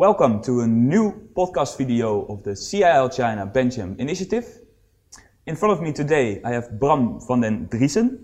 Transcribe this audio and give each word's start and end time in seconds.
Welcome 0.00 0.40
to 0.44 0.62
a 0.62 0.66
new 0.66 1.12
podcast 1.36 1.76
video 1.76 2.24
of 2.30 2.42
the 2.42 2.56
CIL 2.56 3.10
China 3.10 3.44
Belgium 3.44 3.96
initiative. 3.98 4.46
In 5.44 5.56
front 5.56 5.74
of 5.74 5.82
me 5.82 5.92
today, 5.92 6.40
I 6.42 6.52
have 6.52 6.80
Bram 6.80 7.20
Vandendriessche. 7.28 8.18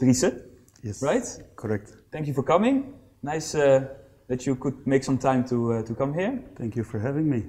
Driessen, 0.00 0.42
Yes. 0.82 1.00
right? 1.00 1.22
Correct. 1.54 1.92
Thank 2.10 2.26
you 2.26 2.34
for 2.34 2.42
coming. 2.42 2.94
Nice 3.22 3.54
uh, 3.54 3.86
that 4.26 4.44
you 4.44 4.56
could 4.56 4.84
make 4.88 5.04
some 5.04 5.16
time 5.16 5.44
to, 5.50 5.74
uh, 5.74 5.82
to 5.84 5.94
come 5.94 6.14
here. 6.14 6.42
Thank 6.56 6.74
you 6.74 6.82
for 6.82 6.98
having 6.98 7.30
me. 7.30 7.44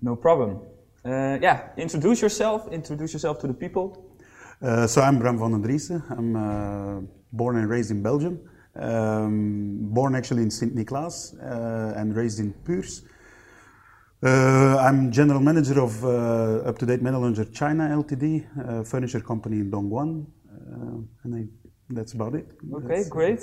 No 0.00 0.16
problem. 0.16 0.60
Uh, 1.04 1.36
yeah, 1.42 1.74
introduce 1.76 2.22
yourself. 2.22 2.72
Introduce 2.72 3.12
yourself 3.12 3.38
to 3.40 3.46
the 3.46 3.52
people. 3.52 4.02
Uh, 4.62 4.86
so 4.86 5.02
I'm 5.02 5.18
Bram 5.18 5.38
Vandendriessche. 5.38 6.02
I'm 6.10 6.36
uh, 6.36 7.00
born 7.30 7.58
and 7.58 7.68
raised 7.68 7.90
in 7.90 8.02
Belgium. 8.02 8.40
Um, 8.76 9.78
born 9.94 10.14
actually 10.14 10.42
in 10.42 10.50
Sint 10.50 10.74
Niklaas 10.74 11.34
uh, 11.40 11.98
and 11.98 12.14
raised 12.16 12.40
in 12.40 12.52
Puurs. 12.52 13.02
Uh, 14.22 14.78
I'm 14.78 15.12
general 15.12 15.40
manager 15.40 15.80
of 15.80 16.04
uh, 16.04 16.68
Up 16.68 16.78
to 16.78 16.86
Date 16.86 17.02
Metalurger 17.02 17.52
China 17.52 17.88
Ltd, 17.88 18.80
a 18.80 18.84
furniture 18.84 19.20
company 19.20 19.58
in 19.60 19.70
Dongguan, 19.70 20.26
uh, 20.50 21.24
and 21.24 21.34
I, 21.34 21.44
that's 21.90 22.14
about 22.14 22.34
it. 22.34 22.46
Okay, 22.72 22.86
That's- 22.88 23.08
great. 23.08 23.40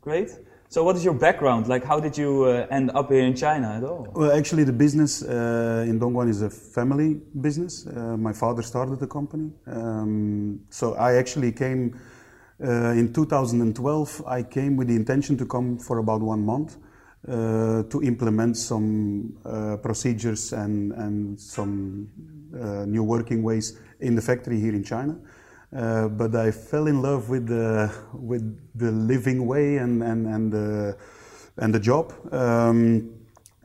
Great. 0.00 0.30
So, 0.68 0.82
what 0.82 0.96
is 0.96 1.04
your 1.04 1.12
background? 1.12 1.68
Like, 1.68 1.84
how 1.84 2.00
did 2.00 2.16
you 2.16 2.44
uh, 2.44 2.66
end 2.70 2.90
up 2.94 3.10
here 3.10 3.22
in 3.22 3.36
China 3.36 3.74
at 3.76 3.84
all? 3.84 4.08
Well, 4.14 4.32
actually, 4.32 4.64
the 4.64 4.72
business 4.72 5.22
uh, 5.22 5.84
in 5.86 6.00
Dongguan 6.00 6.30
is 6.30 6.40
a 6.40 6.48
family 6.48 7.20
business. 7.42 7.86
Uh, 7.86 8.16
my 8.16 8.32
father 8.32 8.62
started 8.62 8.98
the 8.98 9.06
company. 9.06 9.52
Um, 9.66 10.60
so 10.70 10.94
I 10.94 11.16
actually 11.16 11.52
came 11.52 12.00
uh, 12.62 12.92
in 12.92 13.12
2012. 13.12 14.22
I 14.26 14.42
came 14.42 14.76
with 14.76 14.88
the 14.88 14.96
intention 14.96 15.36
to 15.38 15.46
come 15.46 15.78
for 15.78 15.98
about 15.98 16.20
one 16.20 16.44
month 16.44 16.76
uh, 17.28 17.84
to 17.84 18.02
implement 18.02 18.56
some 18.56 19.36
uh, 19.44 19.76
procedures 19.76 20.52
and, 20.52 20.92
and 20.92 21.40
some 21.40 22.08
uh, 22.54 22.84
new 22.84 23.02
working 23.02 23.42
ways 23.42 23.78
in 24.00 24.14
the 24.14 24.22
factory 24.22 24.60
here 24.60 24.74
in 24.74 24.84
China. 24.84 25.16
Uh, 25.74 26.08
but 26.08 26.34
I 26.34 26.50
fell 26.50 26.86
in 26.86 27.00
love 27.00 27.30
with 27.30 27.46
the 27.46 27.90
with 28.12 28.42
the 28.74 28.90
living 28.90 29.46
way 29.46 29.78
and 29.78 30.02
and 30.02 30.26
and 30.26 30.52
the 30.52 30.96
and 31.56 31.74
the 31.74 31.80
job. 31.80 32.12
Um, 32.32 33.14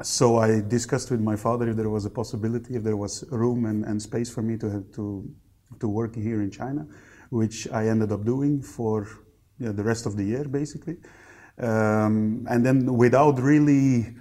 so 0.01 0.37
I 0.37 0.61
discussed 0.61 1.11
with 1.11 1.19
my 1.19 1.35
father 1.35 1.67
if 1.69 1.75
there 1.75 1.89
was 1.89 2.05
a 2.05 2.09
possibility, 2.09 2.75
if 2.75 2.83
there 2.83 2.95
was 2.95 3.25
room 3.29 3.65
and, 3.65 3.83
and 3.83 4.01
space 4.01 4.29
for 4.29 4.41
me 4.41 4.57
to 4.57 4.69
have 4.69 4.91
to 4.93 5.29
to 5.79 5.87
work 5.89 6.15
here 6.15 6.41
in 6.41 6.49
China, 6.49 6.87
which 7.29 7.67
I 7.71 7.87
ended 7.87 8.11
up 8.11 8.25
doing 8.25 8.61
for 8.61 9.07
yeah, 9.59 9.71
the 9.71 9.83
rest 9.83 10.05
of 10.05 10.15
the 10.15 10.23
year 10.23 10.45
basically. 10.45 10.97
Um, 11.59 12.45
and 12.49 12.65
then 12.65 12.97
without 12.97 13.39
really 13.41 14.15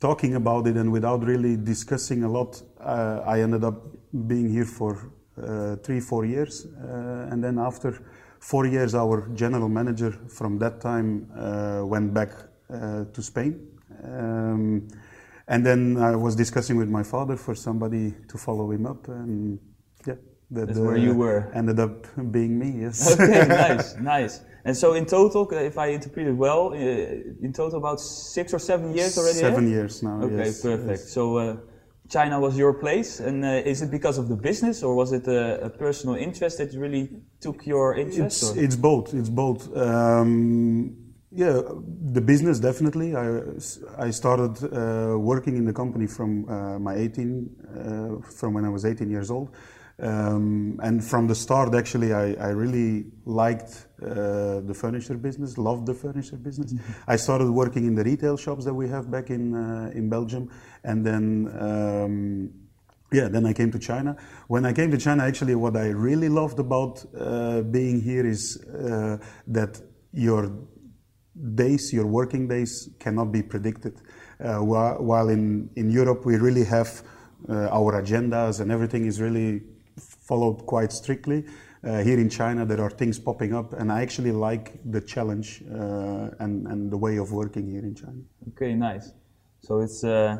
talking 0.00 0.34
about 0.36 0.66
it 0.66 0.76
and 0.76 0.90
without 0.90 1.24
really 1.24 1.56
discussing 1.56 2.24
a 2.24 2.28
lot, 2.28 2.62
uh, 2.80 3.22
I 3.26 3.40
ended 3.40 3.64
up 3.64 3.82
being 4.26 4.48
here 4.48 4.64
for 4.64 5.10
uh, 5.42 5.76
three, 5.76 6.00
four 6.00 6.24
years. 6.24 6.66
Uh, 6.66 7.28
and 7.30 7.42
then 7.42 7.58
after 7.58 8.02
four 8.40 8.66
years, 8.66 8.94
our 8.94 9.28
general 9.34 9.68
manager 9.68 10.12
from 10.28 10.58
that 10.58 10.80
time 10.80 11.30
uh, 11.36 11.84
went 11.84 12.14
back 12.14 12.30
uh, 12.72 13.04
to 13.12 13.22
Spain. 13.22 13.68
Um, 14.04 14.88
and 15.48 15.64
then 15.64 15.96
I 15.96 16.14
was 16.14 16.36
discussing 16.36 16.76
with 16.76 16.88
my 16.88 17.02
father 17.02 17.36
for 17.36 17.54
somebody 17.54 18.14
to 18.28 18.38
follow 18.38 18.70
him 18.70 18.86
up. 18.86 19.08
And 19.08 19.58
that 20.50 20.68
That's 20.68 20.78
where 20.78 20.96
you 20.96 21.14
were. 21.14 21.50
ended 21.54 21.78
up 21.78 22.06
being 22.32 22.58
me, 22.58 22.82
yes. 22.82 23.18
okay, 23.20 23.46
nice, 23.48 23.96
nice. 23.96 24.40
And 24.64 24.76
so, 24.76 24.94
in 24.94 25.04
total, 25.06 25.48
if 25.52 25.78
I 25.78 25.88
interpreted 25.88 26.36
well, 26.36 26.72
uh, 26.72 26.76
in 26.76 27.52
total 27.52 27.78
about 27.78 28.00
six 28.00 28.52
or 28.52 28.58
seven 28.58 28.94
years 28.94 29.16
already. 29.18 29.38
Seven 29.38 29.70
years 29.70 30.02
now. 30.02 30.22
Okay, 30.22 30.36
yes, 30.36 30.62
perfect. 30.62 30.88
yes. 30.88 31.12
So, 31.12 31.38
uh, 31.38 31.56
China 32.08 32.40
was 32.40 32.56
your 32.56 32.72
place, 32.72 33.20
and 33.20 33.44
uh, 33.44 33.48
is 33.48 33.82
it 33.82 33.90
because 33.90 34.16
of 34.16 34.28
the 34.28 34.36
business, 34.36 34.82
or 34.82 34.94
was 34.94 35.12
it 35.12 35.26
a, 35.28 35.64
a 35.64 35.70
personal 35.70 36.16
interest 36.16 36.58
that 36.58 36.72
really 36.74 37.10
took 37.40 37.66
your 37.66 37.96
interest? 37.96 38.42
It's, 38.42 38.56
it's 38.56 38.76
both. 38.76 39.12
It's 39.12 39.28
both. 39.28 39.76
Um, 39.76 40.96
yeah, 41.30 41.60
the 42.12 42.22
business 42.22 42.58
definitely. 42.58 43.14
I, 43.14 43.42
I 43.98 44.10
started 44.10 44.54
uh, 44.64 45.18
working 45.18 45.58
in 45.58 45.66
the 45.66 45.74
company 45.74 46.06
from 46.06 46.48
uh, 46.48 46.78
my 46.78 46.94
18, 46.94 47.50
uh, 48.22 48.30
from 48.30 48.54
when 48.54 48.64
I 48.64 48.70
was 48.70 48.86
18 48.86 49.10
years 49.10 49.30
old. 49.30 49.54
Um, 50.00 50.78
and 50.82 51.04
from 51.04 51.26
the 51.26 51.34
start, 51.34 51.74
actually, 51.74 52.12
I, 52.12 52.34
I 52.34 52.48
really 52.50 53.06
liked 53.24 53.86
uh, 54.00 54.60
the 54.60 54.74
furniture 54.74 55.16
business, 55.16 55.58
loved 55.58 55.86
the 55.86 55.94
furniture 55.94 56.36
business. 56.36 56.72
I 57.08 57.16
started 57.16 57.50
working 57.50 57.86
in 57.86 57.96
the 57.96 58.04
retail 58.04 58.36
shops 58.36 58.64
that 58.64 58.74
we 58.74 58.88
have 58.88 59.10
back 59.10 59.30
in 59.30 59.54
uh, 59.54 59.90
in 59.92 60.08
Belgium, 60.08 60.50
and 60.84 61.04
then 61.04 61.50
um, 61.58 62.50
yeah, 63.12 63.28
then 63.28 63.44
I 63.46 63.52
came 63.52 63.72
to 63.72 63.78
China. 63.78 64.16
When 64.46 64.66
I 64.66 64.72
came 64.72 64.90
to 64.92 64.98
China, 64.98 65.24
actually, 65.24 65.56
what 65.56 65.76
I 65.76 65.88
really 65.88 66.28
loved 66.28 66.60
about 66.60 67.04
uh, 67.18 67.62
being 67.62 68.00
here 68.00 68.26
is 68.26 68.62
uh, 68.66 69.16
that 69.48 69.80
your 70.12 70.52
days, 71.54 71.92
your 71.92 72.06
working 72.06 72.48
days, 72.48 72.90
cannot 73.00 73.32
be 73.32 73.42
predicted. 73.42 74.00
Uh, 74.38 74.58
while, 74.58 75.02
while 75.02 75.28
in, 75.28 75.70
in 75.74 75.90
Europe, 75.90 76.24
we 76.24 76.36
really 76.36 76.64
have 76.64 77.02
uh, 77.48 77.68
our 77.70 78.00
agendas 78.02 78.60
and 78.60 78.70
everything 78.70 79.06
is 79.06 79.20
really 79.20 79.62
followed 79.98 80.66
quite 80.66 80.92
strictly. 80.92 81.44
Uh, 81.84 82.02
here 82.02 82.18
in 82.18 82.28
China, 82.28 82.66
there 82.66 82.80
are 82.80 82.90
things 82.90 83.18
popping 83.18 83.54
up, 83.54 83.72
and 83.72 83.92
I 83.92 84.02
actually 84.02 84.32
like 84.32 84.80
the 84.84 85.00
challenge 85.00 85.62
uh, 85.72 86.30
and, 86.40 86.66
and 86.66 86.90
the 86.90 86.96
way 86.96 87.18
of 87.18 87.30
working 87.30 87.70
here 87.70 87.84
in 87.84 87.94
China. 87.94 88.20
Okay, 88.48 88.74
nice. 88.74 89.12
So 89.60 89.80
it's 89.80 90.02
uh, 90.02 90.38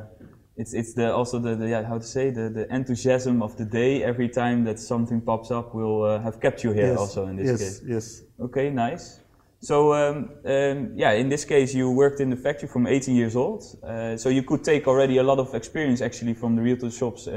it's 0.57 0.75
it's 0.75 0.95
the 0.95 1.15
also 1.15 1.39
the, 1.39 1.55
the 1.55 1.69
yeah, 1.69 1.85
how 1.85 1.99
to 1.99 2.05
say 2.05 2.31
the, 2.31 2.49
the 2.51 2.75
enthusiasm 2.75 3.43
of 3.43 3.57
the 3.57 3.65
day 3.65 4.03
every 4.03 4.29
time 4.29 4.65
that 4.65 4.81
something 4.81 5.21
pops 5.21 5.51
up 5.51 5.75
will 5.75 6.03
uh, 6.03 6.21
have 6.21 6.41
kept 6.41 6.65
you 6.65 6.73
here 6.73 6.89
yes, 6.89 6.99
also 6.99 7.27
in 7.27 7.37
this 7.37 7.49
yes, 7.49 7.59
case. 7.61 7.83
yes. 7.87 8.23
Okay, 8.41 8.71
nice. 8.71 9.21
So 9.61 9.93
um, 9.93 10.31
um, 10.45 10.93
yeah, 10.97 11.13
in 11.13 11.29
this 11.29 11.45
case 11.45 11.75
you 11.75 11.91
worked 11.91 12.21
in 12.21 12.31
the 12.31 12.37
factory 12.37 12.69
from 12.69 12.87
18 12.87 13.15
years 13.15 13.37
old, 13.37 13.65
uh, 13.83 14.17
so 14.17 14.29
you 14.29 14.43
could 14.43 14.65
take 14.65 14.87
already 14.87 15.19
a 15.19 15.23
lot 15.23 15.39
of 15.39 15.55
experience 15.55 16.01
actually 16.01 16.35
from 16.35 16.57
the 16.57 16.63
retail 16.63 16.91
shops 16.91 17.27
uh, 17.27 17.33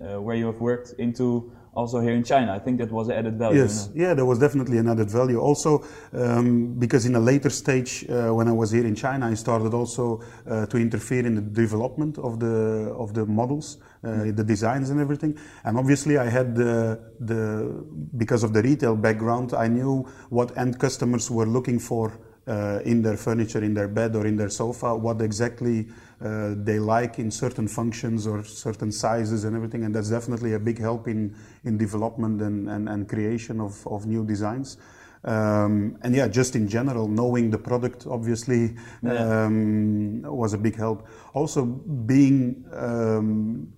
uh, 0.00 0.20
where 0.20 0.36
you 0.36 0.46
have 0.46 0.60
worked 0.60 0.94
into 0.98 1.52
also 1.74 2.00
here 2.00 2.12
in 2.12 2.24
China. 2.24 2.52
I 2.52 2.58
think 2.58 2.78
that 2.78 2.90
was 2.90 3.10
added 3.10 3.38
value. 3.38 3.62
Yes, 3.62 3.88
no? 3.88 4.02
yeah, 4.02 4.14
there 4.14 4.24
was 4.24 4.38
definitely 4.38 4.78
an 4.78 4.88
added 4.88 5.10
value. 5.10 5.38
Also, 5.38 5.84
um, 6.12 6.74
because 6.78 7.06
in 7.06 7.14
a 7.14 7.20
later 7.20 7.50
stage, 7.50 8.04
uh, 8.08 8.34
when 8.34 8.48
I 8.48 8.52
was 8.52 8.70
here 8.70 8.86
in 8.86 8.94
China, 8.94 9.28
I 9.28 9.34
started 9.34 9.74
also 9.74 10.22
uh, 10.48 10.66
to 10.66 10.76
interfere 10.76 11.26
in 11.26 11.34
the 11.36 11.40
development 11.40 12.18
of 12.18 12.40
the 12.40 12.92
of 12.96 13.14
the 13.14 13.26
models, 13.26 13.78
uh, 14.04 14.24
the 14.24 14.44
designs 14.44 14.90
and 14.90 15.00
everything. 15.00 15.38
And 15.64 15.78
obviously, 15.78 16.18
I 16.18 16.28
had 16.28 16.54
the 16.54 17.00
the 17.20 17.84
because 18.16 18.42
of 18.42 18.52
the 18.52 18.62
retail 18.62 18.96
background, 18.96 19.54
I 19.54 19.68
knew 19.68 20.06
what 20.28 20.56
end 20.56 20.78
customers 20.78 21.30
were 21.30 21.46
looking 21.46 21.78
for. 21.78 22.18
Uh, 22.50 22.80
in 22.84 23.00
their 23.00 23.16
furniture, 23.16 23.62
in 23.64 23.74
their 23.74 23.86
bed, 23.86 24.16
or 24.16 24.26
in 24.26 24.36
their 24.36 24.48
sofa, 24.50 24.92
what 25.06 25.20
exactly 25.20 25.86
uh, 26.20 26.52
they 26.56 26.80
like 26.80 27.20
in 27.20 27.30
certain 27.30 27.68
functions 27.68 28.26
or 28.26 28.42
certain 28.42 28.90
sizes 28.90 29.44
and 29.44 29.54
everything, 29.54 29.84
and 29.84 29.94
that's 29.94 30.10
definitely 30.10 30.54
a 30.54 30.58
big 30.58 30.78
help 30.80 31.06
in 31.06 31.32
in 31.62 31.78
development 31.78 32.42
and 32.42 32.68
and, 32.68 32.88
and 32.88 33.08
creation 33.08 33.60
of, 33.60 33.86
of 33.86 34.04
new 34.06 34.24
designs. 34.24 34.78
Um, 35.22 35.96
and 36.02 36.12
yeah, 36.12 36.28
just 36.28 36.56
in 36.56 36.66
general, 36.66 37.06
knowing 37.08 37.50
the 37.50 37.58
product 37.58 38.06
obviously 38.06 38.74
Yeah. 39.02 39.44
um, 39.44 40.22
was 40.22 40.52
a 40.52 40.58
big 40.58 40.76
help. 40.76 41.06
Also, 41.34 41.64
being 41.64 42.64
um, 42.72 43.72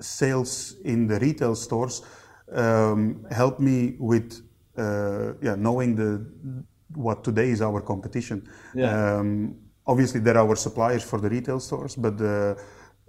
sales 0.00 0.76
in 0.84 1.06
the 1.06 1.18
retail 1.18 1.54
stores 1.54 2.02
um, 2.52 3.24
helped 3.30 3.60
me 3.60 3.96
with 3.98 4.42
uh, 4.76 5.32
yeah 5.40 5.56
knowing 5.56 5.96
the 5.96 6.26
what 6.94 7.24
today 7.24 7.50
is 7.50 7.62
our 7.62 7.80
competition. 7.80 8.48
Yeah. 8.74 9.18
Um, 9.18 9.56
obviously, 9.86 10.20
there 10.20 10.36
are 10.36 10.48
our 10.48 10.56
suppliers 10.56 11.02
for 11.02 11.20
the 11.20 11.28
retail 11.28 11.60
stores, 11.60 11.96
but 11.96 12.20
uh, 12.20 12.54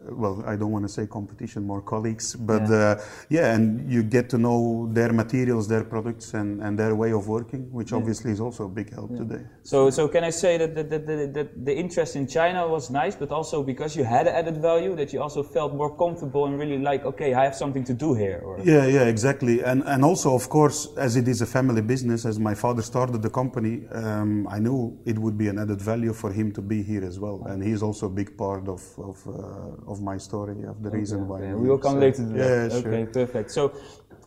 well, 0.09 0.44
I 0.45 0.56
don't 0.56 0.71
want 0.71 0.86
to 0.86 0.89
say 0.89 1.06
competition, 1.07 1.63
more 1.63 1.81
colleagues, 1.81 2.36
but 2.36 2.63
Yeah. 2.69 2.75
uh, 2.75 3.01
yeah, 3.30 3.53
and 3.56 3.92
you 3.92 4.03
get 4.03 4.30
to 4.30 4.38
know 4.38 4.89
their 4.92 5.13
materials, 5.13 5.68
their 5.68 5.83
products, 5.83 6.33
and, 6.33 6.62
and 6.62 6.77
their 6.77 6.95
way 6.95 7.12
of 7.12 7.27
working, 7.27 7.71
which 7.71 7.94
obviously 7.94 8.31
is 8.31 8.39
also 8.42 8.65
a 8.65 8.69
big 8.69 8.94
help 8.94 9.15
today. 9.15 9.42
So, 9.63 9.89
so 9.89 10.07
can 10.07 10.24
I 10.24 10.31
say 10.31 10.57
that 10.57 10.75
the, 10.75 10.83
the, 10.83 11.00
the, 11.00 11.15
the, 11.27 11.50
the 11.63 11.75
interest 11.75 12.15
in 12.15 12.27
China 12.27 12.68
was 12.68 12.89
nice, 12.89 13.15
but 13.15 13.31
also 13.31 13.63
because 13.63 13.95
you 13.95 14.03
had 14.03 14.27
added 14.27 14.57
value, 14.62 14.95
that 14.95 15.13
you 15.13 15.21
also 15.21 15.44
felt 15.44 15.74
more 15.75 15.95
comfortable 15.95 16.45
and 16.45 16.57
really 16.59 16.80
like, 16.80 17.06
okay, 17.06 17.33
I 17.33 17.44
have 17.44 17.56
something 17.56 17.83
to 17.86 17.94
do 17.94 18.13
here. 18.13 18.42
Or 18.44 18.59
Yeah, 18.63 18.86
yeah, 18.88 19.03
exactly. 19.03 19.63
And 19.63 19.83
and 19.86 20.03
also, 20.03 20.33
of 20.33 20.50
course, 20.50 20.88
as 20.98 21.15
it 21.15 21.27
is 21.27 21.42
a 21.42 21.45
family 21.45 21.81
business, 21.81 22.25
as 22.25 22.39
my 22.39 22.56
father 22.56 22.81
started 22.81 23.21
the 23.21 23.30
company, 23.30 23.83
um, 23.92 24.48
I 24.48 24.59
knew 24.59 24.98
it 25.06 25.18
would 25.19 25.38
be 25.38 25.48
an 25.48 25.57
added 25.59 25.81
value 25.81 26.13
for 26.13 26.31
him 26.31 26.51
to 26.53 26.62
be 26.62 26.81
here 26.83 27.03
as 27.06 27.19
well. 27.19 27.44
And 27.45 27.63
he's 27.63 27.83
also 27.83 28.07
a 28.07 28.09
big 28.21 28.36
part 28.38 28.68
of 28.68 28.81
of, 28.98 29.18
uh, 29.27 29.90
of 29.91 30.01
my 30.01 30.17
story, 30.17 30.63
of 30.67 30.81
the 30.81 30.89
reason 30.89 31.27
why. 31.27 31.39
Okay, 31.41 31.53
we 31.53 31.67
will 31.69 31.77
come 31.77 31.93
So- 31.93 31.99
later 32.05 32.23
to 32.23 32.29
that. 32.33 32.38
Yeah, 32.39 32.69
sure. 32.69 32.89
Okay, 32.89 33.05
perfect. 33.19 33.51
So, 33.51 33.63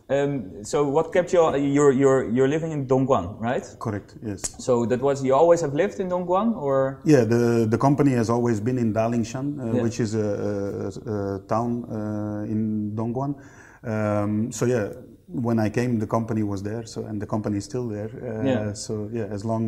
Um, 0.07 0.33
so 0.71 0.77
what 0.95 1.05
kept 1.15 1.33
you? 1.33 1.41
You're 1.75 1.91
you're 2.01 2.21
you're 2.35 2.47
living 2.55 2.71
in 2.77 2.81
Dongguan, 2.91 3.25
right? 3.49 3.65
Correct. 3.85 4.09
Yes. 4.29 4.41
So 4.65 4.85
that 4.91 5.01
was 5.01 5.23
you 5.27 5.33
always 5.41 5.61
have 5.65 5.73
lived 5.73 5.97
in 5.99 6.07
Dongguan, 6.13 6.47
or 6.65 6.75
Yeah, 7.13 7.23
the 7.33 7.65
the 7.73 7.77
company 7.87 8.11
has 8.21 8.29
always 8.29 8.59
been 8.67 8.77
in 8.77 8.93
Dalingshan, 8.93 9.45
uh, 9.47 9.57
Yeah. 9.73 9.83
which 9.85 9.97
is 10.05 10.13
a, 10.13 10.27
a, 10.29 11.11
a 11.15 11.39
town 11.53 11.71
uh, 11.89 12.53
in 12.53 12.91
Dongguan. 12.99 13.31
Um, 13.83 14.51
so 14.51 14.65
yeah, 14.73 14.85
when 15.47 15.57
I 15.67 15.69
came, 15.71 15.97
the 15.97 16.07
company 16.17 16.43
was 16.43 16.61
there. 16.61 16.83
So 16.85 16.99
and 17.09 17.19
the 17.23 17.25
company 17.35 17.57
is 17.57 17.65
still 17.71 17.87
there. 17.95 18.11
Uh, 18.13 18.45
Yeah. 18.51 18.73
So 18.85 18.93
yeah, 19.17 19.33
as 19.35 19.41
long 19.43 19.63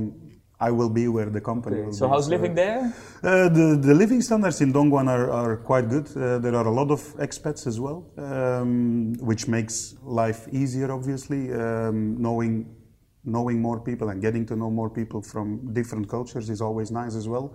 I 0.59 0.71
will 0.71 0.89
be 0.89 1.07
where 1.07 1.30
the 1.30 1.42
company 1.42 1.81
will 1.83 1.94
so 1.94 2.07
be. 2.07 2.09
how's 2.12 2.27
living 2.30 2.56
there? 2.56 2.92
Uh, 3.24 3.48
the, 3.50 3.77
the 3.80 3.94
living 3.94 4.21
standards 4.21 4.59
in 4.62 4.74
Dongguan 4.74 5.07
are, 5.07 5.30
are 5.30 5.57
quite 5.57 5.88
good. 5.88 6.07
Uh, 6.18 6.39
there 6.39 6.56
are 6.56 6.65
a 6.65 6.71
lot 6.71 6.89
of 6.89 7.01
expats 7.18 7.68
as 7.68 7.80
well, 7.80 8.06
um, 8.18 9.13
which 9.19 9.48
makes 9.48 9.95
life 10.04 10.48
easier, 10.51 10.92
obviously. 10.92 11.54
Um, 11.54 12.19
knowing, 12.19 12.75
knowing 13.24 13.62
more 13.62 13.80
people 13.80 14.09
and 14.09 14.19
getting 14.19 14.48
to 14.48 14.56
know 14.56 14.71
more 14.71 14.89
people 14.89 15.21
from 15.21 15.74
different 15.74 16.09
cultures 16.09 16.50
is 16.50 16.59
always 16.62 16.89
nice 16.92 17.15
as 17.15 17.27
well. 17.27 17.54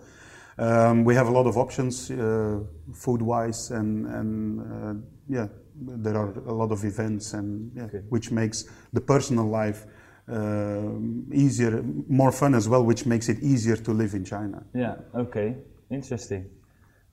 Um, 0.58 1.02
we 1.02 1.14
have 1.16 1.26
a 1.26 1.32
lot 1.32 1.46
of 1.46 1.56
options 1.56 2.10
uh, 2.10 2.60
food 2.94 3.20
wise, 3.22 3.70
and, 3.72 4.06
and 4.06 4.60
uh, 4.60 4.94
yeah, 5.28 5.48
there 5.74 6.16
are 6.16 6.30
a 6.46 6.52
lot 6.54 6.70
of 6.70 6.84
events, 6.84 7.32
and 7.32 7.72
yeah, 7.74 7.84
Okay. 7.84 8.02
which 8.10 8.30
makes 8.30 8.64
the 8.92 9.00
personal 9.00 9.46
life. 9.46 9.86
Um 10.28 11.26
easier, 11.32 11.82
more 12.08 12.32
fun 12.32 12.54
as 12.54 12.68
well, 12.68 12.84
which 12.84 13.06
makes 13.06 13.28
it 13.28 13.38
easier 13.42 13.76
to 13.76 13.92
live 13.92 14.14
in 14.14 14.24
China. 14.24 14.64
Yeah. 14.74 14.96
Okay. 15.14 15.56
Interesting. 15.90 16.48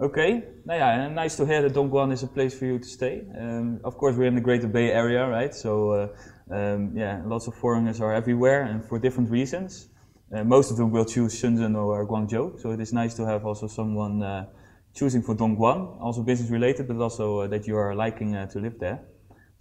Okay. 0.02 0.44
Yeah, 0.66 1.10
nice 1.10 1.36
to 1.38 1.46
hear 1.46 1.62
that 1.62 1.74
Dongguan 1.74 2.14
is 2.14 2.24
a 2.24 2.28
place 2.28 2.58
for 2.58 2.66
you 2.66 2.80
to 2.80 2.88
stay. 2.88 3.26
Um, 3.38 3.82
of 3.84 3.98
course, 3.98 4.16
we're 4.16 4.28
in 4.28 4.36
the 4.36 4.42
Greater 4.42 4.68
Bay 4.68 4.92
Area, 4.92 5.28
right? 5.28 5.54
So, 5.54 5.92
uh, 5.92 6.08
um, 6.56 6.92
yeah, 6.96 7.22
lots 7.26 7.48
of 7.48 7.56
foreigners 7.56 8.00
are 8.00 8.14
everywhere 8.14 8.64
and 8.64 8.86
for 8.86 8.98
different 8.98 9.30
reasons. 9.30 9.90
Uh, 10.34 10.44
most 10.46 10.72
of 10.72 10.78
them 10.78 10.92
will 10.92 11.04
choose 11.04 11.34
Shenzhen 11.42 11.76
or 11.76 12.08
Guangzhou. 12.08 12.62
So 12.62 12.72
it 12.72 12.80
is 12.80 12.94
nice 12.94 13.14
to 13.16 13.26
have 13.26 13.46
also 13.46 13.68
someone 13.68 14.24
uh, 14.24 14.46
choosing 14.94 15.22
for 15.22 15.36
Dongguan, 15.36 16.00
also 16.00 16.24
business 16.24 16.50
related, 16.50 16.88
but 16.88 16.98
also 16.98 17.40
uh, 17.40 17.48
that 17.48 17.68
you 17.68 17.76
are 17.76 17.94
liking 17.94 18.36
uh, 18.36 18.46
to 18.48 18.60
live 18.60 18.80
there. 18.80 19.02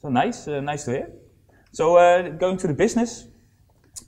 So 0.00 0.08
nice, 0.08 0.46
uh, 0.46 0.60
nice 0.60 0.84
to 0.84 0.90
hear. 0.92 1.10
So 1.72 1.94
going 2.38 2.58
to 2.58 2.66
the 2.68 2.74
business. 2.74 3.26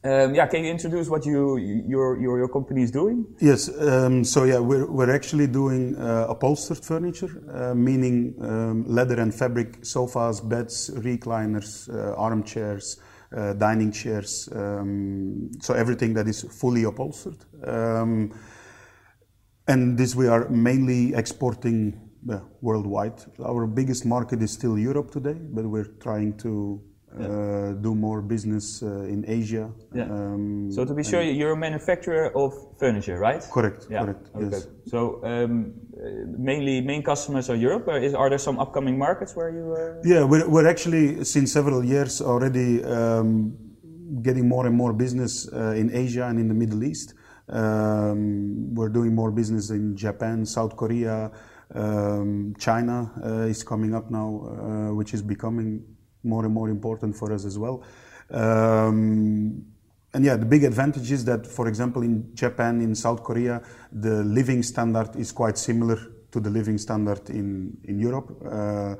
Um, 0.02 0.34
yeah, 0.34 0.46
can 0.46 0.64
you 0.64 0.70
introduce 0.70 1.08
what 1.10 1.26
you 1.26 1.56
your 1.58 2.18
your, 2.18 2.38
your 2.38 2.48
company 2.48 2.82
is 2.82 2.90
doing? 2.90 3.26
Yes. 3.38 3.68
Um, 3.68 4.24
so 4.24 4.44
yeah, 4.44 4.58
we're, 4.58 4.90
we're 4.90 5.14
actually 5.14 5.46
doing 5.46 5.94
uh, 5.96 6.26
upholstered 6.28 6.82
furniture, 6.82 7.42
uh, 7.52 7.74
meaning 7.74 8.34
um, 8.40 8.84
leather 8.86 9.20
and 9.20 9.34
fabric 9.34 9.84
sofas, 9.84 10.40
beds, 10.40 10.90
recliners, 10.94 11.88
uh, 11.90 12.14
armchairs, 12.16 12.98
uh, 13.36 13.52
dining 13.52 13.92
chairs. 13.92 14.48
Um, 14.52 15.50
so 15.60 15.74
everything 15.74 16.14
that 16.14 16.26
is 16.26 16.42
fully 16.42 16.84
upholstered. 16.84 17.44
Um, 17.66 18.32
and 19.68 19.98
this 19.98 20.14
we 20.14 20.28
are 20.28 20.48
mainly 20.48 21.14
exporting 21.14 22.10
worldwide. 22.60 23.22
Our 23.44 23.66
biggest 23.66 24.04
market 24.06 24.42
is 24.42 24.52
still 24.52 24.78
Europe 24.78 25.10
today, 25.10 25.36
but 25.38 25.64
we're 25.64 25.92
trying 26.00 26.36
to 26.38 26.82
uh, 27.18 27.72
do 27.80 27.94
more 27.94 28.22
business 28.22 28.82
uh, 28.82 29.02
in 29.14 29.24
Asia. 29.26 29.70
Yeah. 29.94 30.04
Um, 30.04 30.70
So 30.70 30.84
to 30.84 30.94
be 30.94 31.02
sure, 31.02 31.22
you're 31.22 31.52
a 31.52 31.56
manufacturer 31.56 32.30
of 32.36 32.54
furniture, 32.78 33.18
right? 33.18 33.42
Correct. 33.52 33.86
Yeah. 33.90 34.04
Correct. 34.04 34.30
Okay. 34.34 34.48
Yes. 34.50 34.68
So 34.86 35.20
um, 35.24 35.74
uh, 35.96 36.06
mainly 36.38 36.80
main 36.80 37.02
customers 37.02 37.50
are 37.50 37.56
Europe. 37.56 37.88
Or 37.88 37.98
is, 37.98 38.14
are 38.14 38.28
there 38.28 38.38
some 38.38 38.58
upcoming 38.60 38.96
markets 38.96 39.34
where 39.34 39.50
you? 39.50 39.74
Uh... 39.74 40.00
Yeah, 40.04 40.24
we're, 40.24 40.48
we're 40.48 40.68
actually 40.68 41.24
since 41.24 41.52
several 41.52 41.84
years 41.84 42.20
already 42.20 42.84
um, 42.84 43.56
getting 44.22 44.48
more 44.48 44.66
and 44.66 44.76
more 44.76 44.92
business 44.92 45.48
uh, 45.52 45.74
in 45.76 45.90
Asia 45.92 46.26
and 46.26 46.38
in 46.38 46.48
the 46.48 46.54
Middle 46.54 46.84
East. 46.84 47.14
Um, 47.48 48.72
we're 48.74 48.88
doing 48.88 49.12
more 49.14 49.32
business 49.32 49.70
in 49.70 49.96
Japan, 49.96 50.46
South 50.46 50.76
Korea, 50.76 51.32
um, 51.74 52.54
China 52.58 53.10
uh, 53.24 53.50
is 53.50 53.64
coming 53.64 53.94
up 53.94 54.10
now, 54.10 54.28
uh, 54.46 54.94
which 54.94 55.14
is 55.14 55.22
becoming 55.22 55.82
more 56.22 56.44
and 56.44 56.54
more 56.54 56.68
important 56.68 57.16
for 57.16 57.32
us 57.32 57.44
as 57.44 57.58
well. 57.58 57.82
Um, 58.30 59.64
and 60.12 60.24
yeah, 60.24 60.36
the 60.36 60.46
big 60.46 60.64
advantage 60.64 61.12
is 61.12 61.24
that, 61.24 61.46
for 61.46 61.68
example, 61.68 62.02
in 62.02 62.34
Japan, 62.34 62.80
in 62.80 62.94
South 62.94 63.22
Korea, 63.22 63.62
the 63.92 64.24
living 64.24 64.62
standard 64.62 65.14
is 65.16 65.32
quite 65.32 65.56
similar 65.56 65.98
to 66.32 66.40
the 66.40 66.50
living 66.50 66.78
standard 66.78 67.30
in, 67.30 67.76
in 67.84 67.98
Europe, 67.98 68.36
uh, 68.44 68.94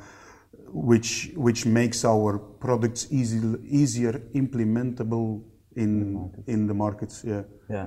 which, 0.69 1.33
which 1.35 1.67
makes 1.67 2.05
our 2.05 2.39
products 2.39 3.09
easy, 3.11 3.41
easier 3.65 4.13
implementable 4.35 5.43
in, 5.77 6.31
in 6.47 6.67
the 6.67 6.75
markets. 6.75 7.25
Yeah. 7.27 7.43
Yeah. 7.69 7.87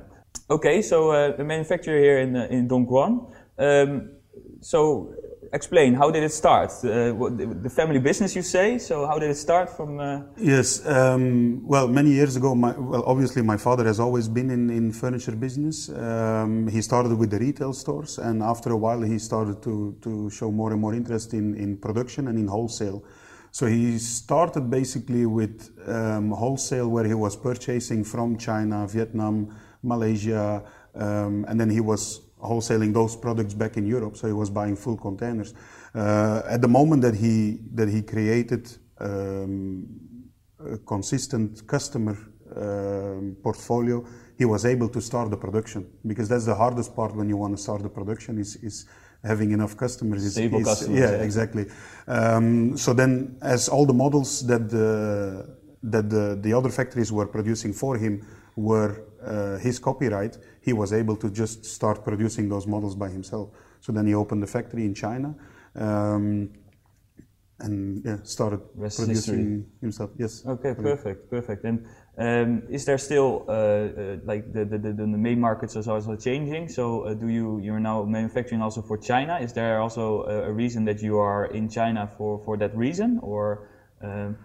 Okay, 0.49 0.81
so 0.81 1.11
uh, 1.11 1.33
a 1.37 1.43
manufacturer 1.43 1.99
here 1.99 2.19
in 2.19 2.35
uh, 2.35 2.47
in 2.49 2.67
Dongguan. 2.67 3.31
Um, 3.57 4.11
so 4.61 5.13
explain 5.53 5.93
how 5.93 6.11
did 6.11 6.23
it 6.23 6.31
start? 6.31 6.71
Uh, 6.83 7.11
what, 7.13 7.37
the 7.37 7.69
family 7.69 7.99
business, 7.99 8.35
you 8.35 8.41
say. 8.41 8.79
So 8.79 9.05
how 9.07 9.19
did 9.19 9.29
it 9.29 9.35
start 9.37 9.69
from? 9.69 9.99
Uh, 9.99 10.21
Yes. 10.37 10.85
Um, 10.85 11.65
well, 11.65 11.87
many 11.87 12.11
years 12.11 12.35
ago, 12.35 12.55
my, 12.55 12.71
well, 12.71 13.03
obviously, 13.05 13.41
my 13.41 13.57
father 13.57 13.85
has 13.85 13.99
always 13.99 14.27
been 14.27 14.49
in, 14.49 14.69
in 14.69 14.91
furniture 14.91 15.35
business. 15.35 15.89
Um, 15.89 16.67
he 16.67 16.81
started 16.81 17.13
with 17.17 17.29
the 17.29 17.39
retail 17.39 17.73
stores, 17.73 18.17
and 18.17 18.41
after 18.41 18.71
a 18.71 18.77
while, 18.77 19.01
he 19.01 19.19
started 19.19 19.61
to, 19.63 19.95
to 20.01 20.29
show 20.29 20.51
more 20.51 20.71
and 20.71 20.81
more 20.81 20.93
interest 20.93 21.33
in, 21.33 21.55
in 21.55 21.77
production 21.77 22.27
and 22.27 22.37
in 22.37 22.47
wholesale. 22.47 23.03
So 23.51 23.67
he 23.67 23.99
started 23.99 24.71
basically 24.71 25.27
with 25.27 25.71
um, 25.87 26.31
wholesale, 26.31 26.89
where 26.89 27.05
he 27.05 27.13
was 27.13 27.35
purchasing 27.35 28.03
from 28.03 28.37
China, 28.37 28.87
Vietnam, 28.87 29.55
Malaysia, 29.83 30.63
um, 30.95 31.45
and 31.47 31.59
then 31.59 31.69
he 31.69 31.79
was 31.79 32.21
wholesaling 32.43 32.93
those 32.93 33.15
products 33.15 33.53
back 33.53 33.77
in 33.77 33.85
Europe. 33.85 34.17
So 34.17 34.27
he 34.27 34.33
was 34.33 34.49
buying 34.49 34.75
full 34.75 34.97
containers. 34.97 35.53
Uh, 35.95 36.41
at 36.49 36.61
the 36.61 36.67
moment 36.67 37.01
that 37.03 37.15
he 37.15 37.59
that 37.73 37.89
he 37.89 38.01
created 38.01 38.63
um, 38.99 39.85
a 40.59 40.77
consistent 40.79 41.65
customer 41.67 42.17
um, 42.55 43.35
portfolio, 43.43 44.05
he 44.37 44.45
was 44.45 44.65
able 44.65 44.89
to 44.89 45.01
start 45.01 45.29
the 45.29 45.37
production 45.37 45.87
because 46.05 46.27
that's 46.29 46.45
the 46.45 46.55
hardest 46.55 46.95
part 46.95 47.15
when 47.15 47.29
you 47.29 47.37
want 47.37 47.55
to 47.55 47.61
start 47.61 47.81
the 47.81 47.89
production 47.89 48.37
is, 48.39 48.55
is 48.57 48.85
having 49.23 49.51
enough 49.51 49.75
customers. 49.77 50.23
Is, 50.23 50.33
Stable 50.33 50.59
is- 50.59 50.65
customers, 50.67 50.99
Yeah, 50.99 51.11
yeah. 51.11 51.23
exactly. 51.23 51.65
Um, 52.07 52.77
so 52.77 52.93
then, 52.93 53.37
as 53.41 53.69
all 53.69 53.85
the 53.85 53.93
models 53.93 54.45
that 54.47 54.69
the 54.69 55.57
that 55.83 56.09
the, 56.09 56.37
the 56.41 56.53
other 56.53 56.69
factories 56.69 57.11
were 57.11 57.27
producing 57.27 57.73
for 57.73 57.97
him 57.97 58.25
were 58.55 59.03
uh, 59.25 59.57
his 59.57 59.79
copyright, 59.79 60.37
he 60.63 60.73
was 60.73 60.93
able 60.93 61.15
to 61.17 61.29
just 61.29 61.65
start 61.65 62.03
producing 62.03 62.49
those 62.49 62.65
models 62.65 62.95
by 62.95 63.09
himself. 63.09 63.49
So 63.81 63.91
then 63.91 64.07
he 64.07 64.15
opened 64.15 64.43
a 64.43 64.47
factory 64.47 64.85
in 64.85 64.93
China. 64.93 65.35
Um, 65.75 66.49
and 67.59 68.03
yeah, 68.05 68.17
started 68.23 68.61
Rest 68.75 68.99
producing 68.99 69.65
himself. 69.81 70.11
Yes. 70.17 70.43
okay, 70.45 70.73
perfect, 70.73 71.29
perfect. 71.29 71.63
And 71.63 71.85
um, 72.17 72.63
is 72.69 72.85
there 72.85 72.97
still 72.97 73.45
uh, 73.47 73.51
uh, 73.51 74.17
like 74.25 74.51
the, 74.53 74.65
the, 74.65 74.77
the, 74.77 74.93
the 74.93 75.05
main 75.05 75.39
markets 75.39 75.75
are 75.75 75.91
also 75.91 76.15
changing? 76.15 76.67
So 76.69 77.03
uh, 77.03 77.13
do 77.13 77.27
you 77.27 77.59
you're 77.59 77.79
now 77.79 78.03
manufacturing 78.03 78.61
also 78.61 78.81
for 78.81 78.97
China? 78.97 79.37
Is 79.39 79.53
there 79.53 79.79
also 79.79 80.23
a, 80.23 80.49
a 80.49 80.51
reason 80.51 80.85
that 80.85 81.01
you 81.01 81.19
are 81.19 81.45
in 81.45 81.69
China 81.69 82.09
for 82.17 82.39
for 82.43 82.57
that 82.57 82.75
reason 82.75 83.19
or? 83.21 83.69
Um, 84.01 84.37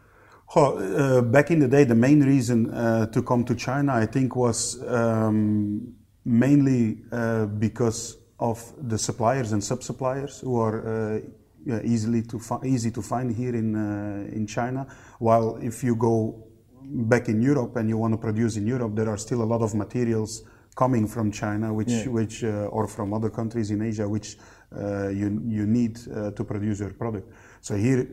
Oh, 0.57 0.78
uh, 0.78 1.21
back 1.21 1.50
in 1.50 1.59
the 1.59 1.69
day, 1.69 1.85
the 1.85 1.95
main 1.95 2.21
reason 2.21 2.71
uh, 2.71 3.04
to 3.09 3.23
come 3.23 3.45
to 3.45 3.54
China, 3.54 3.92
I 3.92 4.07
think, 4.07 4.35
was 4.35 4.83
um, 4.88 5.95
mainly 6.28 6.99
uh, 7.11 7.47
because 7.47 8.18
of 8.38 8.73
the 8.88 8.99
suppliers 8.99 9.52
and 9.52 9.62
sub-suppliers 9.64 10.40
who 10.40 10.61
are 10.61 10.78
uh, 10.87 11.80
easily 11.82 12.23
to 12.23 12.38
fi- 12.38 12.61
easy 12.64 12.90
to 12.90 13.02
find 13.02 13.35
here 13.35 13.54
in 13.56 13.75
uh, 13.75 14.37
in 14.37 14.47
China. 14.47 14.87
While 15.18 15.56
if 15.61 15.82
you 15.82 15.97
go 15.97 16.44
back 16.82 17.28
in 17.28 17.42
Europe 17.42 17.76
and 17.76 17.88
you 17.88 17.99
want 17.99 18.12
to 18.14 18.18
produce 18.18 18.56
in 18.56 18.66
Europe, 18.66 18.94
there 18.94 19.08
are 19.08 19.18
still 19.18 19.42
a 19.42 19.49
lot 19.52 19.62
of 19.62 19.75
materials 19.75 20.42
coming 20.76 21.08
from 21.08 21.32
China, 21.32 21.73
which 21.75 21.90
Yeah. 21.90 22.12
which 22.12 22.44
uh, 22.44 22.76
or 22.76 22.87
from 22.87 23.12
other 23.12 23.30
countries 23.30 23.70
in 23.70 23.82
Asia, 23.82 24.06
which 24.08 24.38
uh, 24.76 25.08
you 25.08 25.28
you 25.58 25.66
need 25.66 25.99
uh, 25.99 26.30
to 26.30 26.44
produce 26.44 26.78
your 26.85 26.94
product. 26.94 27.26
So 27.61 27.75
here, 27.75 28.06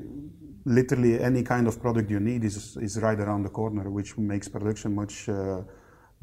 literally 0.65 1.19
any 1.21 1.43
kind 1.43 1.67
of 1.67 1.79
product 1.79 2.09
you 2.09 2.19
need 2.19 2.43
is 2.43 2.77
is 2.77 2.97
right 2.97 3.19
around 3.19 3.43
the 3.43 3.51
corner, 3.51 3.89
which 3.89 4.17
makes 4.17 4.47
production 4.49 4.95
much 4.95 5.29
uh, 5.29 5.61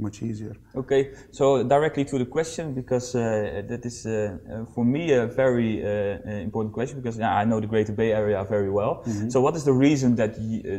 much 0.02 0.22
easier. 0.22 0.54
Okay, 0.74 1.02
so 1.30 1.62
directly 1.62 2.04
to 2.04 2.18
the 2.18 2.26
question 2.26 2.74
because 2.74 3.14
uh, 3.14 3.62
that 3.70 3.82
is 3.84 4.06
uh, 4.06 4.12
uh, 4.12 4.64
for 4.74 4.84
me 4.84 5.12
a 5.12 5.26
very 5.26 5.82
uh, 5.82 5.88
uh, 5.88 6.30
important 6.48 6.72
question 6.74 7.00
because 7.00 7.18
yeah, 7.18 7.34
I 7.34 7.44
know 7.44 7.60
the 7.60 7.66
Greater 7.66 7.92
Bay 7.92 8.12
Area 8.12 8.44
very 8.44 8.70
well. 8.70 9.04
So 9.28 9.40
what 9.40 9.54
is 9.56 9.64
the 9.64 9.72
reason 9.72 10.16
that 10.16 10.32
uh, 10.32 10.38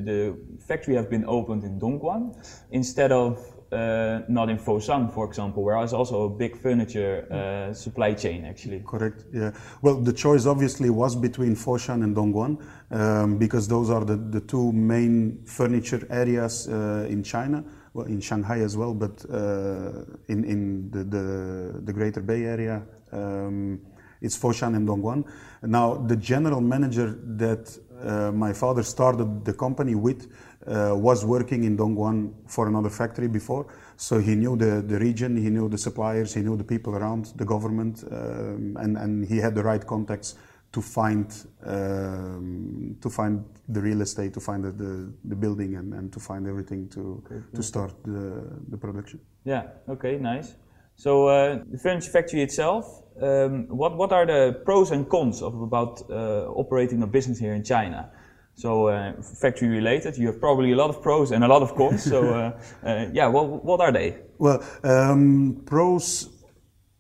the 0.10 0.20
factory 0.68 0.96
have 0.96 1.10
been 1.10 1.26
opened 1.28 1.64
in 1.64 1.80
Dongguan 1.80 2.36
instead 2.72 3.12
of 3.12 3.40
uh, 3.74 4.22
not 4.28 4.50
in 4.50 4.58
Foshan, 4.58 5.12
for 5.12 5.26
example, 5.26 5.64
where 5.64 5.78
there's 5.78 5.94
also 5.94 6.24
a 6.24 6.30
big 6.30 6.56
furniture 6.56 7.26
uh, 7.32 7.74
supply 7.74 8.14
chain 8.14 8.46
actually. 8.46 8.82
Correct. 8.86 9.26
Yeah. 9.34 9.52
Well, 9.82 9.96
the 9.96 10.14
choice 10.14 10.46
obviously 10.46 10.90
was 10.90 11.16
between 11.16 11.56
Foshan 11.56 12.04
and 12.04 12.16
Dongguan 12.16 12.62
um, 12.92 13.38
because 13.38 13.68
those 13.68 13.90
are 13.90 14.06
the, 14.06 14.18
the 14.18 14.42
two 14.42 14.72
main 14.72 15.44
furniture 15.46 16.06
areas 16.10 16.68
uh, 16.68 17.08
in 17.10 17.24
China. 17.24 17.64
Well, 17.94 18.08
in 18.08 18.22
Shanghai 18.22 18.60
as 18.60 18.76
well, 18.76 18.94
but 18.94 19.24
uh, 19.30 20.04
in 20.28 20.44
in 20.46 20.90
the, 20.90 21.04
the, 21.04 21.82
the 21.86 21.94
Greater 21.94 22.22
Bay 22.22 22.44
Area, 22.44 22.82
um, 23.12 23.80
it's 24.20 24.36
Foshan 24.36 24.76
and 24.76 24.88
Dongguan. 24.88 25.26
Now, 25.62 25.96
the 25.96 26.16
general 26.16 26.62
manager 26.62 27.20
that 27.38 27.78
uh, 28.02 28.32
my 28.32 28.52
father 28.52 28.82
started 28.82 29.46
the 29.46 29.54
company 29.54 29.94
with 29.94 30.32
uh, 30.66 30.96
was 30.96 31.24
working 31.24 31.66
in 31.66 31.78
Dongguan 31.78 32.34
for 32.48 32.68
another 32.68 32.90
factory 32.90 33.28
before. 33.28 33.68
So 33.98 34.20
he 34.20 34.36
knew 34.36 34.58
the, 34.58 34.82
the 34.82 34.98
region, 34.98 35.36
he 35.36 35.50
knew 35.50 35.70
the 35.70 35.78
suppliers, 35.78 36.34
he 36.34 36.42
knew 36.42 36.58
the 36.58 36.64
people 36.64 36.96
around, 36.96 37.34
the 37.36 37.46
government, 37.46 38.04
um, 38.12 38.76
and, 38.80 38.98
and 38.98 39.28
he 39.28 39.38
had 39.38 39.54
the 39.56 39.64
right 39.64 39.86
contacts 39.86 40.36
to 40.74 40.82
find 40.82 41.28
um, 41.66 42.98
to 43.00 43.10
find 43.10 43.46
the 43.70 43.80
real 43.80 44.02
estate, 44.02 44.34
to 44.34 44.40
find 44.40 44.64
the, 44.64 44.72
the, 44.72 45.14
the 45.24 45.36
building, 45.36 45.76
and, 45.76 45.94
and 45.94 46.12
to 46.12 46.20
find 46.20 46.48
everything 46.48 46.90
to 46.90 47.24
okay, 47.26 47.42
to 47.56 47.64
start 47.64 47.94
the, 48.04 48.44
the 48.70 48.78
production. 48.78 49.20
Yeah. 49.46 49.68
Okay. 49.88 50.18
Nice. 50.18 50.56
So 50.96 51.28
uh, 51.28 51.60
the 51.72 51.78
furniture 51.78 52.12
factory 52.12 52.42
itself, 52.42 53.04
um, 53.22 53.68
what 53.68 53.98
what 53.98 54.12
are 54.12 54.26
the 54.26 54.62
pros 54.66 54.92
and 54.92 55.08
cons 55.08 55.42
of 55.42 55.62
about 55.62 56.02
uh, 56.10 56.48
operating 56.50 57.04
a 57.04 57.08
business 57.08 57.40
here 57.40 57.54
in 57.54 57.64
China? 57.64 58.10
So 58.56 58.88
uh, 58.88 59.14
factory 59.22 59.68
related, 59.68 60.18
you 60.18 60.28
have 60.28 60.40
probably 60.40 60.72
a 60.72 60.76
lot 60.76 60.90
of 60.90 61.02
pros 61.02 61.32
and 61.32 61.44
a 61.44 61.48
lot 61.48 61.64
of 61.64 61.76
cons. 61.76 62.04
so 62.04 62.30
uh, 62.34 62.60
uh, 62.88 63.06
yeah, 63.14 63.28
what 63.28 63.64
what 63.64 63.80
are 63.80 63.92
they? 63.92 64.18
Well, 64.40 64.64
um, 64.84 65.62
pros. 65.66 66.30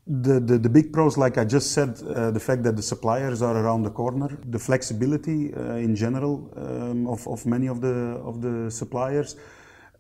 The, 0.05 0.41
the, 0.41 0.57
the, 0.57 0.69
big 0.69 0.91
pros, 0.91 1.17
like 1.17 1.37
I 1.37 1.45
just 1.45 1.71
said, 1.71 2.01
uh, 2.03 2.29
the 2.31 2.39
fact 2.39 2.63
that 2.63 2.75
the 2.75 2.81
suppliers 2.81 3.41
are 3.41 3.55
around 3.55 3.83
the 3.83 3.89
corner, 3.89 4.37
the 4.45 4.59
flexibility 4.59 5.53
uh, 5.53 5.75
in 5.75 5.95
general 5.95 6.51
um, 6.57 7.07
of, 7.07 7.25
of 7.25 7.45
many 7.45 7.67
of 7.67 7.79
the 7.79 8.19
of 8.21 8.41
the 8.41 8.69
suppliers. 8.69 9.37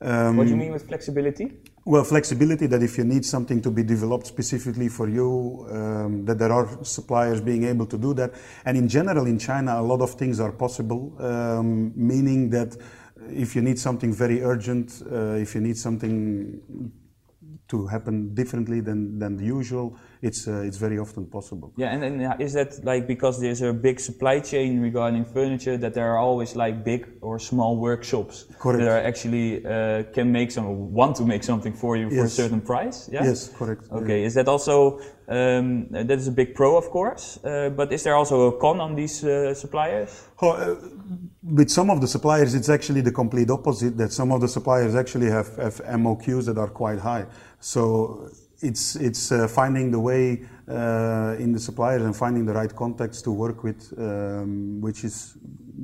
Um, 0.01 0.35
what 0.35 0.43
do 0.43 0.49
you 0.49 0.57
mean 0.57 0.73
with 0.73 0.85
flexibility? 0.89 1.53
Well, 1.85 2.03
flexibility 2.03 2.67
that 2.67 2.83
if 2.83 2.97
you 2.97 3.05
need 3.05 3.25
something 3.25 3.61
to 3.61 3.71
be 3.71 3.83
developed 3.83 4.27
specifically 4.27 4.89
for 4.89 5.07
you, 5.07 5.65
um, 5.71 6.25
that 6.25 6.37
there 6.37 6.51
are 6.51 6.83
suppliers 6.83 7.39
being 7.39 7.63
able 7.63 7.85
to 7.85 7.97
do 7.97 8.13
that. 8.15 8.33
And 8.65 8.77
in 8.77 8.89
general, 8.89 9.25
in 9.25 9.39
China, 9.39 9.79
a 9.79 9.81
lot 9.81 10.01
of 10.01 10.15
things 10.15 10.41
are 10.41 10.51
possible, 10.51 11.15
um, 11.19 11.93
meaning 11.95 12.49
that 12.49 12.75
if 13.29 13.55
you 13.55 13.61
need 13.61 13.79
something 13.79 14.13
very 14.13 14.41
urgent, 14.43 15.01
uh, 15.09 15.35
if 15.35 15.55
you 15.55 15.61
need 15.61 15.77
something 15.77 16.91
to 17.73 17.87
happen 17.87 18.33
differently 18.35 18.79
than, 18.81 19.19
than 19.19 19.35
the 19.35 19.45
usual, 19.45 19.97
it's 20.21 20.47
uh, 20.47 20.67
it's 20.67 20.77
very 20.77 20.99
often 20.99 21.25
possible. 21.25 21.73
Yeah, 21.75 21.93
and, 21.93 22.03
and 22.03 22.41
is 22.41 22.53
that 22.53 22.69
like 22.83 23.07
because 23.07 23.41
there's 23.41 23.61
a 23.61 23.73
big 23.73 23.99
supply 23.99 24.39
chain 24.39 24.79
regarding 24.79 25.25
furniture 25.25 25.75
that 25.77 25.93
there 25.93 26.07
are 26.11 26.19
always 26.27 26.55
like 26.55 26.83
big 26.83 27.01
or 27.21 27.39
small 27.39 27.77
workshops 27.77 28.45
correct. 28.59 28.79
that 28.79 28.87
are 28.87 29.03
actually 29.09 29.65
uh, 29.65 30.03
can 30.13 30.31
make 30.31 30.51
some 30.51 30.93
want 30.93 31.15
to 31.17 31.25
make 31.25 31.43
something 31.43 31.73
for 31.73 31.97
you 31.97 32.07
yes. 32.09 32.17
for 32.17 32.25
a 32.25 32.29
certain 32.29 32.61
price? 32.61 33.09
Yeah. 33.11 33.25
Yes, 33.25 33.49
correct. 33.49 33.83
Okay, 33.91 34.19
yeah. 34.19 34.27
is 34.27 34.33
that 34.35 34.47
also 34.47 34.99
um, 35.27 35.87
that 35.89 36.11
is 36.11 36.27
a 36.27 36.31
big 36.31 36.53
pro, 36.53 36.77
of 36.77 36.89
course, 36.89 37.39
uh, 37.43 37.69
but 37.69 37.91
is 37.91 38.03
there 38.03 38.15
also 38.15 38.47
a 38.47 38.59
con 38.59 38.79
on 38.79 38.95
these 38.95 39.23
uh, 39.23 39.53
suppliers? 39.53 40.27
Oh, 40.41 40.51
uh, 40.51 40.75
with 41.43 41.69
some 41.69 41.89
of 41.89 42.01
the 42.01 42.07
suppliers, 42.07 42.55
it's 42.55 42.69
actually 42.69 43.01
the 43.01 43.11
complete 43.11 43.49
opposite. 43.49 43.97
That 43.97 44.11
some 44.11 44.31
of 44.31 44.41
the 44.41 44.47
suppliers 44.47 44.95
actually 44.95 45.29
have, 45.29 45.55
have 45.57 45.75
MOQs 45.85 46.45
that 46.45 46.57
are 46.57 46.69
quite 46.69 46.99
high. 46.99 47.25
So 47.63 48.29
it's 48.59 48.97
it's 48.97 49.31
uh, 49.31 49.47
finding 49.47 49.89
the 49.91 49.99
way 49.99 50.43
uh, 50.67 51.35
in 51.39 51.53
the 51.53 51.59
suppliers 51.59 52.03
and 52.03 52.13
finding 52.13 52.45
the 52.45 52.53
right 52.53 52.73
contacts 52.75 53.21
to 53.21 53.31
work 53.31 53.63
with, 53.63 53.93
um, 53.97 54.81
which 54.81 55.05
is 55.05 55.37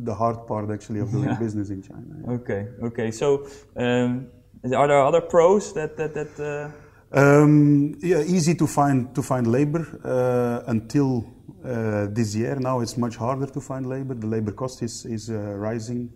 the 0.03 0.13
hard 0.13 0.45
part 0.45 0.69
actually 0.71 0.99
of 0.99 1.11
doing 1.17 1.29
yeah. 1.29 1.39
business 1.39 1.69
in 1.69 1.81
China. 1.81 2.15
Yeah. 2.21 2.33
Okay, 2.33 2.67
okay. 2.83 3.11
So, 3.11 3.47
um, 3.77 4.27
are 4.75 4.87
there 4.87 5.01
other 5.01 5.21
pros 5.21 5.73
that 5.73 5.95
that 5.95 6.13
that? 6.13 6.39
Uh... 6.39 6.71
Um, 7.11 7.95
yeah, 8.01 8.21
easy 8.21 8.55
to 8.55 8.67
find 8.67 9.15
to 9.15 9.23
find 9.23 9.47
labor 9.47 9.87
uh, 10.03 10.69
until 10.69 11.25
uh, 11.63 12.07
this 12.11 12.35
year. 12.35 12.55
Now 12.59 12.81
it's 12.81 12.97
much 12.97 13.15
harder 13.15 13.47
to 13.47 13.61
find 13.61 13.85
labor. 13.85 14.15
The 14.15 14.27
labor 14.27 14.51
cost 14.51 14.83
is 14.83 15.05
is 15.05 15.29
uh, 15.29 15.55
rising 15.55 16.09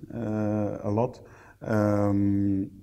a 0.83 0.91
lot. 0.91 1.21
Um, 1.61 2.82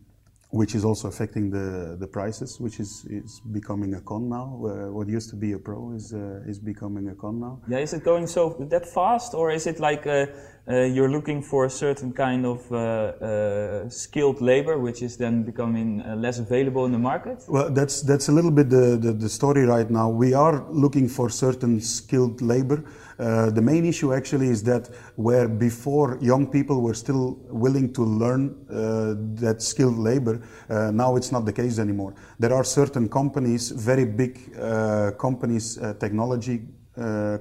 which 0.51 0.75
is 0.75 0.85
also 0.85 1.07
affecting 1.09 1.51
the, 1.51 1.97
the 1.99 2.07
prices, 2.07 2.59
which 2.59 2.81
is, 2.81 3.07
is 3.09 3.41
becoming 3.53 3.95
a 3.95 4.01
con 4.01 4.29
now. 4.29 4.61
Uh, 4.65 4.91
what 4.91 5.09
used 5.09 5.31
to 5.31 5.37
be 5.37 5.53
a 5.53 5.59
pro 5.59 5.93
is, 5.93 6.13
uh, 6.13 6.41
is 6.47 6.59
becoming 6.59 7.09
a 7.09 7.15
con 7.15 7.41
now. 7.41 7.61
Yeah, 7.69 7.79
is 7.79 7.93
it 7.93 8.03
going 8.03 8.27
so 8.27 8.57
that 8.59 8.87
fast, 8.87 9.35
or 9.35 9.53
is 9.53 9.67
it 9.67 9.79
like 9.79 10.07
uh, 10.07 10.27
uh 10.69 10.85
you're 10.85 11.11
looking 11.11 11.43
for 11.43 11.65
a 11.67 11.71
certain 11.71 12.13
kind 12.13 12.45
of 12.45 12.61
uh, 12.73 12.77
uh, 12.77 13.89
skilled 13.89 14.41
labor, 14.41 14.79
which 14.79 15.03
is 15.03 15.17
then 15.17 15.45
becoming 15.45 16.03
less 16.21 16.41
available 16.41 16.85
in 16.85 16.93
the 16.93 16.99
market? 16.99 17.45
Well, 17.49 17.71
that's 17.71 18.03
that's 18.03 18.29
a 18.29 18.33
little 18.33 18.51
bit 18.51 18.71
the, 18.71 18.99
the, 19.01 19.13
the 19.13 19.29
story 19.29 19.65
right 19.67 19.89
now. 19.89 20.11
We 20.11 20.35
are 20.35 20.67
looking 20.71 21.09
for 21.09 21.31
certain 21.31 21.81
skilled 21.81 22.43
labor. 22.43 22.85
Uh, 23.21 23.51
the 23.51 23.61
main 23.61 23.85
issue 23.85 24.15
actually 24.15 24.49
is 24.49 24.63
that 24.63 24.89
where 25.17 25.47
before 25.47 26.17
young 26.23 26.47
people 26.47 26.81
were 26.81 26.95
still 26.95 27.39
willing 27.51 27.93
to 27.93 28.03
learn 28.03 28.57
uh, 28.71 29.15
that 29.39 29.61
skilled 29.61 29.99
labor, 29.99 30.41
uh, 30.71 30.91
now 30.91 31.17
it's 31.17 31.31
not 31.31 31.45
the 31.45 31.53
case 31.53 31.79
anymore. 31.79 32.15
There 32.39 32.55
are 32.55 32.65
certain 32.65 33.11
companies, 33.11 33.73
very 33.73 34.07
big 34.07 34.57
uh, 34.59 35.11
companies, 35.19 35.77
uh, 35.79 35.95
technology 36.01 36.63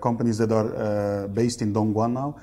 companies 0.02 0.38
that 0.38 0.54
are 0.54 1.28
based 1.28 1.62
in 1.62 1.74
Dongguan 1.74 2.14
now. 2.14 2.40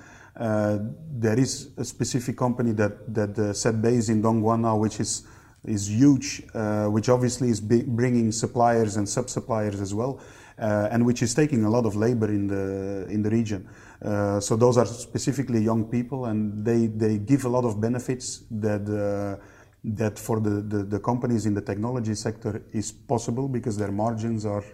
there 1.19 1.39
is 1.39 1.71
a 1.79 1.85
specific 1.85 2.37
company 2.37 2.73
that 2.73 3.15
that 3.15 3.57
set 3.57 3.81
base 3.81 4.11
in 4.11 4.21
Dongguan 4.21 4.61
now, 4.61 4.77
which 4.77 5.01
is 5.01 5.23
is 5.65 5.89
huge, 5.89 6.43
which 6.91 7.09
obviously 7.09 7.49
is 7.49 7.61
bringing 7.61 8.33
suppliers 8.33 8.97
and 8.97 9.09
sub-suppliers 9.09 9.81
as 9.81 9.95
well 9.95 10.21
and 10.59 11.05
which 11.05 11.23
is 11.23 11.35
taking 11.35 11.65
a 11.65 11.71
lot 11.71 11.85
of 11.87 11.97
labor 11.97 12.29
in 12.29 12.47
the 12.47 13.07
in 13.11 13.23
the 13.23 13.31
region. 13.31 13.69
Uh, 14.03 14.41
so 14.41 14.57
those 14.57 14.77
are 14.77 14.87
specifically 14.87 15.61
young 15.61 15.85
people, 15.85 16.27
and 16.27 16.65
they 16.65 16.87
they 16.87 17.19
give 17.19 17.45
a 17.45 17.49
lot 17.49 17.65
of 17.65 17.81
benefits 17.81 18.45
that. 18.51 18.89
Uh, 18.89 19.43
that 19.89 20.19
for 20.19 20.41
the, 20.41 20.63
the, 20.63 20.83
the 20.83 20.99
companies 20.99 21.47
in 21.47 21.55
the 21.55 21.61
technology 21.61 22.13
sector 22.13 22.61
is 22.73 22.91
possible 22.91 23.47
because 23.47 23.77
their 23.77 23.93
margins 23.93 24.45
are 24.45 24.65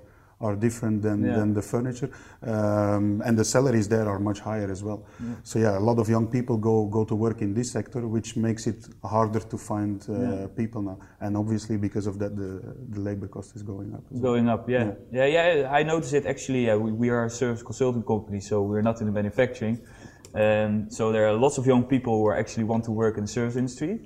are 0.42 0.56
different 0.56 1.02
than, 1.02 1.24
yeah. 1.24 1.36
than 1.36 1.54
the 1.54 1.62
furniture, 1.62 2.10
um, 2.42 3.22
and 3.24 3.38
the 3.38 3.44
salaries 3.44 3.88
there 3.88 4.08
are 4.08 4.18
much 4.18 4.40
higher 4.40 4.70
as 4.70 4.82
well. 4.82 5.00
Yeah. 5.20 5.34
So 5.44 5.58
yeah, 5.58 5.78
a 5.78 5.84
lot 5.88 5.98
of 5.98 6.08
young 6.08 6.26
people 6.26 6.56
go 6.56 6.86
go 6.86 7.04
to 7.04 7.14
work 7.14 7.40
in 7.40 7.54
this 7.54 7.70
sector, 7.72 8.00
which 8.06 8.36
makes 8.36 8.66
it 8.66 8.80
harder 9.02 9.40
to 9.40 9.56
find 9.56 10.04
uh, 10.08 10.12
yeah. 10.12 10.46
people 10.56 10.82
now. 10.82 10.98
And 11.20 11.36
obviously, 11.36 11.76
because 11.76 12.06
of 12.06 12.18
that, 12.18 12.36
the 12.36 12.50
the 12.94 13.00
labor 13.00 13.28
cost 13.28 13.56
is 13.56 13.62
going 13.62 13.94
up. 13.94 14.04
Going 14.20 14.48
up, 14.48 14.68
yeah. 14.68 14.92
yeah, 15.10 15.26
yeah, 15.26 15.78
I 15.78 15.82
notice 15.82 16.12
it 16.12 16.26
actually. 16.26 16.62
we, 16.84 16.92
we 16.92 17.08
are 17.10 17.24
a 17.24 17.30
service 17.30 17.62
consulting 17.62 18.02
company, 18.02 18.40
so 18.40 18.62
we're 18.62 18.86
not 18.90 19.00
in 19.00 19.06
the 19.06 19.12
manufacturing. 19.12 19.78
Um, 20.34 20.90
so 20.90 21.12
there 21.12 21.26
are 21.28 21.34
lots 21.34 21.58
of 21.58 21.66
young 21.66 21.84
people 21.84 22.18
who 22.18 22.32
actually 22.32 22.64
want 22.64 22.84
to 22.84 22.90
work 22.90 23.16
in 23.18 23.24
the 23.24 23.28
service 23.28 23.56
industry. 23.56 24.00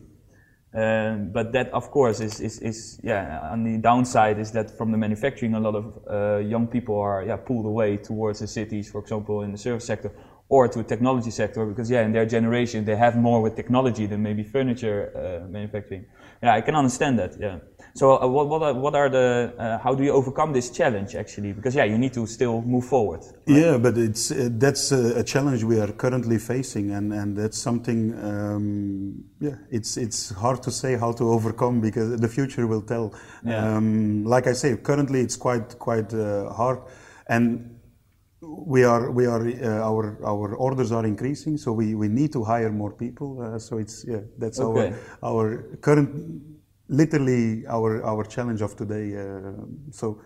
Um, 0.76 1.30
but 1.32 1.52
that, 1.52 1.70
of 1.72 1.90
course, 1.90 2.20
is, 2.20 2.38
is, 2.38 2.58
is, 2.58 3.00
yeah. 3.02 3.40
On 3.50 3.64
the 3.64 3.78
downside, 3.78 4.38
is 4.38 4.52
that 4.52 4.76
from 4.76 4.92
the 4.92 4.98
manufacturing, 4.98 5.54
a 5.54 5.60
lot 5.60 5.74
of 5.74 5.98
uh, 6.10 6.36
young 6.38 6.66
people 6.66 7.00
are 7.00 7.24
yeah 7.24 7.36
pulled 7.36 7.64
away 7.64 7.96
towards 7.96 8.40
the 8.40 8.46
cities, 8.46 8.90
for 8.90 9.00
example, 9.00 9.40
in 9.40 9.52
the 9.52 9.58
service 9.58 9.86
sector, 9.86 10.12
or 10.50 10.68
to 10.68 10.82
technology 10.82 11.30
sector, 11.30 11.64
because 11.64 11.90
yeah, 11.90 12.02
in 12.02 12.12
their 12.12 12.26
generation, 12.26 12.84
they 12.84 12.94
have 12.94 13.16
more 13.16 13.40
with 13.40 13.56
technology 13.56 14.04
than 14.04 14.22
maybe 14.22 14.42
furniture 14.42 15.10
uh, 15.16 15.50
manufacturing. 15.50 16.04
Yeah, 16.42 16.54
I 16.54 16.60
can 16.60 16.74
understand 16.74 17.18
that. 17.20 17.32
Yeah. 17.40 17.58
So 17.96 18.20
uh, 18.20 18.26
what, 18.26 18.48
what, 18.48 18.62
are, 18.62 18.74
what 18.74 18.94
are 18.94 19.08
the, 19.08 19.54
uh, 19.58 19.78
how 19.78 19.94
do 19.94 20.04
you 20.04 20.12
overcome 20.12 20.52
this 20.52 20.68
challenge 20.68 21.14
actually? 21.14 21.54
Because 21.54 21.74
yeah, 21.74 21.84
you 21.84 21.96
need 21.96 22.12
to 22.12 22.26
still 22.26 22.60
move 22.60 22.84
forward. 22.84 23.20
Right? 23.46 23.56
Yeah, 23.58 23.78
but 23.78 23.96
it's, 23.96 24.30
uh, 24.30 24.50
that's 24.52 24.92
a, 24.92 25.20
a, 25.20 25.24
challenge 25.24 25.64
we 25.64 25.80
are 25.80 25.90
currently 25.92 26.38
facing 26.38 26.90
and, 26.90 27.12
and 27.14 27.34
that's 27.34 27.58
something, 27.58 28.12
um, 28.22 29.24
yeah, 29.40 29.54
it's, 29.70 29.96
it's 29.96 30.30
hard 30.30 30.62
to 30.64 30.70
say 30.70 30.96
how 30.96 31.12
to 31.12 31.30
overcome 31.30 31.80
because 31.80 32.20
the 32.20 32.28
future 32.28 32.66
will 32.66 32.82
tell. 32.82 33.14
Yeah. 33.42 33.76
Um, 33.76 34.24
like 34.24 34.46
I 34.46 34.52
say, 34.52 34.76
currently 34.76 35.20
it's 35.20 35.36
quite, 35.36 35.78
quite 35.78 36.12
uh, 36.12 36.52
hard 36.52 36.80
and 37.28 37.72
we 38.42 38.84
are 38.84 39.10
we 39.10 39.24
are 39.24 39.48
uh, 39.48 39.88
our 39.88 40.18
our 40.24 40.54
orders 40.54 40.92
are 40.92 41.06
increasing 41.06 41.56
so 41.56 41.72
we 41.72 41.94
we 41.94 42.06
need 42.06 42.30
to 42.30 42.44
hire 42.44 42.70
more 42.70 42.92
people 42.92 43.40
uh, 43.40 43.58
so 43.58 43.78
it's 43.78 44.04
yeah 44.06 44.20
that's 44.38 44.60
okay. 44.60 44.94
our 45.22 45.38
our 45.38 45.62
current 45.80 46.55
literally 46.88 47.66
our 47.66 48.02
our 48.04 48.24
challenge 48.24 48.62
of 48.62 48.76
today. 48.76 49.16
Uh, 49.16 49.52
so 49.90 50.20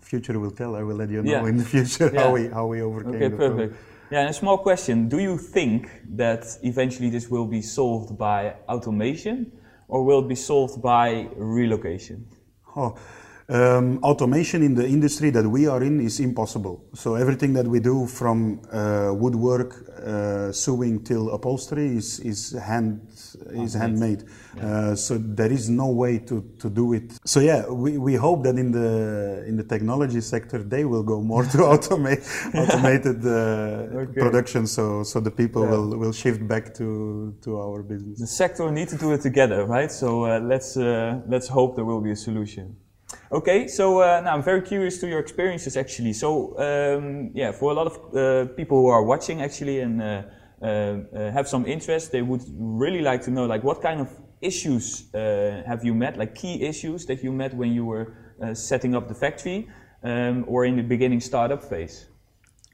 future 0.00 0.38
will 0.38 0.50
tell. 0.50 0.76
I 0.76 0.82
will 0.82 0.96
let 0.96 1.10
you 1.10 1.22
know 1.22 1.30
yeah. 1.30 1.48
in 1.48 1.56
the 1.56 1.64
future 1.64 2.10
yeah. 2.12 2.22
how 2.22 2.32
we 2.32 2.48
how 2.48 2.66
we 2.66 2.82
overcame. 2.82 3.14
Okay, 3.14 3.30
perfect. 3.30 3.38
Problem. 3.38 3.76
Yeah, 4.10 4.20
and 4.20 4.30
a 4.30 4.34
small 4.34 4.58
question: 4.58 5.08
Do 5.08 5.18
you 5.18 5.38
think 5.38 5.90
that 6.16 6.44
eventually 6.62 7.10
this 7.10 7.28
will 7.28 7.46
be 7.46 7.62
solved 7.62 8.18
by 8.18 8.54
automation, 8.68 9.52
or 9.88 10.04
will 10.04 10.20
it 10.20 10.28
be 10.28 10.34
solved 10.34 10.82
by 10.82 11.28
relocation? 11.36 12.26
Oh, 12.76 12.96
um, 13.48 13.98
automation 14.02 14.62
in 14.62 14.74
the 14.74 14.86
industry 14.86 15.30
that 15.30 15.46
we 15.46 15.66
are 15.66 15.82
in 15.82 16.00
is 16.00 16.20
impossible. 16.20 16.84
So 16.94 17.16
everything 17.16 17.52
that 17.54 17.66
we 17.66 17.80
do 17.80 18.06
from 18.06 18.62
uh, 18.72 19.12
woodwork, 19.12 19.74
uh, 19.98 20.52
sewing 20.52 21.04
till 21.04 21.30
upholstery 21.30 21.96
is, 21.96 22.20
is 22.20 22.52
hand 22.52 23.11
is 23.50 23.74
handmade. 23.74 24.24
Yeah. 24.56 24.66
Uh, 24.66 24.96
so 24.96 25.18
there 25.18 25.50
is 25.50 25.68
no 25.68 25.88
way 25.88 26.18
to, 26.18 26.42
to 26.58 26.70
do 26.70 26.92
it. 26.92 27.12
So 27.24 27.40
yeah, 27.40 27.68
we, 27.68 27.98
we 27.98 28.14
hope 28.14 28.44
that 28.44 28.56
in 28.56 28.72
the 28.72 29.44
in 29.46 29.56
the 29.56 29.64
technology 29.64 30.20
sector 30.20 30.58
they 30.62 30.84
will 30.84 31.02
go 31.02 31.20
more 31.20 31.44
to 31.44 31.58
automate 31.72 32.22
automated 32.54 33.24
uh, 33.24 34.02
okay. 34.02 34.20
production. 34.20 34.66
So 34.66 35.02
so 35.02 35.20
the 35.20 35.30
people 35.30 35.62
yeah. 35.62 35.70
will, 35.70 35.98
will 35.98 36.12
shift 36.12 36.46
back 36.46 36.74
to 36.74 37.34
to 37.42 37.58
our 37.58 37.82
business. 37.82 38.18
The 38.20 38.26
sector 38.26 38.70
need 38.70 38.88
to 38.88 38.98
do 38.98 39.12
it 39.12 39.22
together, 39.22 39.64
right? 39.64 39.90
So 39.90 40.24
uh, 40.24 40.40
let's 40.40 40.76
uh, 40.76 41.20
let's 41.28 41.48
hope 41.48 41.76
there 41.76 41.84
will 41.84 42.00
be 42.00 42.12
a 42.12 42.16
solution. 42.16 42.76
Okay, 43.30 43.66
so 43.66 44.00
uh, 44.00 44.20
now 44.20 44.34
I'm 44.34 44.42
very 44.42 44.62
curious 44.62 44.98
to 45.00 45.08
your 45.08 45.20
experiences 45.20 45.76
actually. 45.76 46.12
So 46.12 46.58
um, 46.58 47.30
yeah, 47.34 47.52
for 47.52 47.70
a 47.70 47.74
lot 47.74 47.86
of 47.86 47.96
uh, 48.14 48.52
people 48.52 48.80
who 48.80 48.88
are 48.88 49.02
watching 49.02 49.42
actually 49.42 49.80
and 49.80 50.02
uh, 50.02 50.22
have 50.62 51.48
some 51.48 51.66
interest, 51.66 52.12
they 52.12 52.22
would 52.22 52.42
really 52.56 53.00
like 53.00 53.22
to 53.22 53.30
know 53.30 53.46
like 53.46 53.62
what 53.64 53.82
kind 53.82 54.00
of 54.00 54.08
issues 54.40 55.12
uh, 55.14 55.62
have 55.66 55.84
you 55.84 55.94
met, 55.94 56.16
like 56.16 56.34
key 56.34 56.62
issues 56.62 57.06
that 57.06 57.22
you 57.22 57.32
met 57.32 57.54
when 57.54 57.72
you 57.72 57.84
were 57.84 58.14
setting 58.54 58.94
up 58.94 59.06
the 59.08 59.14
factory 59.14 59.68
um, 60.02 60.44
or 60.48 60.64
in 60.64 60.76
the 60.76 60.82
beginning 60.82 61.20
startup 61.20 61.62
phase. 61.62 62.06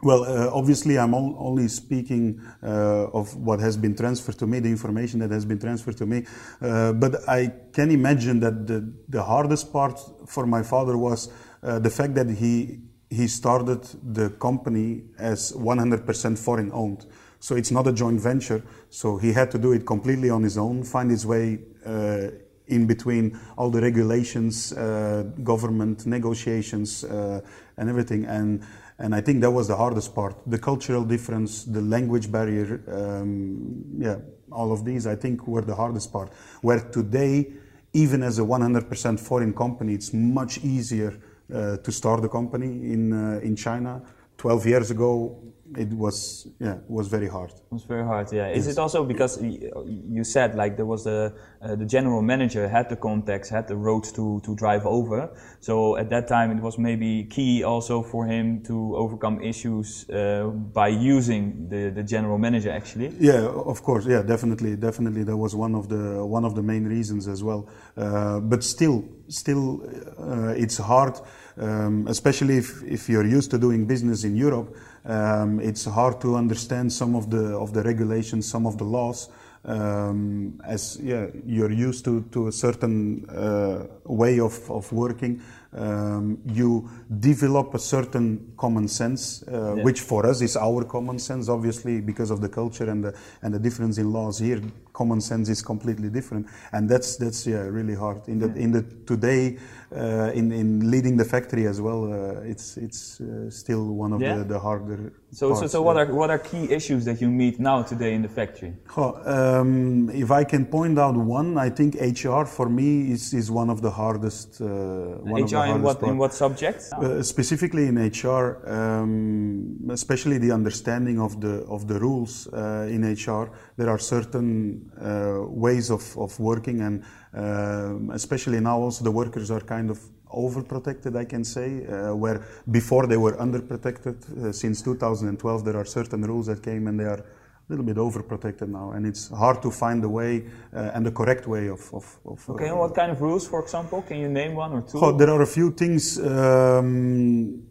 Well, 0.00 0.24
uh, 0.24 0.48
obviously, 0.54 0.96
I'm 0.96 1.12
only 1.12 1.66
speaking 1.66 2.40
uh, 2.62 3.08
of 3.12 3.34
what 3.34 3.58
has 3.58 3.76
been 3.76 3.96
transferred 3.96 4.38
to 4.38 4.46
me, 4.46 4.60
the 4.60 4.68
information 4.68 5.18
that 5.20 5.32
has 5.32 5.44
been 5.44 5.58
transferred 5.58 5.96
to 5.96 6.06
me. 6.06 6.24
Uh, 6.62 6.92
but 6.92 7.28
I 7.28 7.52
can 7.72 7.90
imagine 7.90 8.38
that 8.40 8.66
the, 8.68 8.92
the 9.08 9.22
hardest 9.24 9.72
part 9.72 9.98
for 10.28 10.46
my 10.46 10.62
father 10.62 10.96
was 10.96 11.32
uh, 11.64 11.80
the 11.80 11.90
fact 11.90 12.14
that 12.14 12.30
he 12.30 12.80
he 13.10 13.26
started 13.26 13.82
the 14.02 14.28
company 14.28 15.02
as 15.18 15.52
100% 15.52 16.38
foreign 16.38 16.70
owned. 16.72 17.06
So 17.40 17.56
it's 17.56 17.70
not 17.70 17.86
a 17.86 17.92
joint 17.92 18.20
venture. 18.20 18.62
So 18.90 19.16
he 19.16 19.32
had 19.32 19.50
to 19.52 19.58
do 19.58 19.72
it 19.72 19.86
completely 19.86 20.30
on 20.30 20.42
his 20.42 20.58
own, 20.58 20.82
find 20.82 21.10
his 21.10 21.24
way 21.24 21.58
uh, 21.86 22.28
in 22.66 22.86
between 22.86 23.38
all 23.56 23.70
the 23.70 23.80
regulations, 23.80 24.72
uh, 24.72 25.24
government 25.42 26.06
negotiations, 26.06 27.04
and 27.04 27.88
everything. 27.88 28.26
And 28.26 28.62
and 28.98 29.14
I 29.14 29.20
think 29.20 29.40
that 29.42 29.50
was 29.50 29.68
the 29.68 29.76
hardest 29.76 30.14
part. 30.14 30.34
The 30.46 30.58
cultural 30.58 31.04
difference, 31.04 31.62
the 31.64 31.80
language 31.80 32.32
barrier, 32.32 32.82
um, 32.88 33.84
yeah, 33.96 34.16
all 34.50 34.72
of 34.72 34.84
these 34.84 35.06
I 35.06 35.14
think 35.14 35.46
were 35.46 35.62
the 35.62 35.76
hardest 35.76 36.12
part. 36.12 36.32
Where 36.62 36.80
today, 36.80 37.52
even 37.92 38.24
as 38.24 38.40
a 38.40 38.42
100% 38.42 39.20
foreign 39.20 39.54
company, 39.54 39.94
it's 39.94 40.12
much 40.12 40.58
easier 40.64 41.16
uh, 41.54 41.76
to 41.76 41.92
start 41.92 42.24
a 42.24 42.28
company 42.28 42.92
in, 42.92 43.12
uh, 43.12 43.40
in 43.40 43.54
China. 43.54 44.02
12 44.38 44.66
years 44.66 44.90
ago, 44.90 45.48
it 45.76 45.92
was 45.92 46.46
yeah 46.60 46.74
it 46.74 46.90
was 46.90 47.08
very 47.08 47.28
hard. 47.28 47.50
It 47.50 47.72
was 47.72 47.84
very 47.84 48.04
hard 48.04 48.32
yeah. 48.32 48.48
Is 48.48 48.66
yes. 48.66 48.76
it 48.76 48.78
also 48.80 49.04
because 49.04 49.42
you 49.42 50.24
said 50.24 50.54
like 50.54 50.76
there 50.76 50.86
was 50.86 51.06
a 51.06 51.34
uh, 51.60 51.74
the 51.76 51.84
general 51.84 52.22
manager 52.22 52.68
had 52.68 52.88
the 52.88 52.96
contacts 52.96 53.48
had 53.48 53.68
the 53.68 53.76
roads 53.76 54.12
to 54.12 54.40
to 54.44 54.54
drive 54.54 54.86
over. 54.86 55.30
So 55.60 55.96
at 55.96 56.08
that 56.10 56.28
time 56.28 56.50
it 56.56 56.62
was 56.62 56.78
maybe 56.78 57.24
key 57.24 57.64
also 57.64 58.02
for 58.02 58.26
him 58.26 58.62
to 58.64 58.96
overcome 58.96 59.42
issues 59.42 60.08
uh, 60.10 60.44
by 60.72 60.88
using 60.88 61.68
the 61.68 61.90
the 61.90 62.02
general 62.02 62.38
manager 62.38 62.70
actually. 62.70 63.12
Yeah 63.20 63.46
of 63.46 63.82
course. 63.82 64.06
Yeah 64.06 64.22
definitely. 64.22 64.76
Definitely 64.76 65.24
that 65.24 65.36
was 65.36 65.54
one 65.54 65.74
of 65.74 65.88
the 65.88 66.24
one 66.24 66.44
of 66.44 66.54
the 66.54 66.62
main 66.62 66.84
reasons 66.86 67.28
as 67.28 67.42
well. 67.42 67.68
Uh, 67.96 68.40
but 68.40 68.64
still 68.64 69.04
still 69.28 69.82
uh, 70.18 70.54
it's 70.56 70.78
hard 70.78 71.20
um, 71.60 72.06
especially 72.08 72.56
if, 72.56 72.82
if 72.84 73.08
you're 73.08 73.26
used 73.26 73.50
to 73.50 73.58
doing 73.58 73.86
business 73.86 74.24
in 74.24 74.36
Europe 74.36 74.76
um, 75.08 75.58
it's 75.60 75.86
hard 75.86 76.20
to 76.20 76.36
understand 76.36 76.92
some 76.92 77.14
of 77.14 77.30
the 77.30 77.56
of 77.56 77.72
the 77.72 77.82
regulations, 77.82 78.46
some 78.48 78.66
of 78.66 78.76
the 78.76 78.84
laws, 78.84 79.30
um, 79.64 80.60
as 80.64 80.98
yeah, 81.02 81.26
you're 81.46 81.72
used 81.72 82.04
to 82.04 82.22
to 82.32 82.48
a 82.48 82.52
certain 82.52 83.28
uh, 83.30 83.86
way 84.04 84.38
of 84.38 84.70
of 84.70 84.92
working. 84.92 85.40
Um, 85.70 86.38
you 86.46 86.88
develop 87.20 87.74
a 87.74 87.78
certain 87.78 88.54
common 88.56 88.88
sense, 88.88 89.42
uh, 89.42 89.74
yeah. 89.74 89.82
which 89.82 90.00
for 90.00 90.24
us 90.24 90.40
is 90.40 90.56
our 90.56 90.82
common 90.84 91.18
sense, 91.18 91.50
obviously 91.50 92.00
because 92.00 92.30
of 92.30 92.40
the 92.40 92.48
culture 92.48 92.88
and 92.88 93.04
the 93.04 93.14
and 93.42 93.52
the 93.52 93.58
difference 93.58 93.98
in 93.98 94.10
laws 94.10 94.38
here. 94.38 94.62
Common 94.94 95.20
sense 95.20 95.50
is 95.50 95.60
completely 95.60 96.08
different, 96.08 96.46
and 96.72 96.88
that's 96.88 97.16
that's 97.16 97.46
yeah 97.46 97.58
really 97.58 97.94
hard. 97.94 98.26
In 98.28 98.38
the 98.38 98.48
yeah. 98.48 98.64
in 98.64 98.72
the 98.72 98.82
today, 99.06 99.58
uh, 99.94 100.32
in 100.34 100.52
in 100.52 100.90
leading 100.90 101.18
the 101.18 101.24
factory 101.24 101.66
as 101.66 101.82
well, 101.82 102.12
uh, 102.12 102.40
it's 102.40 102.78
it's 102.78 103.20
uh, 103.20 103.50
still 103.50 103.94
one 103.94 104.14
of 104.14 104.22
yeah. 104.22 104.38
the, 104.38 104.44
the 104.44 104.58
harder. 104.58 105.12
So 105.32 105.48
parts, 105.48 105.60
so 105.60 105.66
so 105.66 105.82
what 105.82 105.98
are 105.98 106.06
what 106.12 106.30
are 106.30 106.38
key 106.38 106.72
issues 106.72 107.04
that 107.04 107.20
you 107.20 107.28
meet 107.28 107.60
now 107.60 107.82
today 107.82 108.14
in 108.14 108.22
the 108.22 108.28
factory? 108.28 108.74
Oh, 108.96 109.14
um, 109.24 110.08
if 110.10 110.30
I 110.30 110.44
can 110.44 110.64
point 110.64 110.98
out 110.98 111.14
one, 111.14 111.58
I 111.58 111.68
think 111.68 111.94
HR 111.94 112.44
for 112.44 112.68
me 112.68 113.12
is 113.12 113.34
is 113.34 113.50
one 113.50 113.68
of 113.70 113.82
the 113.82 113.90
hardest. 113.90 114.60
Uh, 114.60 115.18
in 115.64 115.82
what 115.82 116.00
part. 116.00 116.10
in 116.10 116.18
what 116.18 116.34
subjects? 116.34 116.92
Uh, 116.92 117.22
specifically 117.22 117.86
in 117.86 117.96
HR, 117.96 118.62
um, 118.66 119.90
especially 119.90 120.38
the 120.38 120.52
understanding 120.52 121.20
of 121.20 121.40
the 121.40 121.64
of 121.68 121.86
the 121.86 121.98
rules 121.98 122.48
uh, 122.48 122.86
in 122.90 123.02
HR. 123.04 123.50
There 123.76 123.88
are 123.88 123.98
certain 123.98 124.90
uh, 125.00 125.42
ways 125.48 125.90
of, 125.90 126.16
of 126.18 126.38
working, 126.40 126.80
and 126.80 127.04
uh, 127.34 128.14
especially 128.14 128.60
now 128.60 128.78
also 128.78 129.04
the 129.04 129.10
workers 129.10 129.50
are 129.50 129.60
kind 129.60 129.90
of 129.90 129.98
overprotected, 130.30 131.16
I 131.16 131.24
can 131.24 131.44
say, 131.44 131.86
uh, 131.86 132.14
where 132.14 132.44
before 132.70 133.06
they 133.06 133.16
were 133.16 133.36
underprotected. 133.36 134.54
since 134.54 134.82
2012, 134.82 135.64
there 135.64 135.76
are 135.76 135.86
certain 135.86 136.22
rules 136.22 136.46
that 136.46 136.62
came, 136.62 136.86
and 136.86 137.00
they 137.00 137.04
are 137.04 137.24
a 137.68 137.72
little 137.72 137.84
bit 137.84 137.96
overprotected 137.96 138.68
now, 138.68 138.92
and 138.92 139.06
it's 139.06 139.28
hard 139.28 139.60
to 139.60 139.70
find 139.70 140.02
the 140.02 140.08
way 140.08 140.44
uh, 140.74 140.92
and 140.94 141.04
the 141.04 141.10
correct 141.10 141.46
way 141.46 141.68
of. 141.68 141.80
of, 141.92 142.18
of 142.24 142.48
okay, 142.50 142.68
uh, 142.68 142.70
and 142.70 142.78
what 142.78 142.94
kind 142.94 143.12
of 143.12 143.20
rules, 143.20 143.46
for 143.46 143.60
example? 143.60 144.02
Can 144.02 144.18
you 144.18 144.28
name 144.28 144.54
one 144.54 144.72
or 144.72 144.82
two? 144.82 144.98
Oh, 144.98 145.12
there 145.12 145.30
are 145.30 145.42
a 145.42 145.46
few 145.46 145.70
things. 145.72 146.18
Um, 146.18 147.62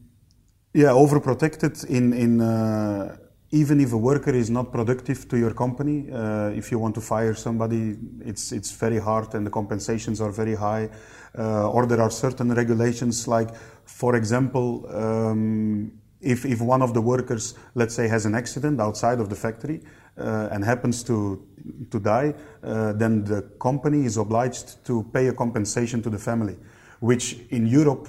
yeah, 0.73 0.89
overprotected 0.89 1.85
in 1.89 2.13
in. 2.13 2.41
Uh, 2.41 3.17
even 3.51 3.79
if 3.79 3.93
a 3.93 3.97
worker 3.97 4.31
is 4.31 4.49
not 4.49 4.73
productive 4.73 5.25
to 5.29 5.37
your 5.37 5.53
company, 5.53 6.11
uh, 6.11 6.49
if 6.49 6.69
you 6.69 6.77
want 6.77 6.93
to 6.93 7.01
fire 7.01 7.33
somebody, 7.33 7.95
it's 8.25 8.51
it's 8.51 8.71
very 8.71 8.99
hard 8.99 9.33
and 9.35 9.45
the 9.45 9.49
compensations 9.49 10.19
are 10.19 10.31
very 10.31 10.55
high. 10.55 10.89
Uh, 11.37 11.69
or 11.69 11.85
there 11.85 12.01
are 12.01 12.09
certain 12.09 12.53
regulations, 12.53 13.27
like, 13.27 13.55
for 13.85 14.15
example, 14.15 14.85
um, 14.93 15.91
if, 16.21 16.45
if 16.45 16.61
one 16.61 16.81
of 16.81 16.93
the 16.93 17.01
workers, 17.01 17.53
let's 17.75 17.95
say, 17.95 18.07
has 18.07 18.25
an 18.25 18.35
accident 18.35 18.79
outside 18.79 19.19
of 19.19 19.29
the 19.29 19.35
factory 19.35 19.81
uh, 20.17 20.49
and 20.51 20.63
happens 20.63 21.03
to, 21.03 21.45
to 21.91 21.99
die, 21.99 22.33
uh, 22.63 22.93
then 22.93 23.23
the 23.23 23.41
company 23.59 24.05
is 24.05 24.17
obliged 24.17 24.83
to 24.85 25.03
pay 25.13 25.27
a 25.27 25.33
compensation 25.33 26.01
to 26.01 26.09
the 26.09 26.17
family, 26.17 26.57
which 26.99 27.37
in 27.49 27.67
Europe 27.67 28.07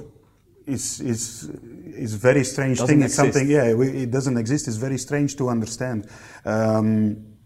is, 0.67 1.01
is, 1.01 1.51
is 1.97 2.15
very 2.15 2.45
strange 2.45 2.79
doesn't 2.79 2.97
thing. 2.97 3.05
It's 3.05 3.15
something, 3.15 3.49
yeah, 3.49 3.65
it 3.65 4.11
doesn't 4.11 4.37
exist. 4.37 4.69
It's 4.69 4.77
very 4.77 4.99
strange 4.99 5.37
to 5.37 5.49
understand. 5.49 6.09
Um, 6.45 7.38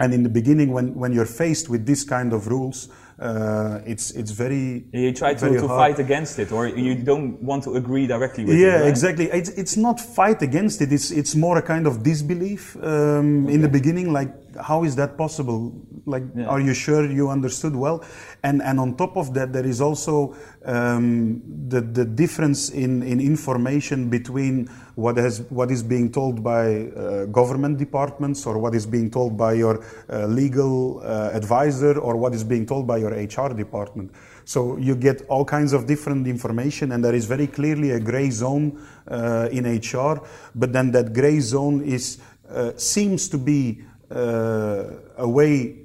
and 0.00 0.14
in 0.14 0.22
the 0.22 0.28
beginning, 0.28 0.72
when, 0.72 0.94
when 0.94 1.12
you're 1.12 1.26
faced 1.26 1.68
with 1.68 1.84
this 1.84 2.04
kind 2.04 2.32
of 2.32 2.46
rules, 2.46 2.88
uh, 3.18 3.80
it's 3.84 4.12
it's 4.12 4.30
very 4.30 4.84
you 4.92 5.12
try 5.12 5.34
to, 5.34 5.48
to 5.50 5.66
fight 5.66 5.98
against 5.98 6.38
it 6.38 6.52
or 6.52 6.68
you 6.68 6.94
don't 6.94 7.42
want 7.42 7.64
to 7.64 7.74
agree 7.74 8.06
directly 8.06 8.44
with 8.44 8.56
yeah 8.56 8.76
it 8.76 8.80
right? 8.82 8.88
exactly 8.88 9.24
it's, 9.32 9.48
it's 9.50 9.76
not 9.76 9.98
fight 9.98 10.40
against 10.40 10.80
it 10.80 10.92
it's 10.92 11.10
it's 11.10 11.34
more 11.34 11.58
a 11.58 11.62
kind 11.62 11.88
of 11.88 12.04
disbelief 12.04 12.76
um, 12.76 13.44
okay. 13.44 13.54
in 13.54 13.60
the 13.60 13.68
beginning 13.68 14.12
like 14.12 14.30
how 14.58 14.84
is 14.84 14.94
that 14.94 15.16
possible 15.18 15.72
like 16.08 16.24
yeah. 16.34 16.46
are 16.46 16.60
you 16.60 16.74
sure 16.74 17.10
you 17.10 17.28
understood 17.28 17.74
well 17.76 18.04
and 18.42 18.62
and 18.62 18.80
on 18.80 18.96
top 18.96 19.16
of 19.16 19.34
that 19.34 19.52
there 19.52 19.66
is 19.66 19.80
also 19.80 20.34
um, 20.64 21.42
the 21.68 21.80
the 21.80 22.04
difference 22.04 22.70
in 22.70 23.02
in 23.02 23.20
information 23.20 24.08
between 24.08 24.68
what 24.94 25.16
has 25.16 25.42
what 25.50 25.70
is 25.70 25.82
being 25.82 26.10
told 26.10 26.42
by 26.42 26.86
uh, 26.86 27.26
government 27.26 27.78
departments 27.78 28.46
or 28.46 28.58
what 28.58 28.74
is 28.74 28.86
being 28.86 29.10
told 29.10 29.36
by 29.36 29.52
your 29.52 29.84
uh, 30.10 30.26
legal 30.26 31.00
uh, 31.00 31.30
advisor 31.32 31.98
or 31.98 32.16
what 32.16 32.34
is 32.34 32.42
being 32.42 32.66
told 32.66 32.86
by 32.86 32.96
your 32.96 33.10
HR 33.10 33.54
department 33.54 34.10
so 34.44 34.76
you 34.78 34.96
get 34.96 35.22
all 35.28 35.44
kinds 35.44 35.72
of 35.72 35.86
different 35.86 36.26
information 36.26 36.92
and 36.92 37.04
there 37.04 37.14
is 37.14 37.26
very 37.26 37.46
clearly 37.46 37.90
a 37.90 38.00
gray 38.00 38.30
zone 38.30 38.80
uh, 39.08 39.48
in 39.52 39.64
HR 39.66 40.20
but 40.54 40.72
then 40.72 40.90
that 40.90 41.12
gray 41.12 41.38
zone 41.38 41.82
is 41.82 42.18
uh, 42.50 42.72
seems 42.76 43.28
to 43.28 43.38
be 43.38 43.82
uh, 44.10 44.84
a 45.18 45.28
way 45.28 45.76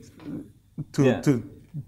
to, 0.93 1.03
yeah. 1.03 1.21
to 1.21 1.43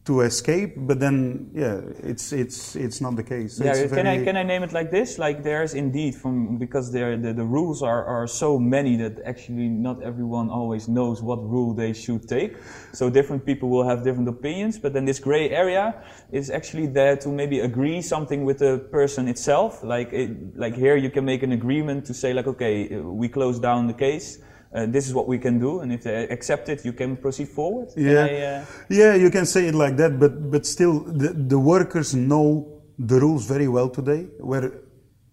to 0.06 0.22
escape, 0.22 0.74
but 0.78 1.00
then 1.00 1.52
yeah, 1.54 1.80
it's 2.02 2.34
it's 2.34 2.76
it's 2.76 3.02
not 3.02 3.16
the 3.16 3.24
case. 3.24 3.60
Yeah, 3.60 3.74
it's 3.76 3.94
can 3.94 4.08
I 4.08 4.24
can 4.24 4.36
I 4.36 4.42
name 4.42 4.64
it 4.64 4.74
like 4.74 4.90
this? 4.90 5.20
Like 5.20 5.44
there's 5.44 5.76
indeed 5.76 6.16
from 6.16 6.58
because 6.58 6.92
there 6.92 7.16
the, 7.16 7.34
the 7.34 7.44
rules 7.44 7.84
are, 7.84 8.04
are 8.04 8.26
so 8.26 8.58
many 8.58 8.98
that 8.98 9.20
actually 9.26 9.68
not 9.68 10.02
everyone 10.02 10.50
always 10.50 10.88
knows 10.88 11.22
what 11.22 11.38
rule 11.38 11.76
they 11.76 11.94
should 11.94 12.28
take. 12.28 12.58
So 12.94 13.12
different 13.12 13.46
people 13.46 13.70
will 13.70 13.88
have 13.88 14.04
different 14.04 14.28
opinions, 14.28 14.80
but 14.80 14.94
then 14.94 15.06
this 15.06 15.20
gray 15.20 15.52
area 15.52 16.04
is 16.32 16.50
actually 16.50 16.88
there 16.88 17.16
to 17.18 17.30
maybe 17.30 17.60
agree 17.60 18.02
something 18.02 18.44
with 18.44 18.60
the 18.60 18.80
person 18.92 19.28
itself. 19.28 19.84
Like 19.84 20.12
it, 20.12 20.58
like 20.58 20.74
here 20.76 20.96
you 20.96 21.12
can 21.12 21.26
make 21.26 21.44
an 21.44 21.52
agreement 21.52 22.06
to 22.06 22.14
say 22.16 22.34
like 22.34 22.48
okay 22.48 22.98
we 22.98 23.30
close 23.30 23.60
down 23.60 23.86
the 23.86 23.94
case. 23.94 24.40
Uh, 24.76 24.86
this 24.86 25.08
is 25.08 25.14
what 25.14 25.26
we 25.26 25.40
can 25.40 25.58
do, 25.58 25.80
and 25.80 25.94
if 25.94 26.04
they 26.04 26.28
accept 26.28 26.68
it, 26.68 26.84
you 26.84 26.92
can 26.92 27.16
proceed 27.16 27.48
forward. 27.48 27.88
Yeah, 27.96 28.26
I, 28.26 28.32
uh, 28.42 28.66
yeah, 28.90 29.14
you 29.16 29.30
can 29.32 29.46
say 29.46 29.68
it 29.70 29.76
like 29.76 29.96
that, 29.96 30.20
but 30.20 30.52
but 30.52 30.66
still, 30.66 31.00
the, 31.22 31.30
the 31.30 31.58
workers 31.58 32.14
know 32.14 32.84
the 33.00 33.18
rules 33.26 33.46
very 33.46 33.70
well 33.70 33.90
today. 33.90 34.28
Where, 34.38 34.66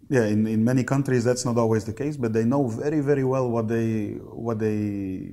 yeah, 0.08 0.26
in, 0.26 0.46
in 0.46 0.62
many 0.62 0.84
countries 0.84 1.24
that's 1.24 1.44
not 1.44 1.56
always 1.58 1.84
the 1.84 1.92
case, 1.92 2.16
but 2.16 2.32
they 2.32 2.44
know 2.44 2.68
very 2.68 3.00
very 3.00 3.24
well 3.24 3.50
what 3.50 3.66
they 3.66 4.18
what 4.46 4.60
they 4.60 5.32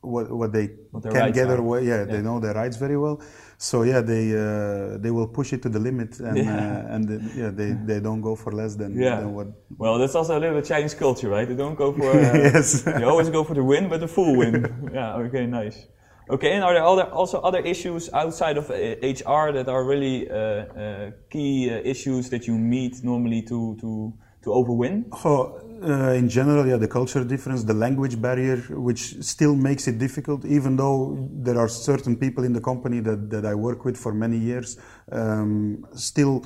what, 0.00 0.30
what 0.30 0.52
they 0.52 0.70
What 0.90 1.04
can 1.04 1.30
get 1.30 1.48
away. 1.50 1.86
Yeah, 1.86 2.04
they 2.04 2.22
know 2.22 2.40
their 2.40 2.54
rights 2.54 2.76
very 2.76 2.96
well. 2.96 3.20
So 3.58 3.82
yeah, 3.84 4.00
they 4.02 4.32
uh, 4.36 4.98
they 4.98 5.10
will 5.10 5.26
push 5.28 5.52
it 5.54 5.62
to 5.62 5.68
the 5.70 5.78
limit, 5.78 6.20
and 6.20 6.36
Yeah. 6.36 6.84
uh, 6.88 6.94
and 6.94 7.10
uh, 7.10 7.14
yeah, 7.34 7.50
they, 7.50 7.72
they 7.86 8.00
don't 8.00 8.20
go 8.20 8.36
for 8.36 8.52
less 8.52 8.76
than, 8.76 8.94
Yeah. 9.00 9.20
than 9.20 9.34
what. 9.34 9.46
Well, 9.78 9.98
that's 9.98 10.14
also 10.14 10.36
a 10.36 10.40
little 10.40 10.56
bit 10.56 10.66
Chinese 10.66 10.94
culture, 10.94 11.28
right? 11.30 11.48
They 11.48 11.56
don't 11.56 11.76
go 11.76 11.92
for. 11.92 12.10
Uh, 12.16 12.34
Yes. 12.52 12.84
You 12.86 13.08
always 13.08 13.30
go 13.30 13.44
for 13.44 13.54
the 13.54 13.64
win, 13.64 13.88
but 13.88 14.00
the 14.00 14.08
full 14.08 14.36
win. 14.36 14.54
yeah. 14.92 15.14
Okay. 15.16 15.46
Nice. 15.46 15.86
Okay. 16.28 16.52
And 16.54 16.64
are 16.64 16.74
there 16.74 16.84
other, 16.84 17.04
also 17.12 17.38
other 17.40 17.60
issues 17.60 18.10
outside 18.12 18.58
of 18.58 18.68
uh, 18.70 18.74
HR 18.74 19.52
that 19.52 19.68
are 19.68 19.84
really 19.84 20.28
uh, 20.30 20.34
uh, 20.36 21.10
key 21.30 21.70
uh, 21.70 21.80
issues 21.92 22.28
that 22.30 22.46
you 22.46 22.58
meet 22.58 23.02
normally 23.02 23.42
to 23.42 23.76
to 23.80 24.12
to 24.42 24.50
overwin? 24.50 25.04
Oh, 25.24 25.58
uh, 25.82 26.12
in 26.12 26.28
general, 26.28 26.66
yeah, 26.66 26.76
the 26.76 26.88
culture 26.88 27.24
difference, 27.24 27.64
the 27.64 27.74
language 27.74 28.20
barrier, 28.20 28.56
which 28.70 29.22
still 29.22 29.54
makes 29.54 29.86
it 29.88 29.98
difficult, 29.98 30.44
even 30.44 30.76
though 30.76 31.28
there 31.32 31.58
are 31.58 31.68
certain 31.68 32.16
people 32.16 32.44
in 32.44 32.52
the 32.52 32.60
company 32.60 33.00
that, 33.00 33.30
that 33.30 33.44
I 33.44 33.54
work 33.54 33.84
with 33.84 33.96
for 33.96 34.14
many 34.14 34.38
years, 34.38 34.78
um, 35.12 35.86
still, 35.94 36.44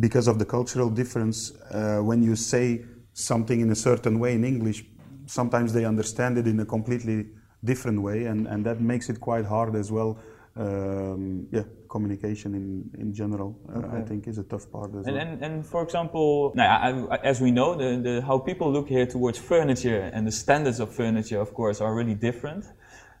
because 0.00 0.26
of 0.26 0.38
the 0.38 0.44
cultural 0.44 0.90
difference, 0.90 1.52
uh, 1.70 1.98
when 1.98 2.22
you 2.22 2.34
say 2.36 2.84
something 3.12 3.60
in 3.60 3.70
a 3.70 3.76
certain 3.76 4.18
way 4.18 4.34
in 4.34 4.44
English, 4.44 4.84
sometimes 5.26 5.72
they 5.72 5.84
understand 5.84 6.38
it 6.38 6.46
in 6.46 6.58
a 6.60 6.66
completely 6.66 7.26
different 7.64 8.02
way, 8.02 8.24
and, 8.24 8.46
and 8.48 8.66
that 8.66 8.80
makes 8.80 9.08
it 9.08 9.20
quite 9.20 9.44
hard 9.44 9.76
as 9.76 9.92
well. 9.92 10.18
Um, 10.54 11.46
yeah, 11.50 11.62
communication 11.88 12.54
in, 12.54 12.90
in 12.98 13.14
general, 13.14 13.56
uh, 13.74 13.96
I 13.96 14.02
think, 14.02 14.26
is 14.26 14.36
a 14.36 14.42
tough 14.42 14.70
part 14.70 14.90
as 14.94 15.06
And, 15.06 15.16
well. 15.16 15.26
and, 15.26 15.42
and 15.42 15.66
for 15.66 15.82
example, 15.82 16.52
nou 16.54 16.62
ja, 16.62 17.08
I- 17.10 17.26
as 17.30 17.40
we 17.40 17.50
know, 17.50 17.74
the, 17.74 17.96
the, 18.02 18.20
how 18.20 18.38
people 18.38 18.70
look 18.70 18.88
here 18.88 19.06
towards 19.06 19.38
furniture 19.38 20.10
and 20.12 20.26
the 20.26 20.30
standards 20.30 20.78
of 20.78 20.90
furniture, 20.94 21.40
of 21.40 21.54
course, 21.54 21.80
are 21.80 21.94
really 21.94 22.14
different. 22.14 22.64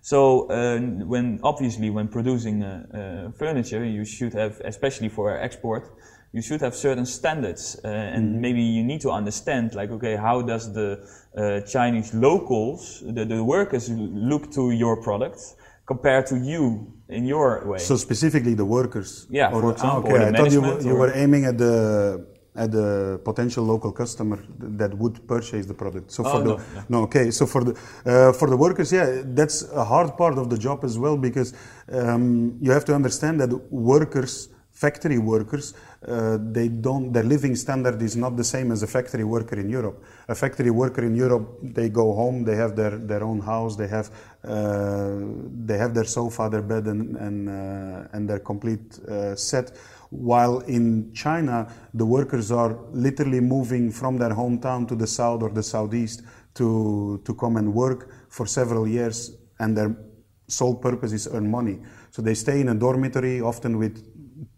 So 0.02 0.46
uh, 0.50 0.78
when 1.06 1.38
obviously 1.42 1.88
when 1.88 2.08
producing 2.08 2.62
uh, 2.62 2.84
uh, 2.92 3.30
furniture, 3.32 3.82
you 3.82 4.04
should 4.04 4.34
have, 4.34 4.60
especially 4.64 5.08
for 5.08 5.30
export, 5.38 5.84
you 6.32 6.42
should 6.42 6.60
have 6.60 6.74
certain 6.74 7.06
standards, 7.06 7.80
uh, 7.84 7.88
and 7.88 8.40
maybe 8.40 8.60
you 8.60 8.82
need 8.84 9.00
to 9.02 9.10
understand, 9.10 9.74
like, 9.74 9.90
okay, 9.92 10.16
how 10.16 10.42
does 10.42 10.72
the 10.72 10.98
uh, 11.36 11.60
Chinese 11.60 12.12
locals, 12.14 13.02
the, 13.06 13.24
the 13.24 13.42
workers, 13.42 13.88
look 13.90 14.50
to 14.52 14.70
your 14.70 14.96
product 15.02 15.56
compared 15.86 16.26
to 16.26 16.36
you 16.36 16.92
in 17.08 17.24
your 17.26 17.66
way? 17.66 17.78
So 17.78 17.96
specifically 17.96 18.54
the 18.54 18.64
workers. 18.64 19.26
Yeah, 19.30 19.50
for 19.50 19.64
ah, 19.66 19.70
example, 19.70 20.12
okay. 20.12 20.18
the 20.18 20.28
I 20.28 20.32
thought 20.38 20.52
you, 20.52 20.60
were- 20.62 20.80
you 20.80 20.92
or- 20.94 20.98
were 20.98 21.12
aiming 21.14 21.44
at 21.44 21.58
the 21.58 22.26
at 22.54 22.70
the 22.70 23.18
potential 23.24 23.64
local 23.64 23.92
customer 23.92 24.38
that 24.58 24.92
would 24.98 25.26
purchase 25.26 25.64
the 25.64 25.72
product. 25.72 26.10
So 26.12 26.22
Oh, 26.22 26.30
for 26.32 26.40
the 26.42 26.54
no, 26.56 26.60
no, 26.90 26.98
okay. 27.04 27.30
So 27.30 27.46
for 27.46 27.64
the 27.64 27.72
uh, 27.72 28.32
for 28.34 28.50
the 28.50 28.56
workers, 28.56 28.92
yeah, 28.92 29.22
that's 29.24 29.62
a 29.72 29.84
hard 29.84 30.16
part 30.18 30.36
of 30.36 30.50
the 30.50 30.58
job 30.58 30.84
as 30.84 30.98
well 30.98 31.16
because 31.16 31.54
um, 31.90 32.58
you 32.60 32.70
have 32.70 32.84
to 32.86 32.94
understand 32.94 33.40
that 33.40 33.50
workers. 33.72 34.48
Factory 34.82 35.18
workers, 35.18 35.66
uh, 35.74 36.38
they 36.56 36.68
don't. 36.86 37.12
Their 37.12 37.28
living 37.34 37.54
standard 37.64 38.02
is 38.02 38.14
not 38.16 38.32
the 38.36 38.48
same 38.54 38.68
as 38.74 38.82
a 38.82 38.86
factory 38.96 39.26
worker 39.34 39.56
in 39.64 39.68
Europe. 39.78 39.96
A 40.34 40.34
factory 40.34 40.72
worker 40.82 41.02
in 41.10 41.14
Europe, 41.24 41.46
they 41.78 41.88
go 41.88 42.06
home, 42.20 42.36
they 42.48 42.56
have 42.56 42.72
their, 42.74 42.94
their 43.10 43.22
own 43.22 43.40
house, 43.52 43.76
they 43.76 43.90
have 43.96 44.10
uh, 44.42 45.20
they 45.68 45.78
have 45.82 45.92
their 45.94 46.08
sofa, 46.16 46.48
their 46.50 46.66
bed, 46.72 46.84
and 46.92 47.16
and 47.26 47.48
uh, 47.48 48.14
and 48.14 48.28
their 48.28 48.40
complete 48.40 48.86
uh, 48.98 49.36
set. 49.36 49.66
While 50.10 50.56
in 50.76 51.12
China, 51.14 51.56
the 51.94 52.06
workers 52.16 52.50
are 52.50 52.72
literally 53.06 53.40
moving 53.40 53.92
from 53.92 54.18
their 54.18 54.34
hometown 54.34 54.88
to 54.88 54.96
the 54.96 55.06
south 55.06 55.42
or 55.42 55.50
the 55.50 55.62
southeast 55.74 56.18
to 56.54 57.20
to 57.26 57.34
come 57.34 57.56
and 57.60 57.68
work 57.72 58.00
for 58.36 58.46
several 58.46 58.84
years, 58.88 59.30
and 59.58 59.76
their 59.76 59.90
sole 60.48 60.74
purpose 60.74 61.12
is 61.12 61.28
earn 61.34 61.50
money. 61.50 61.78
So 62.10 62.20
they 62.20 62.34
stay 62.34 62.60
in 62.60 62.68
a 62.68 62.74
dormitory, 62.74 63.40
often 63.40 63.78
with 63.78 63.96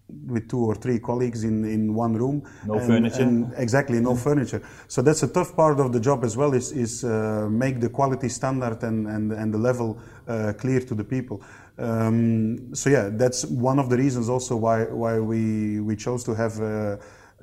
with 0.08 0.48
two 0.48 0.58
or 0.58 0.74
three 0.74 0.98
colleagues 0.98 1.44
in, 1.44 1.64
in 1.64 1.94
one 1.94 2.14
room. 2.14 2.42
No 2.66 2.78
furniture. 2.78 3.22
and 3.22 3.52
exactly, 3.56 4.00
no 4.00 4.14
furniture. 4.14 4.62
So 4.86 5.02
that's 5.02 5.22
a 5.22 5.28
tough 5.28 5.56
part 5.56 5.80
of 5.80 5.92
the 5.92 6.00
job 6.00 6.24
as 6.24 6.36
well. 6.36 6.52
Is 6.54 6.72
is 6.72 7.04
uh, 7.04 7.48
make 7.50 7.80
the 7.80 7.88
quality 7.88 8.28
standard 8.28 8.82
and 8.82 9.06
and, 9.06 9.32
and 9.32 9.52
the 9.52 9.58
level 9.58 9.98
uh, 10.28 10.52
clear 10.58 10.80
to 10.80 10.94
the 10.94 11.04
people. 11.04 11.42
Um, 11.78 12.74
so 12.74 12.90
yeah, 12.90 13.10
that's 13.12 13.44
one 13.46 13.78
of 13.78 13.88
the 13.88 13.96
reasons 13.96 14.28
also 14.28 14.56
why 14.56 14.84
why 14.84 15.18
we 15.18 15.80
we 15.80 15.96
chose 15.96 16.22
to 16.24 16.34
have 16.34 16.60
a, 16.60 16.98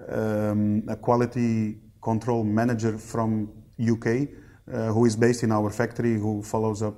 um, 0.10 0.84
a 0.88 0.96
quality 0.96 1.78
control 2.02 2.44
manager 2.44 2.98
from 2.98 3.50
UK 3.80 4.08
uh, 4.72 4.88
who 4.94 5.06
is 5.06 5.16
based 5.16 5.44
in 5.44 5.52
our 5.52 5.70
factory 5.70 6.16
who 6.16 6.42
follows 6.44 6.82
up. 6.82 6.96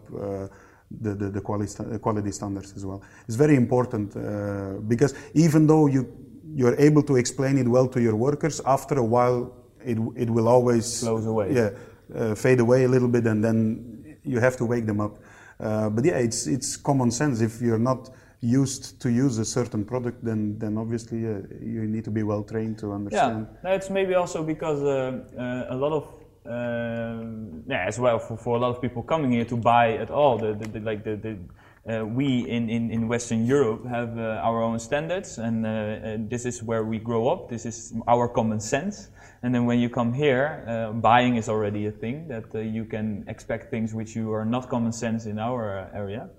The, 1.02 1.16
the, 1.16 1.30
the 1.30 1.42
quality, 1.42 1.74
quality 2.00 2.32
standards 2.32 2.74
as 2.76 2.86
well. 2.86 3.02
It's 3.28 3.36
very 3.36 3.56
important 3.56 4.16
uh, 4.16 4.80
because 4.88 5.16
even 5.34 5.66
though 5.66 5.88
you 5.88 6.08
you're 6.56 6.80
able 6.80 7.02
to 7.04 7.16
explain 7.16 7.58
it 7.58 7.68
well 7.68 7.88
to 7.88 8.00
your 8.00 8.16
workers, 8.16 8.62
after 8.66 9.00
a 9.00 9.04
while 9.04 9.52
it 9.84 9.98
it 10.16 10.30
will 10.30 10.48
always 10.48 11.00
Flows 11.00 11.26
away. 11.26 11.54
Yeah, 11.54 11.72
uh, 12.16 12.36
fade 12.36 12.60
away 12.60 12.84
a 12.84 12.88
little 12.88 13.08
bit, 13.08 13.26
and 13.26 13.44
then 13.44 14.18
you 14.24 14.40
have 14.40 14.56
to 14.58 14.66
wake 14.66 14.86
them 14.86 15.02
up. 15.02 15.18
Uh, 15.60 15.90
but 15.90 16.06
yeah, 16.06 16.18
it's 16.18 16.48
it's 16.48 16.78
common 16.78 17.12
sense. 17.12 17.42
If 17.42 17.62
you're 17.62 17.80
not 17.80 18.10
used 18.42 19.00
to 19.02 19.10
use 19.10 19.38
a 19.38 19.46
certain 19.46 19.86
product, 19.86 20.24
then 20.24 20.58
then 20.60 20.78
obviously 20.78 21.26
uh, 21.26 21.42
you 21.62 21.86
need 21.86 22.04
to 22.04 22.12
be 22.12 22.24
well 22.24 22.44
trained 22.44 22.78
to 22.80 22.92
understand. 22.92 23.48
Yeah, 23.50 23.70
no, 23.70 23.76
it's 23.76 23.90
maybe 23.90 24.16
also 24.16 24.44
because 24.44 24.82
uh, 24.82 25.24
uh, 25.38 25.76
a 25.76 25.76
lot 25.76 25.94
of 25.94 26.23
um 26.46 27.64
yeah, 27.68 27.86
as 27.88 28.00
well 28.00 28.20
for, 28.20 28.38
for 28.38 28.58
a 28.58 28.60
lot 28.60 28.76
of 28.76 28.82
people 28.82 29.04
coming 29.04 29.32
here 29.32 29.46
to 29.46 29.56
buy 29.56 29.94
at 29.94 30.10
all. 30.10 30.38
The, 30.38 30.54
the, 30.54 30.68
the 30.68 30.80
like 30.80 31.04
the, 31.04 31.16
the 31.16 31.38
uh, 31.86 32.06
we 32.06 32.48
in, 32.48 32.70
in, 32.70 32.92
in 32.92 33.08
Western 33.10 33.46
Europe 33.46 33.86
have 33.86 34.18
uh, 34.18 34.40
our 34.42 34.62
own 34.62 34.80
standards, 34.80 35.38
and, 35.38 35.66
uh, 35.66 35.70
and 35.70 36.30
this 36.30 36.46
is 36.46 36.64
where 36.64 36.84
we 36.86 36.98
grow 36.98 37.28
up. 37.28 37.50
This 37.50 37.66
is 37.66 37.94
our 38.08 38.30
common 38.30 38.62
sense. 38.62 39.10
And 39.42 39.54
then 39.54 39.66
when 39.66 39.80
you 39.80 39.90
come 39.90 40.14
here, 40.14 40.64
uh, 40.66 40.94
buying 40.94 41.36
is 41.36 41.50
already 41.50 41.88
a 41.88 41.92
thing 41.92 42.30
that 42.30 42.56
uh, 42.56 42.60
you 42.60 42.86
can 42.86 43.26
expect 43.28 43.70
things 43.70 43.94
which 43.94 44.16
you 44.16 44.32
are 44.32 44.46
not 44.46 44.70
common 44.70 44.94
sense 44.94 45.26
in 45.26 45.38
our 45.38 45.80
uh, 45.80 45.98
area. 45.98 46.30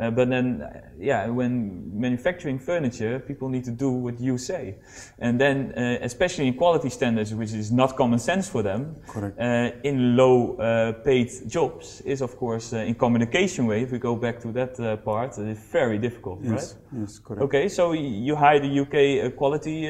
Uh, 0.00 0.10
but 0.10 0.28
then, 0.28 0.62
uh, 0.62 0.80
yeah, 0.98 1.26
when 1.28 1.90
manufacturing 2.00 2.58
furniture, 2.58 3.18
people 3.20 3.48
need 3.48 3.64
to 3.64 3.70
do 3.70 3.90
what 3.90 4.18
you 4.20 4.38
say. 4.38 4.76
And 5.18 5.40
then, 5.40 5.72
uh, 5.76 5.98
especially 6.00 6.46
in 6.46 6.54
quality 6.54 6.88
standards, 6.88 7.34
which 7.34 7.52
is 7.52 7.70
not 7.70 7.96
common 7.96 8.18
sense 8.18 8.48
for 8.48 8.62
them, 8.62 8.96
Correct. 9.06 9.38
uh, 9.38 9.70
in 9.84 10.16
low 10.16 10.56
uh, 10.56 10.92
paid 11.04 11.30
jobs 11.46 12.00
is, 12.02 12.22
of 12.22 12.36
course, 12.36 12.72
uh, 12.72 12.78
in 12.78 12.94
communication 12.94 13.66
way, 13.66 13.82
if 13.82 13.92
we 13.92 13.98
go 13.98 14.16
back 14.16 14.40
to 14.40 14.52
that 14.52 14.80
uh, 14.80 14.96
part, 14.96 15.38
it's 15.38 15.70
very 15.70 15.98
difficult, 15.98 16.40
Yes, 16.42 16.50
right? 16.50 17.00
yes, 17.00 17.18
correct. 17.18 17.42
Okay, 17.42 17.68
so 17.68 17.92
you 17.92 18.34
hired 18.34 18.64
a 18.64 18.80
UK 18.80 19.26
uh, 19.26 19.36
quality 19.36 19.82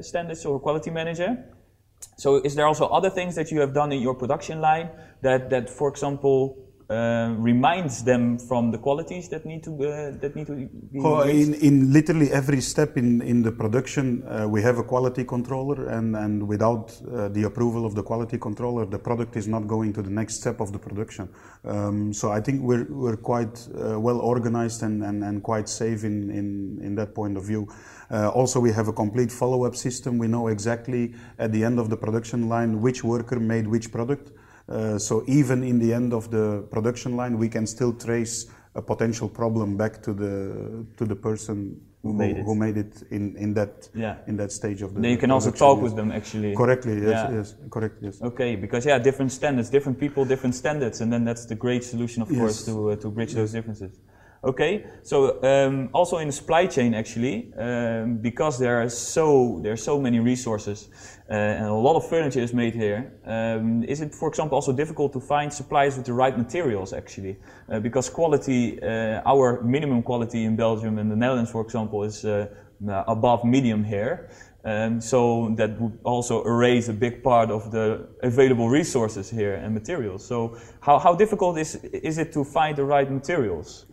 standards 0.00 0.44
or 0.46 0.58
quality 0.58 0.90
manager. 0.90 1.36
So 2.16 2.36
is 2.36 2.54
there 2.54 2.66
also 2.66 2.86
other 2.86 3.10
things 3.10 3.34
that 3.34 3.50
you 3.50 3.60
have 3.60 3.74
done 3.74 3.92
in 3.92 4.00
your 4.00 4.14
production 4.14 4.60
line 4.60 4.90
that, 5.22 5.50
that 5.50 5.70
for 5.70 5.88
example, 5.88 6.56
uh, 6.92 7.34
reminds 7.38 8.04
them 8.04 8.38
from 8.38 8.70
the 8.70 8.78
qualities 8.78 9.28
that 9.28 9.46
need 9.46 9.62
to 9.64 9.72
uh, 9.72 10.20
that 10.20 10.36
need 10.36 10.46
to 10.46 10.54
be 10.92 11.00
Oh, 11.00 11.22
in, 11.22 11.54
in 11.54 11.92
literally 11.92 12.30
every 12.30 12.60
step 12.60 12.96
in, 12.96 13.22
in 13.22 13.42
the 13.42 13.52
production, 13.52 14.22
uh, 14.28 14.46
we 14.48 14.60
have 14.62 14.78
a 14.78 14.84
quality 14.84 15.24
controller, 15.24 15.88
and, 15.88 16.14
and 16.16 16.46
without 16.46 16.86
uh, 16.92 17.28
the 17.28 17.44
approval 17.44 17.86
of 17.86 17.94
the 17.94 18.02
quality 18.02 18.38
controller, 18.38 18.84
the 18.84 18.98
product 18.98 19.36
is 19.36 19.48
not 19.48 19.66
going 19.66 19.92
to 19.94 20.02
the 20.02 20.10
next 20.10 20.34
step 20.34 20.60
of 20.60 20.72
the 20.72 20.78
production. 20.78 21.28
Um, 21.64 22.12
so 22.12 22.30
I 22.30 22.40
think 22.40 22.62
we're, 22.62 22.86
we're 22.90 23.16
quite 23.16 23.66
uh, 23.68 23.98
well 23.98 24.20
organized 24.20 24.82
and, 24.82 25.02
and, 25.02 25.24
and 25.24 25.42
quite 25.42 25.68
safe 25.68 26.04
in, 26.04 26.30
in, 26.30 26.78
in 26.82 26.94
that 26.96 27.14
point 27.14 27.36
of 27.36 27.44
view. 27.44 27.68
Uh, 28.10 28.28
also, 28.28 28.60
we 28.60 28.70
have 28.72 28.88
a 28.88 28.92
complete 28.92 29.32
follow 29.32 29.64
up 29.64 29.74
system. 29.74 30.18
We 30.18 30.28
know 30.28 30.48
exactly 30.48 31.14
at 31.38 31.52
the 31.52 31.64
end 31.64 31.78
of 31.78 31.88
the 31.88 31.96
production 31.96 32.48
line 32.48 32.82
which 32.82 33.02
worker 33.02 33.40
made 33.40 33.66
which 33.66 33.90
product. 33.90 34.32
Uh, 34.68 34.98
so 34.98 35.22
even 35.26 35.62
in 35.62 35.78
the 35.78 35.92
end 35.92 36.12
of 36.12 36.30
the 36.30 36.62
production 36.70 37.16
line, 37.16 37.36
we 37.38 37.48
can 37.48 37.66
still 37.66 37.92
trace 37.92 38.46
a 38.74 38.82
potential 38.82 39.28
problem 39.28 39.76
back 39.76 40.02
to 40.02 40.12
the 40.14 40.84
to 40.96 41.04
the 41.04 41.14
person 41.16 41.80
Who 42.02 42.12
made 42.14 42.36
it. 42.38 42.44
who 42.44 42.54
made 42.54 42.76
it 42.78 43.02
in, 43.10 43.36
in 43.36 43.54
that 43.54 43.88
Yeah. 43.94 44.16
in 44.26 44.36
that 44.36 44.50
stage 44.52 44.82
of 44.82 44.94
the. 44.94 45.00
Then 45.00 45.10
you 45.10 45.18
can 45.18 45.30
also 45.30 45.50
talk 45.50 45.76
yes. 45.76 45.82
with 45.84 45.94
them 45.96 46.10
actually. 46.10 46.54
Correctly, 46.56 46.94
yes, 46.94 47.10
Yeah. 47.10 47.36
yes, 47.36 47.54
correct, 47.70 47.96
yes. 48.00 48.20
Okay, 48.22 48.56
because 48.56 48.86
yeah, 48.88 48.98
different 49.02 49.30
standards, 49.32 49.70
different 49.70 49.98
people, 49.98 50.24
different 50.24 50.54
standards, 50.54 51.00
and 51.00 51.12
then 51.12 51.24
that's 51.24 51.44
the 51.46 51.54
great 51.54 51.84
solution, 51.84 52.22
of 52.22 52.30
Yes. 52.30 52.38
course, 52.38 52.64
to 52.64 52.72
uh, 52.90 52.96
to 52.96 53.08
bridge 53.10 53.34
those 53.34 53.52
differences. 53.52 54.00
Okay, 54.44 54.84
so 55.04 55.38
um, 55.44 55.88
also 55.92 56.18
in 56.18 56.26
the 56.26 56.32
supply 56.32 56.66
chain, 56.66 56.94
actually, 56.94 57.52
um, 57.56 58.16
because 58.20 58.58
there 58.58 58.76
are 58.82 58.88
so 58.88 59.60
there 59.62 59.72
are 59.72 59.76
so 59.90 60.00
many 60.00 60.18
resources 60.18 60.88
and 61.34 61.66
a 61.66 61.72
lot 61.72 61.96
of 61.96 62.06
furniture 62.08 62.40
is 62.40 62.52
made 62.52 62.74
here. 62.74 63.12
Um, 63.24 63.84
is 63.84 64.00
it, 64.00 64.14
for 64.14 64.28
example, 64.28 64.56
also 64.56 64.72
difficult 64.72 65.12
to 65.14 65.20
find 65.20 65.52
suppliers 65.52 65.96
with 65.96 66.06
the 66.06 66.12
right 66.12 66.36
materials, 66.36 66.92
actually? 66.92 67.38
Uh, 67.68 67.80
because 67.80 68.10
quality, 68.10 68.82
uh, 68.82 69.22
our 69.24 69.62
minimum 69.62 70.02
quality 70.02 70.44
in 70.44 70.56
Belgium 70.56 70.98
and 70.98 71.10
the 71.10 71.16
Netherlands, 71.16 71.50
for 71.50 71.62
example, 71.62 72.02
is 72.04 72.24
uh, 72.24 72.48
uh, 72.88 73.04
above 73.06 73.44
medium 73.44 73.82
here. 73.84 74.28
Um, 74.64 75.00
so 75.00 75.54
that 75.56 75.80
would 75.80 75.98
also 76.04 76.44
erase 76.44 76.88
a 76.88 76.92
big 76.92 77.22
part 77.22 77.50
of 77.50 77.70
the 77.70 78.06
available 78.22 78.68
resources 78.68 79.28
here 79.30 79.54
and 79.54 79.74
materials. 79.74 80.24
So 80.24 80.56
how, 80.80 80.98
how 80.98 81.14
difficult 81.14 81.58
is, 81.58 81.76
is 81.76 82.18
it 82.18 82.32
to 82.34 82.44
find 82.44 82.76
the 82.76 82.84
right 82.84 83.10
materials? 83.10 83.86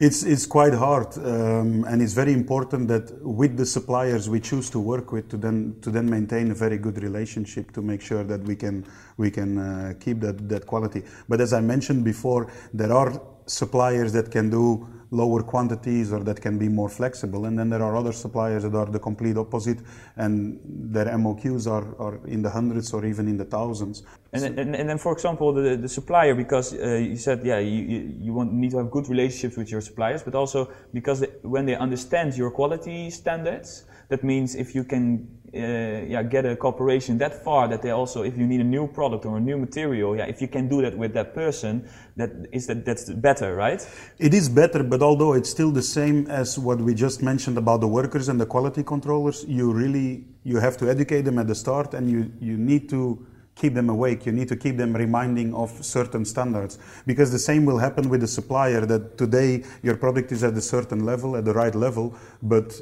It's, 0.00 0.24
it's 0.24 0.44
quite 0.44 0.74
hard, 0.74 1.16
um, 1.18 1.84
and 1.84 2.02
it's 2.02 2.14
very 2.14 2.32
important 2.32 2.88
that 2.88 3.12
with 3.22 3.56
the 3.56 3.64
suppliers 3.64 4.28
we 4.28 4.40
choose 4.40 4.68
to 4.70 4.80
work 4.80 5.12
with 5.12 5.28
to 5.30 5.36
then 5.36 5.76
to 5.82 5.90
then 5.90 6.10
maintain 6.10 6.50
a 6.50 6.54
very 6.54 6.78
good 6.78 7.00
relationship 7.00 7.70
to 7.72 7.82
make 7.82 8.00
sure 8.00 8.24
that 8.24 8.42
we 8.42 8.56
can 8.56 8.84
we 9.16 9.30
can 9.30 9.58
uh, 9.58 9.94
keep 10.00 10.18
that, 10.20 10.48
that 10.48 10.66
quality. 10.66 11.04
But 11.28 11.40
as 11.40 11.52
I 11.52 11.60
mentioned 11.60 12.04
before, 12.04 12.50
there 12.72 12.92
are 12.92 13.20
suppliers 13.46 14.12
that 14.14 14.32
can 14.32 14.50
do 14.50 14.88
lower 15.14 15.42
quantities 15.42 16.12
or 16.12 16.20
that 16.28 16.40
can 16.40 16.58
be 16.58 16.68
more 16.68 16.88
flexible, 16.88 17.44
and 17.46 17.58
then 17.58 17.68
there 17.70 17.82
are 17.82 17.96
other 17.96 18.12
suppliers 18.12 18.62
that 18.64 18.74
are 18.74 18.86
the 18.86 18.98
complete 18.98 19.36
opposite, 19.36 19.78
and 20.16 20.60
their 20.96 21.06
MOQs 21.06 21.66
are, 21.70 21.86
are 22.04 22.16
in 22.26 22.42
the 22.42 22.50
hundreds 22.50 22.92
or 22.92 23.04
even 23.04 23.28
in 23.28 23.36
the 23.36 23.44
thousands. 23.44 24.02
And, 24.32 24.42
then- 24.42 24.58
and, 24.58 24.74
and 24.74 24.88
then, 24.90 24.98
for 24.98 25.12
example, 25.12 25.52
the, 25.52 25.76
the 25.76 25.88
supplier, 25.88 26.34
because 26.34 26.74
uh, 26.74 26.96
you 27.10 27.16
said, 27.16 27.44
yeah, 27.44 27.58
you, 27.60 27.80
you, 27.92 28.14
you 28.26 28.32
want, 28.32 28.52
need 28.52 28.72
to 28.72 28.78
have 28.78 28.90
good 28.90 29.08
relationships 29.08 29.56
with 29.56 29.70
your 29.70 29.80
suppliers, 29.80 30.22
but 30.22 30.34
also 30.34 30.70
because 30.92 31.20
they, 31.20 31.30
when 31.42 31.64
they 31.66 31.76
understand 31.76 32.36
your 32.36 32.50
quality 32.50 33.10
standards, 33.10 33.84
that 34.08 34.24
means 34.24 34.54
if 34.54 34.74
you 34.74 34.84
can 34.84 35.28
uh, 35.54 36.02
yeah, 36.08 36.22
get 36.22 36.44
a 36.44 36.56
cooperation 36.56 37.16
that 37.18 37.44
far 37.44 37.68
that 37.68 37.80
they 37.80 37.90
also, 37.90 38.22
if 38.22 38.36
you 38.36 38.46
need 38.46 38.60
a 38.60 38.64
new 38.64 38.88
product 38.88 39.24
or 39.24 39.36
a 39.36 39.40
new 39.40 39.56
material, 39.56 40.16
yeah, 40.16 40.24
if 40.24 40.42
you 40.42 40.48
can 40.48 40.68
do 40.68 40.82
that 40.82 40.96
with 40.98 41.14
that 41.14 41.32
person, 41.32 41.88
that 42.16 42.30
is 42.50 42.66
that 42.66 42.84
that's 42.84 43.08
better, 43.10 43.54
right? 43.54 43.86
It 44.18 44.34
is 44.34 44.48
better, 44.48 44.82
but 44.82 45.00
although 45.00 45.34
it's 45.34 45.48
still 45.48 45.70
the 45.70 45.82
same 45.82 46.26
as 46.26 46.58
what 46.58 46.78
we 46.78 46.92
just 46.92 47.22
mentioned 47.22 47.56
about 47.56 47.80
the 47.80 47.88
workers 47.88 48.28
and 48.28 48.40
the 48.40 48.46
quality 48.46 48.82
controllers, 48.82 49.44
you 49.46 49.72
really 49.72 50.24
you 50.42 50.58
have 50.58 50.76
to 50.78 50.90
educate 50.90 51.22
them 51.22 51.38
at 51.38 51.46
the 51.46 51.54
start, 51.54 51.94
and 51.94 52.10
you 52.10 52.32
you 52.40 52.56
need 52.56 52.88
to 52.88 53.24
keep 53.54 53.74
them 53.74 53.88
awake. 53.88 54.26
You 54.26 54.32
need 54.32 54.48
to 54.48 54.56
keep 54.56 54.76
them 54.76 54.96
reminding 54.96 55.54
of 55.54 55.70
certain 55.84 56.24
standards 56.24 56.78
because 57.06 57.30
the 57.30 57.38
same 57.38 57.64
will 57.64 57.78
happen 57.78 58.08
with 58.08 58.20
the 58.20 58.26
supplier. 58.26 58.84
That 58.84 59.16
today 59.16 59.62
your 59.82 59.96
product 59.96 60.32
is 60.32 60.42
at 60.42 60.54
a 60.54 60.60
certain 60.60 61.04
level, 61.04 61.36
at 61.36 61.44
the 61.44 61.54
right 61.54 61.74
level, 61.74 62.16
but 62.42 62.74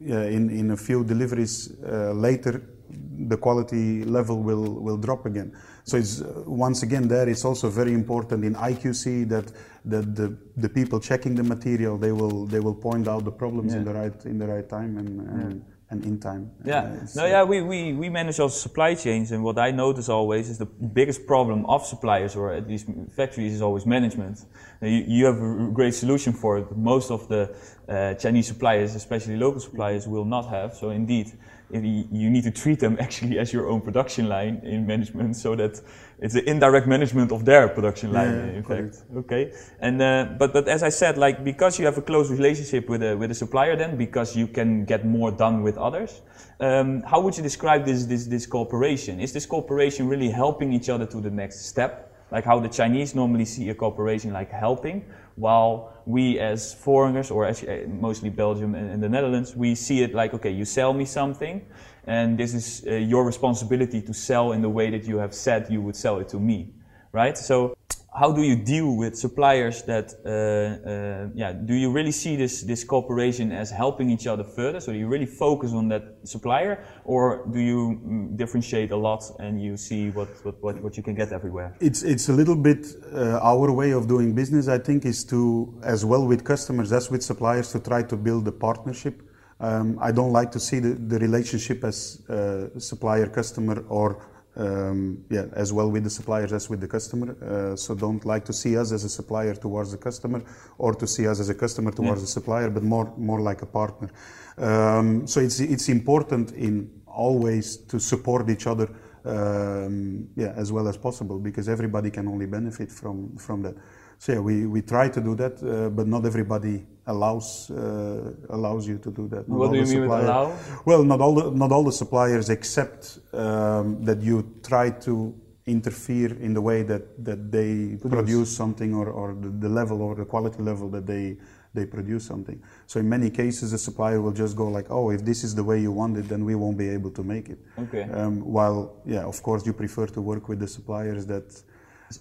in 0.00 0.50
in 0.50 0.70
a 0.70 0.76
few 0.76 1.04
deliveries 1.04 1.72
uh, 1.84 2.12
later 2.12 2.62
the 2.90 3.36
quality 3.36 4.04
level 4.04 4.42
will, 4.42 4.80
will 4.80 4.96
drop 4.96 5.26
again. 5.26 5.54
So 5.84 5.96
it's 5.96 6.22
uh, 6.22 6.42
once 6.46 6.82
again 6.82 7.08
there 7.08 7.28
it's 7.28 7.44
also 7.44 7.68
very 7.68 7.92
important 7.92 8.44
in 8.44 8.54
IQC 8.54 9.28
that 9.28 9.52
that 9.84 10.14
the, 10.14 10.36
the 10.56 10.68
people 10.68 11.00
checking 11.00 11.34
the 11.34 11.42
material 11.42 11.98
they 11.98 12.12
will 12.12 12.46
they 12.46 12.60
will 12.60 12.74
point 12.74 13.08
out 13.08 13.24
the 13.24 13.32
problems 13.32 13.74
in 13.74 13.84
the 13.84 13.94
right 13.94 14.24
in 14.24 14.38
the 14.38 14.46
right 14.46 14.68
time 14.68 14.98
and 14.98 15.20
and, 15.28 15.64
and 15.90 16.04
in 16.04 16.18
time. 16.20 16.50
Yeah. 16.64 16.80
Uh, 16.80 17.06
no, 17.16 17.24
uh, 17.24 17.26
yeah, 17.26 17.42
we, 17.44 17.62
we, 17.62 17.92
we 17.94 18.08
manage 18.08 18.38
also 18.40 18.56
supply 18.56 18.94
chains, 18.94 19.32
and 19.32 19.42
what 19.42 19.58
I 19.58 19.70
notice 19.70 20.08
always 20.08 20.50
is 20.50 20.58
the 20.58 20.66
biggest 20.66 21.26
problem 21.26 21.64
of 21.66 21.86
suppliers, 21.86 22.36
or 22.36 22.52
at 22.52 22.68
least 22.68 22.86
factories, 23.16 23.54
is 23.54 23.62
always 23.62 23.86
management. 23.86 24.44
You, 24.82 25.04
you 25.06 25.24
have 25.24 25.40
a 25.40 25.70
great 25.72 25.94
solution 25.94 26.32
for 26.32 26.58
it, 26.58 26.68
but 26.68 26.76
most 26.76 27.10
of 27.10 27.26
the 27.28 27.54
uh, 27.88 28.14
Chinese 28.14 28.48
suppliers, 28.48 28.94
especially 28.94 29.36
local 29.36 29.60
suppliers, 29.60 30.06
will 30.06 30.26
not 30.26 30.48
have. 30.50 30.74
So, 30.74 30.90
indeed, 30.90 31.32
you, 31.70 32.08
you 32.10 32.30
need 32.30 32.44
to 32.44 32.50
treat 32.50 32.80
them 32.80 32.96
actually 33.00 33.38
as 33.38 33.52
your 33.52 33.68
own 33.68 33.80
production 33.80 34.28
line 34.28 34.60
in 34.64 34.86
management, 34.86 35.36
so 35.36 35.54
that 35.56 35.80
it's 36.20 36.34
an 36.34 36.48
indirect 36.48 36.86
management 36.86 37.30
of 37.32 37.44
their 37.44 37.68
production 37.68 38.12
line, 38.12 38.34
Yeah, 38.34 38.56
in 38.58 38.62
correct. 38.64 38.94
fact. 38.96 39.10
Okay, 39.16 39.52
and 39.80 40.00
uh, 40.02 40.26
but 40.38 40.52
but 40.52 40.68
as 40.68 40.82
I 40.82 40.88
said, 40.88 41.18
like 41.18 41.44
because 41.44 41.78
you 41.78 41.84
have 41.86 41.98
a 41.98 42.02
close 42.02 42.30
relationship 42.30 42.88
with 42.88 43.02
a 43.02 43.16
with 43.16 43.30
a 43.30 43.34
supplier, 43.34 43.76
then 43.76 43.96
because 43.96 44.36
you 44.36 44.46
can 44.46 44.84
get 44.84 45.04
more 45.04 45.30
done 45.30 45.62
with 45.62 45.76
others. 45.78 46.22
Um, 46.60 47.02
how 47.02 47.20
would 47.20 47.36
you 47.36 47.42
describe 47.42 47.84
this 47.84 48.06
this 48.06 48.26
this 48.26 48.46
cooperation? 48.46 49.20
Is 49.20 49.32
this 49.32 49.46
cooperation 49.46 50.08
really 50.08 50.30
helping 50.30 50.72
each 50.72 50.88
other 50.88 51.06
to 51.06 51.20
the 51.20 51.30
next 51.30 51.66
step? 51.66 52.07
Like 52.30 52.44
how 52.44 52.60
the 52.60 52.68
Chinese 52.68 53.14
normally 53.14 53.44
see 53.44 53.70
a 53.70 53.74
cooperation 53.74 54.32
like 54.32 54.50
helping, 54.50 55.04
while 55.36 55.94
we 56.04 56.38
as 56.38 56.74
foreigners, 56.74 57.30
or 57.30 57.46
as, 57.46 57.62
uh, 57.64 57.86
mostly 57.88 58.28
Belgium 58.28 58.74
and, 58.74 58.90
and 58.90 59.02
the 59.02 59.08
Netherlands, 59.08 59.56
we 59.56 59.74
see 59.74 60.02
it 60.02 60.14
like 60.14 60.34
okay, 60.34 60.50
you 60.50 60.64
sell 60.64 60.92
me 60.92 61.04
something, 61.04 61.64
and 62.06 62.36
this 62.36 62.52
is 62.52 62.84
uh, 62.86 62.94
your 62.94 63.24
responsibility 63.24 64.02
to 64.02 64.12
sell 64.12 64.52
in 64.52 64.60
the 64.60 64.68
way 64.68 64.90
that 64.90 65.04
you 65.04 65.18
have 65.18 65.32
said 65.32 65.66
you 65.70 65.80
would 65.80 65.96
sell 65.96 66.18
it 66.18 66.28
to 66.28 66.38
me, 66.38 66.74
right? 67.12 67.38
So 67.38 67.77
how 68.20 68.32
do 68.32 68.42
you 68.42 68.56
deal 68.56 68.96
with 68.96 69.16
suppliers 69.16 69.82
that 69.82 70.06
uh, 70.24 70.30
uh, 70.30 71.28
yeah 71.34 71.52
do 71.52 71.74
you 71.74 71.90
really 71.90 72.12
see 72.12 72.36
this 72.36 72.62
this 72.62 72.84
cooperation 72.84 73.52
as 73.52 73.70
helping 73.70 74.10
each 74.10 74.26
other 74.26 74.44
further 74.44 74.80
so 74.80 74.92
do 74.92 74.98
you 74.98 75.08
really 75.08 75.26
focus 75.26 75.72
on 75.72 75.88
that 75.88 76.02
supplier 76.24 76.84
or 77.04 77.46
do 77.52 77.60
you 77.60 78.00
mm, 78.04 78.36
differentiate 78.36 78.90
a 78.90 78.96
lot 78.96 79.22
and 79.38 79.62
you 79.62 79.76
see 79.76 80.10
what 80.10 80.28
what, 80.44 80.56
what, 80.62 80.82
what 80.82 80.96
you 80.96 81.02
can 81.02 81.14
get 81.14 81.32
everywhere 81.32 81.68
It's 81.80 82.02
it's 82.02 82.28
a 82.28 82.32
little 82.32 82.56
bit 82.56 82.86
uh, 83.14 83.38
our 83.52 83.70
way 83.72 83.92
of 83.92 84.06
doing 84.06 84.34
business. 84.34 84.68
I 84.68 84.78
think 84.78 85.04
is 85.04 85.24
to 85.24 85.72
as 85.82 86.04
well 86.04 86.26
with 86.26 86.44
customers 86.44 86.92
as 86.92 87.10
with 87.10 87.22
suppliers 87.22 87.72
to 87.72 87.80
try 87.80 88.02
to 88.02 88.16
build 88.16 88.48
a 88.48 88.52
partnership. 88.52 89.22
Um, 89.60 89.98
I 90.00 90.12
don't 90.12 90.32
like 90.32 90.50
to 90.52 90.60
see 90.60 90.78
the, 90.80 90.94
the 91.12 91.18
relationship 91.18 91.84
as 91.84 92.22
uh, 92.28 92.78
supplier 92.78 93.26
customer 93.26 93.84
or 93.88 94.08
um, 94.58 95.24
yeah 95.30 95.46
as 95.54 95.72
well 95.72 95.90
with 95.90 96.04
the 96.04 96.10
suppliers 96.10 96.52
as 96.52 96.68
with 96.68 96.80
the 96.80 96.88
customer. 96.88 97.36
Uh, 97.42 97.76
so 97.76 97.94
don't 97.94 98.24
like 98.24 98.44
to 98.44 98.52
see 98.52 98.76
us 98.76 98.92
as 98.92 99.04
a 99.04 99.08
supplier 99.08 99.54
towards 99.54 99.90
the 99.92 99.98
customer 99.98 100.42
or 100.78 100.94
to 100.94 101.06
see 101.06 101.26
us 101.26 101.40
as 101.40 101.48
a 101.48 101.54
customer 101.54 101.90
towards 101.90 102.20
the 102.20 102.26
supplier, 102.26 102.70
but 102.70 102.82
more 102.82 103.12
more 103.16 103.40
like 103.40 103.62
a 103.62 103.66
partner. 103.66 104.10
Um, 104.58 105.26
so 105.26 105.40
it's 105.40 105.60
it's 105.60 105.88
important 105.88 106.52
in 106.52 106.90
always 107.06 107.76
to 107.76 107.98
support 107.98 108.50
each 108.50 108.66
other 108.66 108.88
um, 109.24 110.28
yeah, 110.36 110.52
as 110.56 110.72
well 110.72 110.88
as 110.88 110.96
possible 110.96 111.38
because 111.38 111.68
everybody 111.68 112.10
can 112.10 112.28
only 112.28 112.46
benefit 112.46 112.90
from, 112.90 113.36
from 113.36 113.62
that. 113.62 113.74
So 114.18 114.32
yeah, 114.32 114.40
we, 114.40 114.66
we 114.66 114.82
try 114.82 115.08
to 115.08 115.20
do 115.20 115.34
that, 115.36 115.62
uh, 115.62 115.90
but 115.90 116.06
not 116.06 116.26
everybody 116.26 116.84
allows 117.06 117.70
uh, 117.70 118.32
allows 118.50 118.86
you 118.86 118.98
to 118.98 119.10
do 119.10 119.28
that. 119.28 119.48
Not 119.48 119.58
What 119.58 119.72
do 119.72 119.78
you 119.78 119.86
mean 119.86 120.00
with 120.02 120.10
allow? 120.10 120.56
Well, 120.84 121.04
not 121.04 121.20
all 121.20 121.34
the, 121.34 121.50
not 121.52 121.70
all 121.70 121.84
the 121.84 121.92
suppliers 121.92 122.50
accept 122.50 123.20
um, 123.32 124.04
that 124.04 124.20
you 124.20 124.54
try 124.62 124.90
to 124.90 125.34
interfere 125.66 126.32
in 126.40 126.54
the 126.54 126.60
way 126.60 126.82
that, 126.82 127.24
that 127.24 127.52
they 127.52 127.96
produce, 128.08 128.54
something 128.56 128.94
or, 128.94 129.08
or 129.08 129.34
the, 129.34 129.48
the 129.48 129.68
level 129.68 130.02
or 130.02 130.14
the 130.14 130.24
quality 130.24 130.62
level 130.62 130.88
that 130.90 131.06
they 131.06 131.36
they 131.74 131.84
produce 131.84 132.24
something. 132.24 132.60
So 132.86 132.98
in 132.98 133.08
many 133.08 133.30
cases, 133.30 133.72
the 133.72 133.78
supplier 133.78 134.20
will 134.20 134.32
just 134.32 134.56
go 134.56 134.68
like, 134.68 134.86
"Oh, 134.90 135.10
if 135.10 135.24
this 135.24 135.44
is 135.44 135.54
the 135.54 135.62
way 135.62 135.78
you 135.80 135.92
want 135.92 136.16
it, 136.16 136.26
then 136.28 136.44
we 136.44 136.54
won't 136.54 136.78
be 136.78 136.88
able 136.88 137.10
to 137.10 137.22
make 137.22 137.50
it." 137.50 137.58
Okay. 137.78 138.04
Um, 138.04 138.40
while, 138.40 138.96
yeah, 139.04 139.24
of 139.24 139.42
course, 139.42 139.66
you 139.66 139.74
prefer 139.74 140.06
to 140.06 140.20
work 140.20 140.48
with 140.48 140.58
the 140.60 140.66
suppliers 140.66 141.26
that 141.26 141.62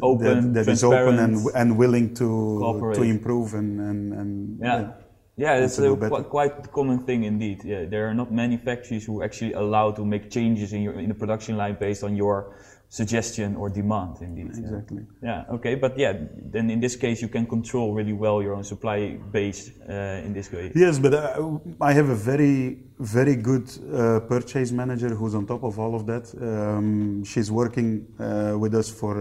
open, 0.01 0.53
that, 0.53 0.65
that 0.65 0.71
is 0.71 0.83
open 0.83 1.19
and, 1.19 1.45
and 1.55 1.77
willing 1.77 2.13
to 2.15 2.27
Cooperate. 2.59 2.95
to 2.95 3.03
improve 3.03 3.53
and 3.53 3.79
and, 3.79 4.13
and 4.13 4.59
yeah. 4.59 4.91
yeah. 5.37 5.63
It's 5.63 5.77
to 5.77 5.93
a 5.93 5.97
qu- 5.97 6.23
quite 6.23 6.71
common 6.71 6.99
thing 7.05 7.23
indeed. 7.23 7.63
Yeah, 7.63 7.85
there 7.85 8.07
are 8.09 8.13
not 8.13 8.31
many 8.31 8.57
factories 8.57 9.05
who 9.05 9.23
actually 9.23 9.53
allow 9.53 9.91
to 9.91 10.05
make 10.05 10.29
changes 10.29 10.73
in 10.73 10.81
your 10.81 10.99
in 10.99 11.09
the 11.09 11.15
production 11.15 11.57
line 11.57 11.77
based 11.79 12.03
on 12.03 12.15
your 12.15 12.55
suggestion 12.89 13.55
or 13.55 13.69
demand 13.69 14.15
indeed 14.21 14.47
exactly. 14.47 15.05
Yeah, 15.21 15.43
okay, 15.51 15.75
but 15.75 15.97
yeah, 15.97 16.13
then 16.53 16.69
in 16.69 16.79
this 16.79 16.95
case 16.95 17.21
you 17.21 17.27
can 17.27 17.45
control 17.45 17.93
really 17.93 18.13
well 18.13 18.41
your 18.41 18.53
own 18.53 18.63
supply 18.63 19.17
base 19.31 19.71
uh, 19.89 20.25
in 20.25 20.33
this 20.33 20.51
way. 20.51 20.71
Yes, 20.73 20.97
but 20.97 21.13
uh, 21.13 21.57
I 21.81 21.91
have 21.91 22.07
a 22.07 22.15
very, 22.15 22.79
very 22.99 23.35
good 23.35 23.69
uh, 23.93 24.21
purchase 24.21 24.71
manager 24.71 25.09
who's 25.09 25.35
on 25.35 25.45
top 25.45 25.63
of 25.63 25.77
all 25.79 25.95
of 25.95 26.05
that. 26.05 26.33
Um, 26.41 27.25
she's 27.25 27.51
working 27.51 28.07
uh, 28.19 28.57
with 28.57 28.73
us 28.73 28.89
for. 28.89 29.13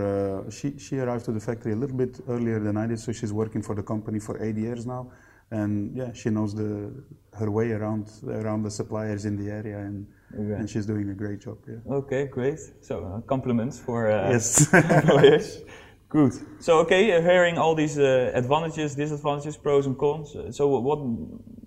Uh, 0.47 0.51
she 0.51 0.79
she 0.79 0.99
arrived 0.99 1.25
to 1.25 1.33
the 1.33 1.41
factory 1.41 1.73
a 1.73 1.77
little 1.77 1.97
bit 1.97 2.21
earlier 2.29 2.61
than 2.61 2.77
I 2.77 2.87
did, 2.87 3.01
so 3.01 3.11
she's 3.11 3.33
working 3.33 3.63
for 3.63 3.75
the 3.75 3.83
company 3.83 4.21
for 4.21 4.41
eight 4.45 4.57
years 4.57 4.87
now, 4.87 5.11
and 5.51 5.97
yeah, 5.97 6.13
she 6.13 6.31
knows 6.31 6.55
the 6.55 6.93
her 7.37 7.51
way 7.51 7.73
around 7.73 8.11
around 8.29 8.63
the 8.63 8.71
suppliers 8.71 9.25
in 9.25 9.37
the 9.37 9.51
area, 9.51 9.79
and 9.79 10.07
And 10.37 10.69
she's 10.69 10.87
doing 10.87 11.09
a 11.11 11.15
great 11.15 11.41
job. 11.41 11.59
Yeah. 11.69 11.95
Okay, 11.95 12.27
great. 12.27 12.59
So 12.81 13.05
uh, 13.05 13.21
compliments 13.23 13.79
for 13.79 14.11
uh, 14.11 14.31
Yes. 14.31 14.73
employers. 14.75 15.63
Good. 16.09 16.33
So 16.61 16.79
okay, 16.81 17.13
uh, 17.17 17.21
hearing 17.21 17.59
all 17.59 17.75
these 17.75 17.99
uh, 17.99 18.31
advantages, 18.35 18.95
disadvantages, 18.95 19.57
pros 19.57 19.87
and 19.87 19.99
cons. 19.99 20.37
Uh, 20.37 20.53
so 20.53 20.69
what 20.69 21.01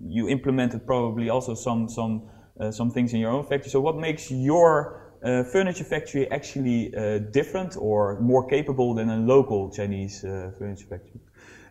you 0.02 0.28
implemented 0.28 0.86
probably 0.86 1.28
also 1.28 1.54
some 1.54 1.88
some 1.88 2.22
uh, 2.58 2.70
some 2.70 2.90
things 2.90 3.12
in 3.12 3.20
your 3.20 3.30
own 3.30 3.44
factory. 3.44 3.70
So 3.70 3.80
what 3.80 3.96
makes 3.96 4.30
your 4.30 4.99
uh, 5.22 5.44
furniture 5.44 5.84
factory 5.84 6.30
actually 6.30 6.94
uh, 6.94 7.18
different 7.18 7.76
or 7.76 8.20
more 8.20 8.46
capable 8.48 8.94
than 8.94 9.10
a 9.10 9.16
local 9.16 9.70
Chinese 9.70 10.20
furniture 10.20 10.86
factory? 10.86 11.20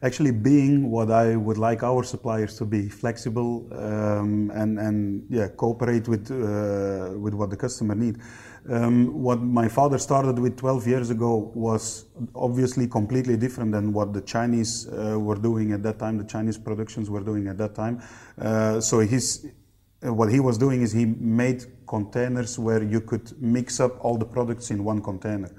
Actually, 0.02 0.32
being 0.32 0.90
what 0.90 1.12
I 1.12 1.36
would 1.36 1.58
like 1.58 1.84
our 1.84 2.04
suppliers 2.04 2.58
to 2.58 2.66
be 2.66 2.88
flexible 2.88 3.68
um, 3.74 4.50
and 4.56 4.80
and 4.80 5.26
yeah, 5.30 5.50
cooperate 5.50 6.08
with 6.08 6.30
with 6.30 7.34
what 7.34 7.50
the 7.50 7.58
customer 7.58 7.96
need. 7.96 8.18
Um, 8.68 9.24
what 9.24 9.42
my 9.42 9.68
father 9.68 9.98
started 9.98 10.38
with 10.38 10.58
12 10.58 10.88
years 10.88 11.10
ago 11.10 11.52
was 11.56 12.06
obviously 12.36 12.88
completely 12.88 13.38
different 13.38 13.72
than 13.72 13.94
what 13.94 14.14
the 14.14 14.22
Chinese 14.22 14.88
uh, 14.88 15.18
were 15.20 15.38
doing 15.38 15.72
at 15.72 15.82
that 15.84 15.98
time, 15.98 16.18
the 16.18 16.24
Chinese 16.26 16.58
productions 16.58 17.10
were 17.10 17.22
doing 17.22 17.48
at 17.48 17.58
that 17.58 17.74
time. 17.74 18.02
Uh, 18.40 18.80
so 18.80 19.00
his, 19.00 19.48
uh, 20.06 20.14
what 20.14 20.30
he 20.32 20.40
was 20.40 20.58
doing 20.58 20.82
is 20.82 20.92
he 20.92 21.06
made 21.06 21.66
containers 21.96 22.52
where 22.68 22.84
you 22.94 23.02
could 23.02 23.28
mix 23.42 23.80
up 23.80 23.94
all 24.06 24.18
the 24.24 24.30
products 24.36 24.72
in 24.72 24.84
one 24.92 25.02
container 25.02 25.52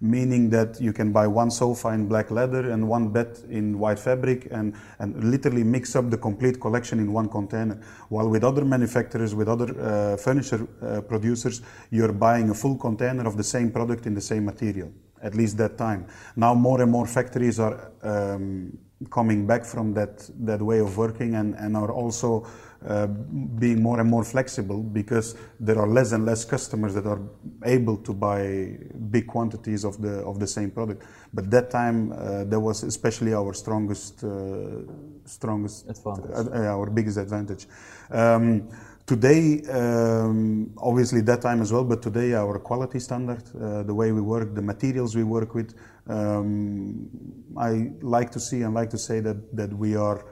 meaning 0.00 0.50
that 0.50 0.80
you 0.80 0.92
can 0.92 1.12
buy 1.12 1.26
one 1.26 1.50
sofa 1.50 1.88
in 1.88 2.06
black 2.06 2.30
leather 2.30 2.70
and 2.70 2.86
one 2.86 3.08
bed 3.08 3.38
in 3.48 3.78
white 3.78 3.98
fabric 3.98 4.48
and, 4.50 4.74
and 4.98 5.24
literally 5.24 5.64
mix 5.64 5.96
up 5.96 6.10
the 6.10 6.18
complete 6.18 6.60
collection 6.60 6.98
in 6.98 7.12
one 7.12 7.28
container. 7.28 7.80
While 8.08 8.28
with 8.28 8.44
other 8.44 8.64
manufacturers, 8.64 9.34
with 9.34 9.48
other 9.48 9.68
uh, 9.80 10.16
furniture 10.16 10.66
uh, 10.82 11.00
producers, 11.02 11.62
you're 11.90 12.12
buying 12.12 12.50
a 12.50 12.54
full 12.54 12.76
container 12.76 13.26
of 13.26 13.36
the 13.36 13.44
same 13.44 13.70
product 13.70 14.06
in 14.06 14.14
the 14.14 14.20
same 14.20 14.44
material, 14.44 14.92
at 15.22 15.34
least 15.34 15.56
that 15.58 15.78
time. 15.78 16.06
Now 16.36 16.54
more 16.54 16.82
and 16.82 16.90
more 16.90 17.06
factories 17.06 17.58
are 17.58 17.92
um, 18.02 18.76
coming 19.10 19.46
back 19.46 19.64
from 19.64 19.92
that, 19.94 20.28
that 20.40 20.60
way 20.60 20.80
of 20.80 20.96
working 20.96 21.34
and, 21.34 21.54
and 21.54 21.76
are 21.76 21.92
also 21.92 22.46
uh, 22.86 23.06
being 23.06 23.82
more 23.82 23.98
and 24.00 24.08
more 24.08 24.24
flexible 24.24 24.80
because 24.82 25.34
there 25.58 25.78
are 25.78 25.88
less 25.88 26.12
and 26.12 26.24
less 26.24 26.44
customers 26.44 26.94
that 26.94 27.06
are 27.06 27.20
able 27.64 27.96
to 27.96 28.12
buy 28.12 28.78
big 29.10 29.26
quantities 29.26 29.84
of 29.84 30.00
the 30.00 30.20
of 30.24 30.38
the 30.38 30.46
same 30.46 30.70
product. 30.70 31.02
But 31.34 31.50
that 31.50 31.70
time, 31.70 32.12
uh, 32.12 32.44
that 32.44 32.60
was 32.60 32.84
especially 32.84 33.34
our 33.34 33.54
strongest 33.54 34.22
uh, 34.22 34.82
strongest 35.24 35.88
advantage. 35.88 36.30
Uh, 36.30 36.76
our 36.76 36.88
biggest 36.90 37.18
advantage. 37.18 37.66
Um, 38.10 38.68
today, 39.04 39.62
um, 39.70 40.72
obviously 40.78 41.22
that 41.22 41.42
time 41.42 41.62
as 41.62 41.72
well, 41.72 41.84
but 41.84 42.02
today 42.02 42.34
our 42.34 42.58
quality 42.60 43.00
standard, 43.00 43.42
uh, 43.60 43.82
the 43.82 43.94
way 43.94 44.12
we 44.12 44.20
work, 44.20 44.54
the 44.54 44.62
materials 44.62 45.16
we 45.16 45.24
work 45.24 45.54
with, 45.54 45.74
um, 46.08 47.08
I 47.56 47.90
like 48.00 48.30
to 48.32 48.40
see 48.40 48.62
and 48.62 48.74
like 48.74 48.90
to 48.90 48.98
say 48.98 49.18
that 49.20 49.56
that 49.56 49.72
we 49.72 49.96
are 49.96 50.24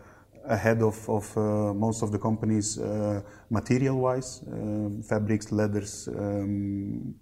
ahead 0.47 0.83
of, 0.83 1.09
of 1.09 1.37
uh, 1.37 1.75
most 1.75 2.03
of 2.03 2.13
the 2.13 2.19
companies 2.19 2.79
uh, 2.79 3.21
material 3.51 3.99
wise, 3.99 4.43
um, 4.53 5.03
fabrics, 5.03 5.53
leathers. 5.53 6.09
Um, 6.09 7.15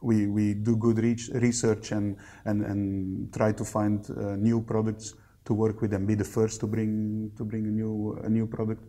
we, 0.00 0.26
we 0.26 0.54
do 0.54 0.76
good 0.76 0.98
research 0.98 1.92
and, 1.92 2.16
and, 2.44 2.64
and 2.64 3.32
try 3.32 3.52
to 3.52 3.64
find 3.64 4.08
uh, 4.10 4.36
new 4.36 4.62
products 4.62 5.14
to 5.44 5.54
work 5.54 5.80
with 5.80 5.92
and 5.92 6.06
be 6.06 6.14
the 6.14 6.24
first 6.24 6.60
to 6.60 6.66
bring, 6.66 7.32
to 7.36 7.44
bring 7.44 7.66
a, 7.66 7.70
new, 7.70 8.18
a 8.22 8.28
new 8.28 8.46
product. 8.46 8.84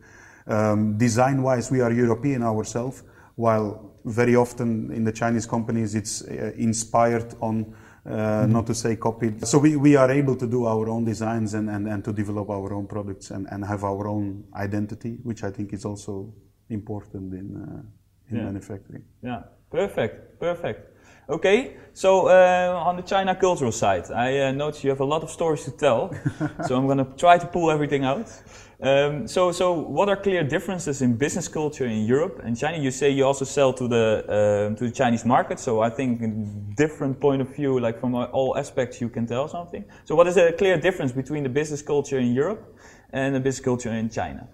Um, 0.45 0.97
design 0.97 1.41
wise, 1.41 1.71
we 1.71 1.81
are 1.81 1.91
European 1.91 2.43
ourselves, 2.43 3.03
while 3.35 3.95
very 4.05 4.35
often 4.35 4.91
in 4.91 5.03
the 5.03 5.11
Chinese 5.11 5.45
companies 5.45 5.95
it's 5.95 6.21
inspired 6.21 7.33
on 7.41 7.73
uh, 8.09 8.45
not 8.47 8.65
to 8.67 8.73
say 8.73 8.95
copied. 8.95 9.45
So 9.45 9.59
we, 9.59 9.75
we 9.75 9.95
are 9.95 10.09
able 10.11 10.35
to 10.35 10.47
do 10.47 10.65
our 10.65 10.89
own 10.89 11.05
designs 11.05 11.53
and, 11.53 11.69
and, 11.69 11.87
and 11.87 12.03
to 12.03 12.13
develop 12.13 12.49
our 12.49 12.73
own 12.73 12.87
products 12.87 13.31
and, 13.31 13.47
and 13.51 13.63
have 13.65 13.83
our 13.83 14.07
own 14.07 14.45
identity, 14.55 15.19
which 15.23 15.43
I 15.43 15.51
think 15.51 15.73
is 15.73 15.85
also 15.85 16.33
important 16.69 17.33
in, 17.33 17.55
uh, 17.55 18.31
in 18.31 18.37
yeah. 18.37 18.43
manufacturing. 18.43 19.03
Yeah, 19.23 19.43
perfect, 19.71 20.39
perfect. 20.39 20.95
Okay, 21.29 21.77
so 21.93 22.27
uh, 22.27 22.83
on 22.83 22.95
the 22.95 23.03
China 23.03 23.35
cultural 23.35 23.71
side, 23.71 24.09
I 24.09 24.39
uh, 24.39 24.51
noticed 24.51 24.83
you 24.83 24.89
have 24.89 25.01
a 25.01 25.05
lot 25.05 25.21
of 25.21 25.29
stories 25.29 25.63
to 25.65 25.71
tell, 25.71 26.11
so 26.67 26.75
I'm 26.75 26.87
going 26.87 26.97
to 26.97 27.07
try 27.17 27.37
to 27.37 27.45
pull 27.45 27.69
everything 27.69 28.03
out. 28.03 28.31
Um, 28.81 29.27
so, 29.27 29.51
so 29.51 29.73
what 29.73 30.07
are 30.07 30.15
clear 30.15 30.41
differences 30.41 31.01
in 31.01 31.17
business 31.17 31.49
culture 31.49 31.85
in 31.85 32.05
Europe 32.05 32.39
and 32.45 32.57
China? 32.57 32.77
You 32.77 32.91
say 32.91 33.09
you 33.09 33.25
also 33.25 33.43
sell 33.43 33.73
to 33.73 33.87
the 33.89 34.23
uh, 34.25 34.77
to 34.77 34.85
the 34.85 34.91
Chinese 34.91 35.25
market, 35.25 35.59
so 35.59 35.81
I 35.81 35.89
think 35.89 36.21
different 36.77 37.19
point 37.19 37.41
of 37.41 37.53
view, 37.53 37.77
like 37.79 37.99
from 37.99 38.15
all 38.15 38.57
aspects, 38.57 39.01
you 39.01 39.09
can 39.09 39.27
tell 39.27 39.49
something. 39.49 39.83
So, 40.05 40.15
what 40.15 40.27
is 40.27 40.37
a 40.37 40.53
clear 40.53 40.79
difference 40.79 41.11
between 41.11 41.43
the 41.43 41.49
business 41.49 41.81
culture 41.81 42.19
in 42.19 42.33
Europe 42.33 42.79
and 43.11 43.35
the 43.35 43.41
business 43.41 43.65
culture 43.65 43.91
in 43.91 44.09
China? 44.09 44.47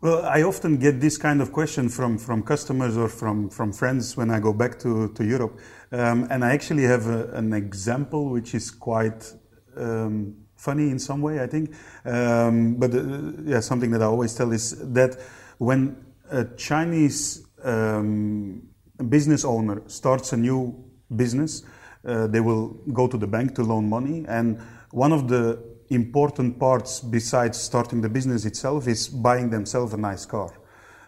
Well, 0.00 0.24
I 0.24 0.42
often 0.44 0.76
get 0.76 1.00
this 1.00 1.18
kind 1.18 1.42
of 1.42 1.50
question 1.50 1.88
from, 1.88 2.18
from 2.18 2.44
customers 2.44 2.96
or 2.96 3.08
from, 3.08 3.50
from 3.50 3.72
friends 3.72 4.16
when 4.16 4.30
I 4.30 4.38
go 4.38 4.52
back 4.52 4.78
to, 4.78 5.12
to 5.14 5.24
Europe. 5.24 5.58
Um, 5.90 6.28
and 6.30 6.44
I 6.44 6.52
actually 6.52 6.84
have 6.84 7.08
a, 7.08 7.32
an 7.32 7.52
example 7.52 8.30
which 8.30 8.54
is 8.54 8.70
quite 8.70 9.32
um, 9.76 10.36
funny 10.58 10.90
in 10.90 10.98
some 10.98 11.22
way, 11.22 11.40
I 11.40 11.46
think. 11.46 11.72
Um, 12.04 12.74
but 12.74 12.94
uh, 12.94 13.32
yeah, 13.44 13.60
something 13.60 13.90
that 13.92 14.02
I 14.02 14.06
always 14.06 14.34
tell 14.34 14.52
is 14.52 14.76
that 14.92 15.16
when 15.58 15.96
a 16.30 16.44
Chinese 16.56 17.46
um, 17.64 18.68
business 19.08 19.44
owner 19.44 19.82
starts 19.86 20.32
a 20.32 20.36
new 20.36 20.84
business, 21.14 21.62
uh, 22.04 22.26
they 22.26 22.40
will 22.40 22.68
go 22.92 23.06
to 23.06 23.16
the 23.16 23.26
bank 23.26 23.54
to 23.54 23.62
loan 23.62 23.88
money. 23.88 24.24
And 24.28 24.60
one 24.90 25.12
of 25.12 25.28
the 25.28 25.62
important 25.90 26.58
parts 26.58 27.00
besides 27.00 27.58
starting 27.58 28.02
the 28.02 28.08
business 28.08 28.44
itself 28.44 28.86
is 28.88 29.08
buying 29.08 29.50
themselves 29.50 29.94
a 29.94 29.96
nice 29.96 30.26
car. 30.26 30.52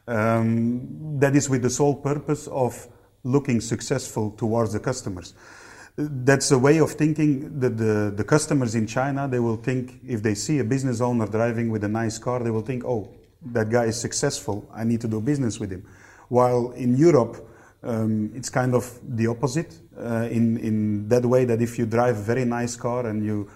Um, 0.07 1.19
that 1.21 1.37
is 1.37 1.51
with 1.51 1.63
the 1.63 1.71
sole 1.71 1.95
purpose 1.95 2.47
of 2.49 2.89
looking 3.23 3.61
successful 3.61 4.31
towards 4.31 4.73
the 4.73 4.81
customers 4.81 5.35
that's 6.25 6.51
a 6.51 6.59
way 6.59 6.79
of 6.79 6.93
thinking 6.93 7.61
that 7.61 7.77
the, 7.77 8.13
the 8.15 8.25
customers 8.25 8.75
in 8.75 8.87
China, 8.87 9.29
they 9.29 9.41
will 9.41 9.57
think, 9.57 10.01
if 10.07 10.23
they 10.23 10.35
see 10.35 10.59
a 10.59 10.65
business 10.65 11.01
owner 11.01 11.27
driving 11.27 11.71
with 11.71 11.85
a 11.85 11.89
nice 11.89 12.19
car, 12.19 12.43
they 12.43 12.51
will 12.51 12.63
think, 12.63 12.85
oh, 12.85 13.15
that 13.43 13.71
guy 13.71 13.85
is 13.85 14.01
successful, 14.01 14.69
I 14.75 14.85
need 14.85 15.01
to 15.01 15.09
do 15.09 15.21
business 15.21 15.59
with 15.59 15.71
him. 15.71 15.87
While 16.29 16.71
in 16.73 16.97
Europe, 16.97 17.49
um, 17.83 18.31
it's 18.35 18.51
kind 18.51 18.75
of 18.75 18.99
the 19.03 19.27
opposite 19.27 19.75
uh, 19.99 20.29
in, 20.31 20.59
in 20.59 21.09
that 21.09 21.25
way 21.25 21.45
that 21.47 21.63
if 21.63 21.79
you 21.79 21.87
drive 21.87 22.19
a 22.19 22.23
very 22.23 22.45
nice 22.45 22.77
car 22.77 23.07
and 23.07 23.25
you, 23.25 23.51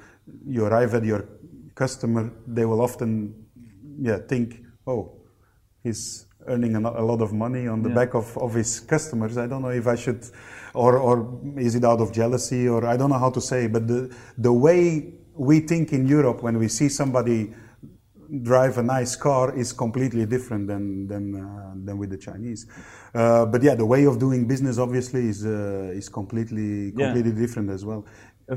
you 0.46 0.64
arrive 0.64 0.94
at 0.94 1.04
your 1.04 1.26
customer, 1.74 2.32
they 2.46 2.64
will 2.64 2.80
often 2.80 3.46
yeah, 4.00 4.18
think, 4.18 4.62
oh, 4.86 5.12
he's 5.82 6.26
earning 6.46 6.76
a, 6.76 6.80
lot 6.80 7.20
of 7.20 7.32
money 7.32 7.66
on 7.68 7.82
the 7.82 7.88
yeah. 7.88 7.94
back 7.94 8.14
of, 8.14 8.36
of 8.38 8.54
his 8.54 8.80
customers. 8.80 9.36
I 9.38 9.46
don't 9.46 9.62
know 9.62 9.70
if 9.70 9.86
I 9.86 9.96
should 9.96 10.24
or, 10.74 10.98
or 10.98 11.40
is 11.56 11.74
it 11.74 11.84
out 11.84 12.00
of 12.00 12.12
jealousy, 12.12 12.68
or 12.68 12.86
I 12.86 12.96
don't 12.96 13.10
know 13.10 13.18
how 13.18 13.30
to 13.30 13.40
say, 13.40 13.68
but 13.68 13.86
the, 13.86 14.14
the 14.36 14.52
way 14.52 15.14
we 15.34 15.60
think 15.60 15.92
in 15.92 16.06
Europe 16.06 16.42
when 16.42 16.58
we 16.58 16.68
see 16.68 16.88
somebody 16.88 17.54
drive 18.42 18.78
a 18.78 18.82
nice 18.82 19.14
car 19.16 19.56
is 19.56 19.72
completely 19.72 20.26
different 20.26 20.66
than 20.66 21.06
than 21.06 21.34
uh, 21.34 21.72
than 21.84 21.98
with 21.98 22.10
the 22.10 22.16
Chinese. 22.16 22.66
Uh, 23.14 23.46
but 23.46 23.62
yeah, 23.62 23.74
the 23.74 23.86
way 23.86 24.04
of 24.04 24.18
doing 24.18 24.46
business 24.46 24.78
obviously 24.78 25.28
is 25.28 25.44
uh, 25.44 25.92
is 25.94 26.08
completely 26.08 26.90
completely 26.92 27.30
yeah. 27.30 27.38
different 27.38 27.70
as 27.70 27.84
well. 27.84 28.04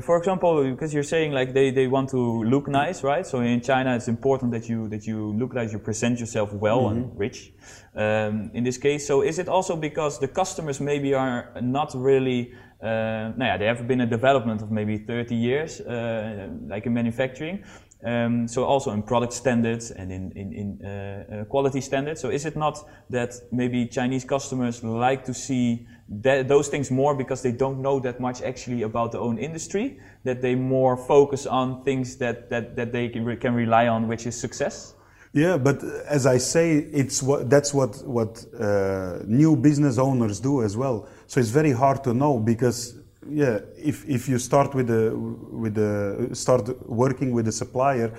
For 0.02 0.18
example, 0.18 0.70
because 0.70 0.92
you're 0.92 1.02
saying 1.02 1.32
like 1.32 1.54
they, 1.54 1.70
they 1.70 1.86
want 1.86 2.10
to 2.10 2.44
look 2.44 2.68
nice, 2.68 3.02
right? 3.02 3.26
So 3.26 3.40
in 3.40 3.62
China, 3.62 3.96
it's 3.96 4.06
important 4.06 4.52
that 4.52 4.68
you 4.68 4.86
that 4.88 5.06
you 5.06 5.32
look 5.32 5.54
like 5.54 5.72
you 5.72 5.78
present 5.78 6.20
yourself 6.20 6.52
well 6.52 6.82
mm-hmm. 6.82 6.96
and 6.96 7.18
rich. 7.18 7.52
Um, 7.94 8.50
in 8.52 8.64
this 8.64 8.76
case, 8.76 9.06
so 9.06 9.22
is 9.22 9.38
it 9.38 9.48
also 9.48 9.76
because 9.76 10.18
the 10.18 10.28
customers 10.28 10.78
maybe 10.78 11.14
are 11.14 11.50
not 11.62 11.94
really, 11.94 12.52
uh, 12.82 13.32
no, 13.34 13.44
yeah, 13.46 13.56
they 13.56 13.64
have 13.64 13.88
been 13.88 14.02
a 14.02 14.06
development 14.06 14.60
of 14.60 14.70
maybe 14.70 14.98
30 14.98 15.34
years, 15.34 15.80
uh, 15.80 16.48
like 16.66 16.84
in 16.84 16.92
manufacturing. 16.92 17.64
Um, 18.04 18.46
so 18.46 18.64
also 18.64 18.92
in 18.92 19.02
product 19.02 19.32
standards 19.32 19.90
and 19.90 20.12
in, 20.12 20.30
in, 20.36 20.52
in 20.52 20.86
uh, 20.86 21.24
uh, 21.40 21.44
quality 21.46 21.80
standards. 21.80 22.20
So 22.20 22.28
is 22.28 22.46
it 22.46 22.56
not 22.56 22.78
that 23.10 23.34
maybe 23.50 23.86
Chinese 23.86 24.24
customers 24.24 24.84
like 24.84 25.24
to 25.24 25.34
see 25.34 25.86
that, 26.08 26.48
those 26.48 26.68
things 26.68 26.90
more 26.90 27.14
because 27.14 27.42
they 27.42 27.52
don't 27.52 27.80
know 27.82 28.00
that 28.00 28.20
much 28.20 28.42
actually 28.42 28.82
about 28.82 29.12
their 29.12 29.20
own 29.20 29.38
industry, 29.38 29.98
that 30.24 30.40
they 30.40 30.54
more 30.54 30.96
focus 30.96 31.46
on 31.46 31.84
things 31.84 32.16
that, 32.16 32.48
that, 32.50 32.76
that 32.76 32.92
they 32.92 33.08
can, 33.08 33.36
can 33.36 33.54
rely 33.54 33.88
on, 33.88 34.08
which 34.08 34.26
is 34.26 34.38
success? 34.38 34.94
Yeah, 35.34 35.58
but 35.58 35.82
as 36.08 36.26
I 36.26 36.38
say, 36.38 36.78
it's 36.78 37.22
what, 37.22 37.50
that's 37.50 37.74
what, 37.74 38.02
what 38.06 38.44
uh, 38.58 39.18
new 39.26 39.56
business 39.56 39.98
owners 39.98 40.40
do 40.40 40.62
as 40.62 40.76
well. 40.76 41.06
So 41.26 41.40
it's 41.40 41.50
very 41.50 41.72
hard 41.72 42.02
to 42.04 42.14
know 42.14 42.38
because 42.38 42.98
yeah, 43.28 43.58
if, 43.76 44.08
if 44.08 44.28
you 44.28 44.38
start 44.38 44.74
with 44.74 44.86
the, 44.86 45.14
with 45.14 45.74
the, 45.74 46.34
start 46.34 46.88
working 46.88 47.32
with 47.32 47.46
a 47.48 47.52
supplier, 47.52 48.14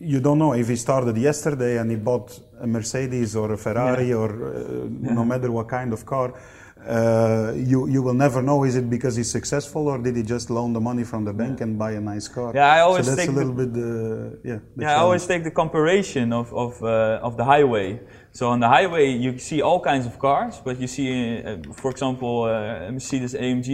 you 0.00 0.20
don't 0.20 0.38
know 0.38 0.54
if 0.54 0.68
he 0.68 0.76
started 0.76 1.16
yesterday 1.18 1.78
and 1.78 1.90
he 1.90 1.96
bought 1.96 2.38
a 2.60 2.66
Mercedes 2.66 3.36
or 3.36 3.52
a 3.52 3.58
Ferrari 3.58 4.08
yeah. 4.08 4.14
or 4.14 4.28
uh, 4.30 4.60
yeah. 4.84 5.12
no 5.14 5.24
matter 5.24 5.50
what 5.50 5.68
kind 5.68 5.92
of 5.92 6.04
car 6.06 6.34
uh, 6.88 7.52
you 7.54 7.86
you 7.94 8.00
will 8.02 8.14
never 8.14 8.40
know 8.42 8.64
is 8.64 8.74
it 8.76 8.88
because 8.88 9.14
he's 9.16 9.30
successful 9.30 9.82
or 9.88 9.98
did 9.98 10.16
he 10.16 10.22
just 10.22 10.48
loan 10.50 10.72
the 10.72 10.80
money 10.80 11.04
from 11.04 11.24
the 11.24 11.32
bank 11.32 11.60
and 11.60 11.78
buy 11.78 11.92
a 11.92 12.00
nice 12.00 12.26
car. 12.28 12.52
Yeah, 12.54 12.72
I 12.76 12.80
always 12.80 13.04
so 13.04 13.10
that's 13.14 13.20
take 13.20 13.28
a 13.30 13.32
the- 13.32 13.44
little 13.44 13.58
bit 13.62 13.70
uh, 13.76 14.48
yeah. 14.50 14.58
the 14.76 14.82
Yeah, 14.84 14.96
I 14.96 15.00
always 15.06 15.26
take 15.26 15.42
the 15.44 15.50
comparison 15.62 16.32
of 16.32 16.52
of 16.54 16.82
uh, 16.82 17.20
of 17.28 17.36
the 17.36 17.44
highway. 17.44 18.00
So 18.32 18.48
on 18.48 18.60
the 18.60 18.68
highway, 18.68 19.06
you 19.24 19.38
see 19.38 19.60
all 19.62 19.80
kinds 19.80 20.06
of 20.06 20.18
cars, 20.18 20.60
but 20.64 20.78
you 20.80 20.86
see, 20.86 21.08
uh, 21.42 21.56
for 21.72 21.90
example, 21.90 22.34
uh, 22.44 22.88
a 22.88 22.92
Mercedes 22.92 23.34
AMG 23.34 23.68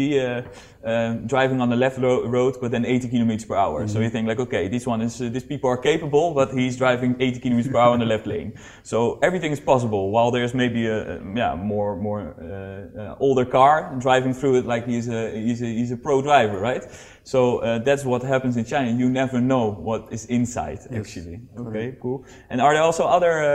uh, 0.85 0.95
uh, 0.95 1.15
driving 1.27 1.61
on 1.61 1.69
the 1.71 1.77
left 1.77 1.99
ro- 1.99 2.27
road, 2.27 2.57
but 2.61 2.71
then 2.71 2.85
80 2.85 3.09
kilometers 3.09 3.45
per 3.45 3.57
hour. 3.57 3.87
So 3.89 4.01
you 4.01 4.11
think 4.11 4.29
like, 4.29 4.41
okay, 4.41 4.69
this 4.69 4.87
one 4.87 5.03
is 5.03 5.21
uh, 5.21 5.29
these 5.29 5.45
people 5.45 5.71
are 5.71 5.77
capable, 5.77 6.35
but 6.35 6.53
he's 6.53 6.77
driving 6.77 7.17
80 7.21 7.41
kilometers 7.41 7.71
per 7.73 7.79
hour 7.79 7.95
in 7.95 8.01
the 8.01 8.07
left 8.07 8.27
lane. 8.27 8.53
So 8.83 9.19
everything 9.23 9.53
is 9.53 9.61
possible. 9.61 10.11
While 10.11 10.31
there's 10.31 10.55
maybe 10.55 10.87
a, 10.87 11.17
a 11.17 11.21
yeah 11.35 11.55
more 11.55 11.97
more 11.97 12.21
uh, 12.21 13.01
uh, 13.01 13.17
older 13.19 13.47
car 13.47 13.97
driving 13.99 14.35
through 14.35 14.59
it 14.59 14.67
like 14.67 14.87
he's 14.87 15.09
a 15.09 15.31
he's 15.47 15.63
a 15.63 15.67
he's 15.67 15.91
a 15.91 15.97
pro 15.97 16.21
driver, 16.21 16.59
right? 16.61 16.85
So 17.25 17.59
uh, 17.59 17.79
that's 17.79 18.05
what 18.05 18.23
happens 18.23 18.57
in 18.57 18.65
China. 18.67 18.91
You 18.91 19.09
never 19.09 19.41
know 19.41 19.73
what 19.89 20.13
is 20.13 20.27
inside 20.27 20.81
actually. 20.95 21.41
Okay, 21.59 21.97
cool. 22.03 22.25
And 22.51 22.61
are 22.61 22.75
there 22.75 22.83
also 22.83 23.05
other 23.05 23.33
uh, 23.43 23.49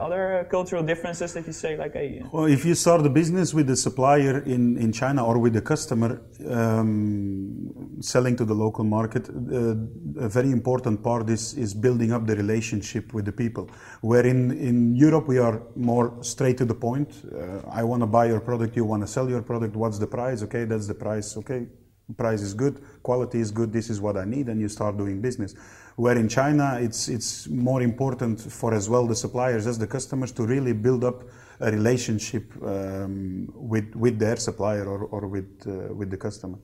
uh, 0.00 0.04
other 0.06 0.46
cultural 0.50 0.82
differences 0.82 1.32
that 1.34 1.46
you 1.46 1.52
say 1.52 1.76
like, 1.76 1.92
hey, 1.92 2.22
Well, 2.32 2.46
if 2.46 2.64
you 2.64 2.74
start 2.74 3.06
a 3.06 3.10
business 3.10 3.54
with 3.54 3.66
the 3.68 3.76
supplier 3.76 4.40
in, 4.40 4.76
in 4.76 4.90
China 4.92 5.24
or 5.24 5.38
with 5.38 5.52
the 5.52 5.62
customer 5.62 6.20
um, 6.56 8.00
selling 8.00 8.36
to 8.36 8.44
the 8.44 8.54
local 8.54 8.84
market, 8.84 9.28
uh, 9.28 10.24
a 10.26 10.28
very 10.28 10.50
important 10.50 11.02
part 11.02 11.28
is, 11.30 11.54
is 11.54 11.74
building 11.74 12.12
up 12.12 12.26
the 12.26 12.36
relationship 12.36 13.12
with 13.14 13.24
the 13.24 13.32
people. 13.32 13.70
Where 14.00 14.26
in, 14.26 14.50
in 14.52 14.94
Europe 14.94 15.28
we 15.28 15.38
are 15.38 15.62
more 15.74 16.12
straight 16.22 16.58
to 16.58 16.64
the 16.64 16.74
point. 16.74 17.10
Uh, 17.24 17.60
I 17.70 17.82
want 17.84 18.02
to 18.02 18.06
buy 18.06 18.26
your 18.26 18.40
product, 18.40 18.76
you 18.76 18.84
want 18.84 19.02
to 19.02 19.06
sell 19.06 19.28
your 19.28 19.42
product, 19.42 19.76
what's 19.76 19.98
the 19.98 20.06
price? 20.06 20.42
Okay, 20.42 20.64
that's 20.64 20.86
the 20.86 20.94
price. 20.94 21.36
Okay, 21.36 21.66
price 22.16 22.40
is 22.40 22.54
good, 22.54 22.80
quality 23.02 23.40
is 23.40 23.50
good, 23.50 23.72
this 23.72 23.90
is 23.90 24.00
what 24.00 24.16
I 24.16 24.24
need, 24.24 24.48
and 24.48 24.60
you 24.60 24.68
start 24.68 24.96
doing 24.96 25.20
business. 25.20 25.54
Where 25.96 26.16
in 26.16 26.28
China, 26.28 26.78
it's, 26.80 27.08
it's 27.08 27.48
more 27.48 27.82
important 27.82 28.40
for 28.40 28.74
as 28.74 28.88
well 28.88 29.06
the 29.06 29.16
suppliers 29.16 29.66
as 29.66 29.78
the 29.78 29.86
customers 29.86 30.30
to 30.32 30.46
really 30.46 30.72
build 30.72 31.04
up 31.04 31.24
a 31.60 31.70
relationship 31.70 32.52
um, 32.62 33.50
with, 33.54 33.94
with 33.94 34.18
their 34.18 34.36
supplier 34.36 34.84
or, 34.86 35.04
or 35.04 35.26
with, 35.26 35.66
uh, 35.66 35.94
with 35.94 36.10
the 36.10 36.16
customer. 36.16 36.58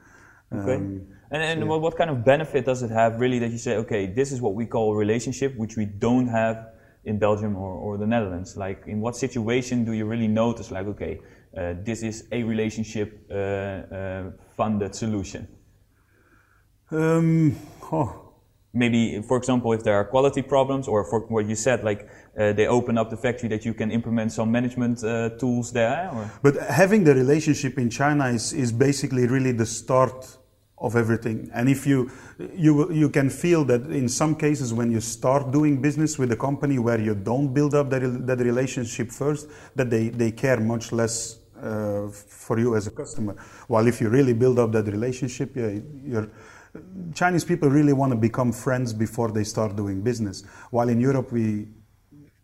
Okay. 0.55 0.75
Um, 0.75 1.07
and 1.31 1.43
and 1.43 1.69
what, 1.69 1.81
what 1.81 1.97
kind 1.97 2.11
of 2.11 2.27
benefit 2.27 2.67
does 2.67 2.83
it 2.83 2.91
have 2.91 3.19
really 3.19 3.39
that 3.39 3.51
you 3.51 3.57
say, 3.57 3.77
okay, 3.77 4.07
this 4.07 4.33
is 4.33 4.43
what 4.43 4.55
we 4.55 4.67
call 4.67 4.95
relationship, 4.95 5.57
which 5.57 5.77
we 5.77 5.87
don't 5.87 6.29
have 6.29 6.69
in 7.05 7.19
Belgium 7.19 7.57
or, 7.57 7.73
or 7.73 7.97
the 7.97 8.07
Netherlands? 8.07 8.55
Like, 8.55 8.85
in 8.87 9.01
what 9.01 9.17
situation 9.17 9.87
do 9.87 9.93
you 9.93 10.05
really 10.05 10.29
notice, 10.29 10.71
like, 10.71 10.87
okay, 10.89 11.21
this 11.55 12.03
is 12.03 12.29
a 12.33 12.43
relationship 12.43 13.27
uh, 13.31 13.35
uh, 13.35 14.31
funded 14.57 14.95
solution? 14.95 15.49
um, 16.91 17.57
oh, 17.91 18.33
Maybe, 18.75 19.21
for 19.21 19.37
example, 19.37 19.75
if 19.75 19.85
there 19.85 19.95
are 19.95 20.05
quality 20.05 20.41
problems, 20.41 20.89
or 20.89 21.05
for 21.05 21.21
what 21.29 21.47
you 21.47 21.55
said, 21.55 21.85
like 21.85 22.09
uh, 22.39 22.53
they 22.55 22.67
open 22.67 22.97
up 22.97 23.11
the 23.11 23.19
factory 23.19 23.49
that 23.51 23.67
you 23.67 23.75
can 23.75 23.91
implement 23.91 24.33
some 24.33 24.51
management 24.51 25.05
uh, 25.05 25.29
tools 25.39 25.73
there, 25.73 26.09
or 26.11 26.31
But 26.43 26.57
having 26.57 27.05
the 27.05 27.15
relationship 27.15 27.79
in 27.79 27.91
China 27.91 28.29
is, 28.29 28.55
is 28.55 28.73
basically 28.73 29.27
really 29.27 29.53
the 29.53 29.67
start 29.67 30.39
of 30.79 30.97
everything. 30.97 31.51
And 31.55 31.69
if 31.69 31.87
you, 31.87 32.11
you, 32.57 32.91
you 32.91 33.11
can 33.11 33.29
feel 33.29 33.65
that 33.67 33.83
in 33.83 34.09
some 34.09 34.35
cases 34.35 34.73
when 34.73 34.91
you 34.91 35.01
start 35.01 35.53
doing 35.53 35.83
business 35.83 36.19
with 36.19 36.33
a 36.33 36.37
company 36.37 36.79
where 36.79 36.99
you 36.99 37.15
don't 37.15 37.53
build 37.53 37.75
up 37.75 37.91
that, 37.91 38.27
that 38.27 38.39
relationship 38.39 39.11
first, 39.13 39.49
that 39.77 39.91
they, 39.91 40.09
they 40.09 40.33
care 40.33 40.59
much 40.59 40.91
less 40.91 41.39
uh, 41.63 42.09
for 42.09 42.59
you 42.59 42.77
as 42.77 42.87
a 42.87 42.91
customer. 42.91 43.37
While 43.69 43.87
if 43.87 44.01
you 44.01 44.09
really 44.09 44.35
build 44.35 44.59
up 44.59 44.73
that 44.73 44.87
relationship, 44.87 45.57
yeah, 45.57 45.79
you're, 46.05 46.29
Chinese 47.15 47.45
people 47.45 47.69
really 47.69 47.93
want 47.93 48.13
to 48.13 48.17
become 48.19 48.53
friends 48.53 48.93
before 48.93 49.31
they 49.31 49.45
start 49.45 49.77
doing 49.77 50.03
business. 50.03 50.43
While 50.71 50.89
in 50.89 51.01
Europe, 51.01 51.31
we, 51.31 51.69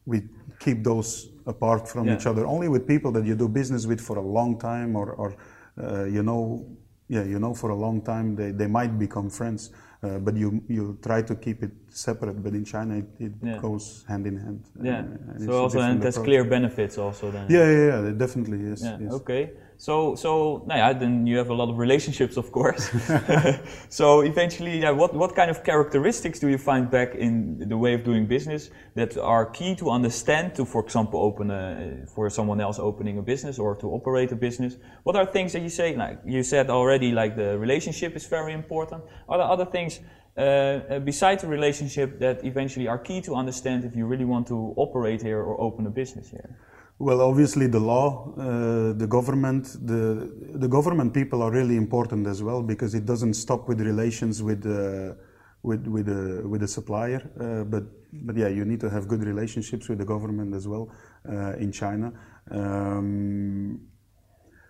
we 0.07 0.23
keep 0.59 0.85
those 0.85 1.31
apart 1.47 1.89
from 1.89 2.07
Yeah. 2.07 2.14
each 2.16 2.27
other 2.27 2.47
only 2.47 2.69
with 2.69 2.87
people 2.87 3.11
that 3.12 3.25
you 3.25 3.35
do 3.35 3.49
business 3.49 3.87
with 3.87 4.01
for 4.01 4.19
a 4.19 4.23
long 4.39 4.59
time 4.59 4.97
or, 4.97 5.12
or 5.12 5.35
uh, 5.83 6.05
you 6.05 6.23
know 6.23 6.66
yeah 7.09 7.25
you 7.25 7.39
know 7.39 7.55
for 7.55 7.71
a 7.71 7.75
long 7.75 8.03
time 8.03 8.37
they, 8.37 8.51
they 8.51 8.66
might 8.66 8.99
become 8.99 9.31
friends 9.31 9.71
uh, 10.03 10.18
but 10.26 10.34
you 10.36 10.49
you 10.68 10.84
try 11.03 11.20
to 11.30 11.34
keep 11.44 11.62
it 11.66 11.72
separate 11.88 12.38
but 12.44 12.53
in 12.55 12.64
china 12.64 12.92
it, 13.03 13.09
it 13.26 13.32
Yeah. 13.42 13.59
goes 13.66 14.05
hand 14.11 14.24
in 14.26 14.36
hand 14.44 14.61
yeah. 14.82 15.01
Uh, 15.01 15.46
so 15.46 15.53
also, 15.62 15.80
and 15.80 16.01
that's 16.03 16.16
approach. 16.16 16.26
clear 16.28 16.44
benefits 16.44 16.99
also 16.99 17.30
then. 17.30 17.46
yeah 17.57 17.66
yeah 17.70 17.86
yeah 17.90 18.11
it 18.11 18.16
definitely 18.24 18.61
is 18.72 18.80
Yeah, 18.82 18.99
yes. 19.05 19.12
okay. 19.20 19.42
So, 19.81 20.16
so, 20.16 20.64
nou 20.66 20.76
ja, 20.76 20.93
then 20.93 21.24
you 21.24 21.39
have 21.39 21.51
a 21.51 21.55
lot 21.55 21.68
of 21.68 21.79
relationships, 21.79 22.37
of 22.37 22.51
course. 22.51 22.91
so 23.89 24.22
eventually, 24.22 24.81
yeah, 24.81 24.91
what, 24.91 25.14
what 25.14 25.37
kind 25.37 25.51
of 25.51 25.62
characteristics 25.62 26.41
do 26.41 26.49
you 26.49 26.59
find 26.59 26.91
back 26.91 27.14
in 27.14 27.68
the 27.68 27.76
way 27.76 27.95
of 27.95 28.03
doing 28.03 28.26
business 28.26 28.70
that 28.97 29.16
are 29.16 29.47
key 29.47 29.76
to 29.76 29.91
understand 29.91 30.57
to, 30.57 30.64
for 30.64 30.83
example, 30.83 31.20
open 31.20 31.53
a, 31.53 32.05
for 32.12 32.29
someone 32.29 32.61
else 32.61 32.81
opening 32.81 33.18
a 33.18 33.22
business 33.22 33.61
or 33.61 33.76
to 33.76 33.87
operate 33.93 34.33
a 34.33 34.37
business? 34.37 34.79
What 35.05 35.14
are 35.14 35.24
things 35.24 35.53
that 35.53 35.62
you 35.62 35.70
say, 35.70 35.95
like 35.95 36.18
you 36.26 36.43
said 36.43 36.70
already, 36.70 37.12
like 37.12 37.37
the 37.37 37.57
relationship 37.57 38.16
is 38.16 38.26
very 38.26 38.55
important. 38.55 39.05
Are 39.29 39.39
there 39.39 39.47
other 39.47 39.66
things 39.66 40.01
uh, 40.37 40.41
uh, 40.41 40.99
besides 40.99 41.43
the 41.43 41.49
relationship 41.49 42.18
that 42.18 42.45
eventually 42.45 42.89
are 42.89 42.99
key 42.99 43.20
to 43.20 43.37
understand 43.37 43.85
if 43.85 43.95
you 43.95 44.07
really 44.07 44.24
want 44.24 44.49
to 44.49 44.74
operate 44.76 45.22
here 45.22 45.41
or 45.41 45.61
open 45.61 45.87
a 45.87 45.91
business 45.91 46.31
here? 46.31 46.59
Well, 47.01 47.20
obviously 47.20 47.68
the 47.68 47.78
law, 47.78 48.34
uh, 48.36 48.92
the 48.92 49.07
government, 49.07 49.76
the 49.86 50.32
the 50.55 50.66
government 50.66 51.14
people 51.14 51.42
are 51.42 51.51
really 51.53 51.76
important 51.76 52.26
as 52.26 52.42
well 52.42 52.61
because 52.61 52.92
it 52.96 53.07
doesn't 53.07 53.34
stop 53.34 53.68
with 53.68 53.80
relations 53.80 54.42
with 54.42 54.66
uh, 54.66 55.14
with 55.62 55.86
with 55.86 56.07
the 56.07 56.49
with 56.49 56.61
the 56.61 56.66
supplier, 56.66 57.22
uh, 57.40 57.62
but 57.62 57.84
but 58.12 58.36
yeah, 58.36 58.49
you 58.49 58.64
need 58.64 58.80
to 58.80 58.90
have 58.90 59.07
good 59.07 59.22
relationships 59.22 59.88
with 59.88 59.99
the 59.99 60.05
government 60.05 60.55
as 60.55 60.66
well 60.66 60.90
uh, 61.28 61.53
in 61.59 61.70
China. 61.70 62.12
Um, 62.51 63.80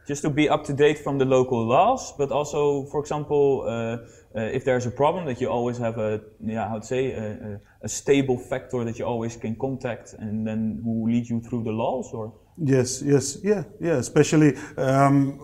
just 0.09 0.23
to 0.23 0.31
be 0.31 0.49
up 0.49 0.65
to 0.65 0.73
date 0.73 0.99
from 0.99 1.19
the 1.19 1.25
local 1.27 1.65
laws, 1.65 2.15
but 2.17 2.33
also, 2.33 2.87
for 2.87 2.99
example, 3.01 3.65
uh, 3.67 3.71
uh, 3.71 4.41
if 4.41 4.65
there's 4.65 4.87
a 4.87 4.91
problem, 4.91 5.27
that 5.27 5.39
you 5.41 5.49
always 5.49 5.77
have 5.77 5.99
a, 5.99 6.21
yeah, 6.41 6.67
how 6.67 6.79
to 6.79 6.87
say, 6.87 7.13
a, 7.13 7.61
a, 7.83 7.89
stable 7.89 8.39
factor 8.39 8.85
that 8.85 8.99
you 8.99 9.05
always 9.05 9.37
can 9.37 9.55
contact, 9.57 10.15
and 10.19 10.47
then 10.47 10.81
who 10.83 11.07
leads 11.07 11.29
you 11.29 11.41
through 11.41 11.63
the 11.63 11.71
laws, 11.71 12.11
or 12.15 12.33
Yes, 12.57 13.03
yes, 13.03 13.39
yeah, 13.45 13.65
yeah. 13.81 13.99
Especially 13.99 14.57
um, 14.77 15.39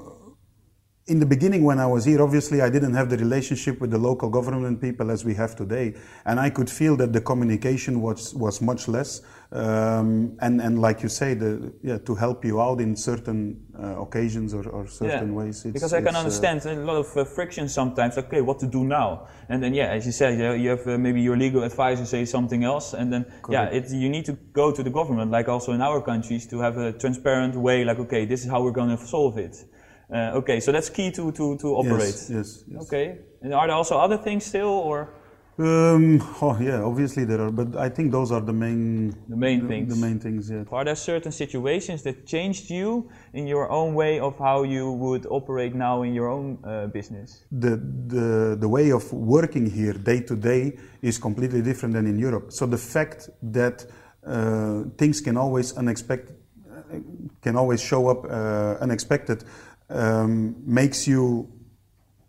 in 1.06 1.20
the 1.20 1.26
beginning 1.26 1.62
when 1.62 1.78
I 1.78 1.86
was 1.86 2.04
here, 2.04 2.22
obviously 2.22 2.60
I 2.62 2.70
didn't 2.70 2.94
have 2.94 3.08
the 3.10 3.18
relationship 3.18 3.80
with 3.80 3.90
the 3.90 3.98
local 3.98 4.30
government 4.30 4.80
people 4.80 5.10
as 5.10 5.24
we 5.24 5.34
have 5.34 5.54
today, 5.54 5.94
and 6.24 6.40
I 6.40 6.50
could 6.50 6.70
feel 6.70 6.96
that 6.96 7.12
the 7.12 7.20
communication 7.20 8.00
was 8.00 8.34
was 8.34 8.60
much 8.60 8.88
less. 8.88 9.20
Um, 9.54 10.36
and 10.40 10.60
and 10.60 10.80
like 10.80 11.00
you 11.00 11.08
say, 11.08 11.34
the 11.34 11.72
yeah, 11.80 11.98
to 11.98 12.16
help 12.16 12.44
you 12.44 12.60
out 12.60 12.80
in 12.80 12.96
certain 12.96 13.64
uh, 13.78 14.02
occasions 14.02 14.52
or, 14.52 14.68
or 14.68 14.88
certain 14.88 15.32
ways. 15.32 15.64
It's, 15.64 15.72
because 15.74 15.92
I 15.92 16.02
can 16.02 16.16
uh, 16.16 16.18
understand 16.18 16.66
a 16.66 16.74
lot 16.74 16.96
of 16.96 17.16
uh, 17.16 17.24
friction 17.24 17.68
sometimes. 17.68 18.18
Okay, 18.18 18.40
what 18.40 18.58
to 18.58 18.66
do 18.66 18.82
now? 18.82 19.28
And 19.48 19.62
then 19.62 19.72
yeah, 19.72 19.92
as 19.92 20.06
you 20.06 20.12
said, 20.12 20.40
you, 20.40 20.54
you 20.54 20.70
have 20.70 20.84
uh, 20.88 20.98
maybe 20.98 21.20
your 21.20 21.36
legal 21.36 21.62
advisor 21.62 22.04
say 22.04 22.24
something 22.24 22.64
else, 22.64 22.94
and 22.94 23.12
then 23.12 23.26
yeah, 23.48 23.66
it, 23.66 23.88
you 23.92 24.08
need 24.08 24.24
to 24.24 24.32
go 24.32 24.72
to 24.72 24.82
the 24.82 24.90
government, 24.90 25.30
like 25.30 25.48
also 25.48 25.70
in 25.70 25.80
our 25.80 26.02
countries, 26.02 26.48
to 26.48 26.58
have 26.58 26.76
a 26.76 26.92
transparent 26.92 27.54
way. 27.54 27.84
Like 27.84 28.00
okay, 28.00 28.26
this 28.26 28.44
is 28.44 28.50
how 28.50 28.60
we're 28.60 28.72
going 28.72 28.96
to 28.96 29.06
solve 29.06 29.38
it. 29.38 29.64
Uh, 30.12 30.32
okay, 30.34 30.58
so 30.58 30.72
that's 30.72 30.90
key 30.90 31.12
to 31.12 31.30
to 31.30 31.56
to 31.58 31.76
operate. 31.76 32.00
Yes, 32.00 32.28
yes, 32.28 32.64
yes. 32.66 32.82
Okay, 32.82 33.18
and 33.40 33.54
are 33.54 33.68
there 33.68 33.76
also 33.76 33.98
other 33.98 34.16
things 34.18 34.44
still, 34.44 34.66
or 34.66 35.14
Um, 35.56 36.20
oh 36.42 36.58
yeah, 36.60 36.82
obviously 36.82 37.24
there 37.24 37.40
are, 37.40 37.50
but 37.50 37.76
I 37.76 37.88
think 37.88 38.10
those 38.10 38.32
are 38.32 38.40
the 38.40 38.52
main 38.52 39.10
the 39.28 39.36
main 39.36 39.60
the, 39.62 39.68
things? 39.68 39.94
the 39.94 40.06
main 40.06 40.18
things. 40.18 40.50
Yeah. 40.50 40.64
Are 40.72 40.84
there 40.84 40.96
certain 40.96 41.30
situations 41.30 42.02
that 42.02 42.26
changed 42.26 42.70
you 42.70 43.08
in 43.32 43.46
your 43.46 43.70
own 43.70 43.94
way 43.94 44.18
of 44.18 44.36
how 44.36 44.64
you 44.64 44.90
would 44.90 45.26
operate 45.26 45.74
now 45.74 46.02
in 46.02 46.12
your 46.12 46.28
own 46.28 46.58
uh, 46.64 46.88
business? 46.88 47.44
the, 47.52 47.76
the, 48.06 48.56
the 48.58 48.68
way 48.68 48.90
of 48.90 49.12
working 49.12 49.70
here 49.70 49.92
day 49.92 50.20
to 50.20 50.36
day 50.36 50.76
is 51.02 51.18
completely 51.18 51.62
different 51.62 51.94
than 51.94 52.06
in 52.06 52.18
Europe. 52.18 52.52
So 52.52 52.66
the 52.66 52.78
fact 52.78 53.30
that 53.42 53.86
uh, 54.26 54.84
things 54.98 55.20
can 55.20 55.36
always 55.36 55.76
unexpected, 55.76 56.36
uh, 56.70 56.98
can 57.42 57.56
always 57.56 57.80
show 57.80 58.08
up 58.08 58.24
uh, 58.24 58.76
unexpected, 58.80 59.44
um, 59.88 60.56
makes 60.66 61.06
you 61.06 61.48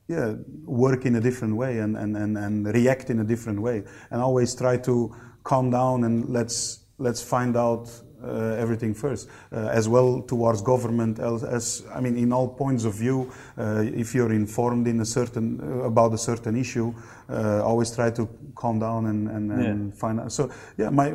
yeah, 0.07 0.33
work 0.65 1.05
in 1.05 1.15
a 1.15 1.21
different 1.21 1.55
way 1.55 1.79
and, 1.79 1.97
and, 1.97 2.15
and, 2.15 2.37
and 2.37 2.67
react 2.67 3.09
in 3.09 3.19
a 3.19 3.23
different 3.23 3.61
way. 3.61 3.83
And 4.11 4.21
always 4.21 4.55
try 4.55 4.77
to 4.77 5.15
calm 5.43 5.69
down 5.71 6.03
and 6.03 6.29
let's, 6.29 6.85
let's 6.97 7.21
find 7.21 7.57
out 7.57 7.89
uh, 8.23 8.55
everything 8.57 8.93
first, 8.93 9.29
uh, 9.51 9.67
as 9.71 9.87
well 9.87 10.21
towards 10.21 10.61
government. 10.61 11.19
As, 11.19 11.43
as 11.43 11.83
I 11.93 12.01
mean, 12.01 12.17
in 12.17 12.33
all 12.33 12.47
points 12.47 12.85
of 12.85 12.95
view, 12.95 13.31
uh, 13.57 13.83
if 13.85 14.15
you're 14.15 14.31
informed 14.33 14.87
in 14.87 14.99
a 15.01 15.05
certain 15.05 15.59
uh, 15.61 15.83
about 15.83 16.13
a 16.13 16.17
certain 16.17 16.55
issue, 16.55 16.93
uh, 17.29 17.63
always 17.63 17.93
try 17.93 18.11
to 18.11 18.27
calm 18.55 18.79
down 18.79 19.07
and, 19.07 19.27
and, 19.29 19.51
and 19.51 19.93
find 19.93 20.19
out. 20.19 20.31
So 20.31 20.49
yeah, 20.77 20.89
my 20.89 21.13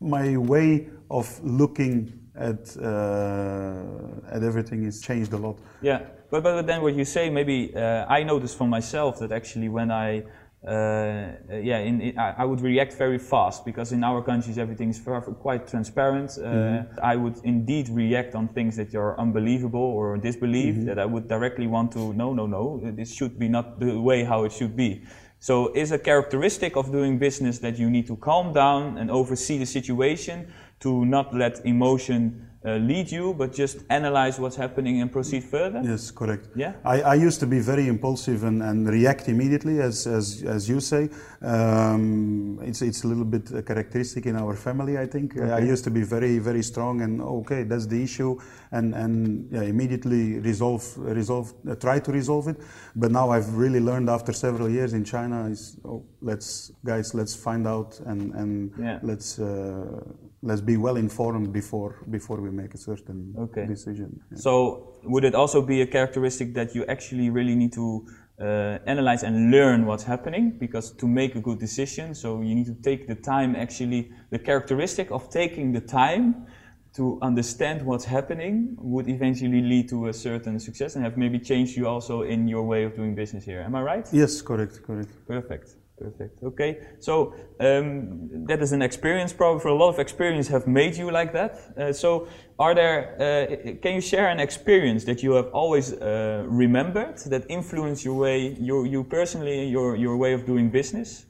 my 0.00 0.36
way 0.36 0.88
of 1.10 1.42
looking 1.42 2.12
at 2.34 2.76
uh, 2.76 4.34
at 4.34 4.42
everything 4.42 4.84
is 4.84 5.00
changed 5.00 5.32
a 5.32 5.38
lot. 5.38 5.58
Yeah, 5.82 6.00
but 6.30 6.42
but 6.42 6.66
then 6.66 6.82
what 6.82 6.94
you 6.94 7.04
say, 7.04 7.30
maybe 7.30 7.72
uh, 7.74 8.06
I 8.08 8.22
noticed 8.22 8.56
for 8.56 8.66
myself 8.66 9.18
that 9.20 9.32
actually 9.32 9.68
when 9.68 9.90
I 9.90 10.24
uh, 10.66 11.30
yeah, 11.62 11.78
in, 11.78 12.00
in, 12.00 12.18
I 12.18 12.44
would 12.44 12.60
react 12.60 12.94
very 12.94 13.18
fast 13.18 13.64
because 13.64 13.92
in 13.92 14.02
our 14.02 14.20
countries 14.20 14.58
everything 14.58 14.90
is 14.90 15.00
quite 15.40 15.68
transparent. 15.68 16.30
Uh, 16.38 16.42
mm-hmm. 16.42 17.00
I 17.00 17.14
would 17.14 17.36
indeed 17.44 17.88
react 17.88 18.34
on 18.34 18.48
things 18.48 18.74
that 18.76 18.92
are 18.96 19.18
unbelievable 19.20 19.78
or 19.78 20.16
disbelief 20.16 20.74
mm-hmm. 20.74 20.86
that 20.86 20.98
I 20.98 21.04
would 21.04 21.28
directly 21.28 21.68
want 21.68 21.92
to 21.92 22.12
no, 22.14 22.34
no, 22.34 22.46
no, 22.46 22.80
this 22.82 23.14
should 23.14 23.38
be 23.38 23.48
not 23.48 23.78
the 23.78 24.00
way 24.00 24.24
how 24.24 24.42
it 24.42 24.52
should 24.52 24.76
be. 24.76 25.04
So, 25.38 25.72
is 25.74 25.92
a 25.92 25.98
characteristic 25.98 26.76
of 26.76 26.90
doing 26.90 27.18
business 27.18 27.58
that 27.60 27.78
you 27.78 27.88
need 27.88 28.06
to 28.08 28.16
calm 28.16 28.52
down 28.52 28.98
and 28.98 29.10
oversee 29.10 29.58
the 29.58 29.66
situation 29.66 30.52
to 30.80 31.04
not 31.04 31.32
let 31.34 31.64
emotion 31.64 32.48
uh, 32.66 32.76
lead 32.76 33.10
you, 33.12 33.32
but 33.34 33.52
just 33.52 33.84
analyze 33.90 34.38
what's 34.40 34.56
happening 34.56 35.00
and 35.00 35.10
proceed 35.12 35.44
further? 35.44 35.80
Yes, 35.84 36.10
correct. 36.10 36.48
Yeah. 36.56 36.72
I, 36.84 37.00
I 37.02 37.14
used 37.14 37.38
to 37.40 37.46
be 37.46 37.60
very 37.60 37.86
impulsive 37.86 38.42
and, 38.44 38.62
and 38.62 38.88
react 38.88 39.28
immediately, 39.28 39.80
as, 39.80 40.06
as, 40.06 40.42
as 40.42 40.68
you 40.68 40.80
say. 40.80 41.08
Um, 41.42 42.58
it's, 42.62 42.82
it's 42.82 43.04
a 43.04 43.06
little 43.06 43.24
bit 43.24 43.66
characteristic 43.66 44.26
in 44.26 44.36
our 44.36 44.56
family, 44.56 44.98
I 44.98 45.06
think. 45.06 45.36
Okay. 45.36 45.50
I 45.50 45.60
used 45.60 45.84
to 45.84 45.90
be 45.90 46.02
very, 46.02 46.38
very 46.38 46.62
strong 46.62 47.02
and 47.02 47.22
okay, 47.22 47.62
that's 47.62 47.86
the 47.86 48.02
issue, 48.02 48.38
and, 48.72 48.94
and 48.94 49.48
yeah, 49.52 49.62
immediately 49.62 50.40
resolve, 50.40 50.84
resolve, 50.98 51.54
uh, 51.70 51.76
try 51.76 52.00
to 52.00 52.10
resolve 52.10 52.48
it. 52.48 52.56
But 52.96 53.12
now 53.12 53.30
I've 53.30 53.54
really 53.54 53.80
learned 53.80 54.10
after 54.10 54.32
several 54.32 54.68
years 54.68 54.92
in 54.92 55.04
China 55.04 55.46
is, 55.46 55.78
oh, 55.84 56.04
let's, 56.20 56.72
guys, 56.84 57.14
let's 57.14 57.36
find 57.36 57.66
out 57.66 58.00
and, 58.06 58.34
and 58.34 58.72
yeah. 58.78 58.98
let's, 59.02 59.38
uh, 59.38 60.02
let's 60.42 60.60
be 60.60 60.76
well 60.76 60.96
informed 60.96 61.52
before, 61.52 62.04
before 62.10 62.40
we 62.40 62.50
make 62.50 62.74
a 62.74 62.78
certain 62.78 63.34
okay. 63.38 63.66
decision. 63.66 64.20
Yeah. 64.30 64.38
So 64.38 64.98
would 65.04 65.24
it 65.24 65.34
also 65.34 65.62
be 65.62 65.80
a 65.82 65.86
characteristic 65.86 66.54
that 66.54 66.74
you 66.74 66.84
actually 66.86 67.30
really 67.30 67.54
need 67.54 67.72
to 67.72 68.06
uh, 68.40 68.78
analyze 68.86 69.22
and 69.22 69.50
learn 69.50 69.86
what's 69.86 70.04
happening 70.04 70.50
because 70.58 70.90
to 70.90 71.06
make 71.06 71.34
a 71.36 71.40
good 71.40 71.58
decision 71.58 72.14
so 72.14 72.42
you 72.42 72.54
need 72.54 72.66
to 72.66 72.74
take 72.74 73.06
the 73.06 73.14
time 73.14 73.56
actually 73.56 74.12
the 74.30 74.38
characteristic 74.38 75.10
of 75.10 75.30
taking 75.30 75.72
the 75.72 75.80
time 75.80 76.46
to 76.94 77.18
understand 77.22 77.80
what's 77.80 78.04
happening 78.04 78.76
would 78.78 79.08
eventually 79.08 79.62
lead 79.62 79.88
to 79.88 80.08
a 80.08 80.12
certain 80.12 80.60
success 80.60 80.96
and 80.96 81.04
have 81.04 81.16
maybe 81.16 81.38
changed 81.38 81.76
you 81.78 81.88
also 81.88 82.22
in 82.22 82.46
your 82.46 82.62
way 82.62 82.84
of 82.84 82.94
doing 82.94 83.14
business 83.14 83.42
here 83.42 83.60
am 83.62 83.74
i 83.74 83.80
right 83.80 84.06
yes 84.12 84.42
correct 84.42 84.82
correct 84.82 85.08
perfect 85.26 85.76
Perfect. 85.98 86.42
Okay. 86.42 86.78
So 86.98 87.34
um, 87.58 88.44
that 88.46 88.60
is 88.60 88.72
an 88.72 88.82
experience, 88.82 89.32
probably 89.32 89.60
for 89.60 89.68
a 89.68 89.74
lot 89.74 89.88
of 89.88 89.98
experience 89.98 90.46
have 90.48 90.66
made 90.66 90.94
you 90.94 91.10
like 91.10 91.32
that. 91.32 91.58
Uh, 91.78 91.92
so, 91.92 92.28
are 92.58 92.74
there? 92.74 93.16
Uh, 93.18 93.72
can 93.80 93.94
you 93.94 94.02
share 94.02 94.28
an 94.28 94.38
experience 94.38 95.04
that 95.04 95.22
you 95.22 95.32
have 95.32 95.46
always 95.54 95.94
uh, 95.94 96.44
remembered 96.46 97.16
that 97.26 97.46
influenced 97.48 98.04
your 98.04 98.14
way, 98.14 98.56
your, 98.60 98.86
you 98.86 99.04
personally, 99.04 99.68
your 99.68 99.96
your 99.96 100.18
way 100.18 100.34
of 100.34 100.44
doing 100.44 100.70
business? 100.70 101.24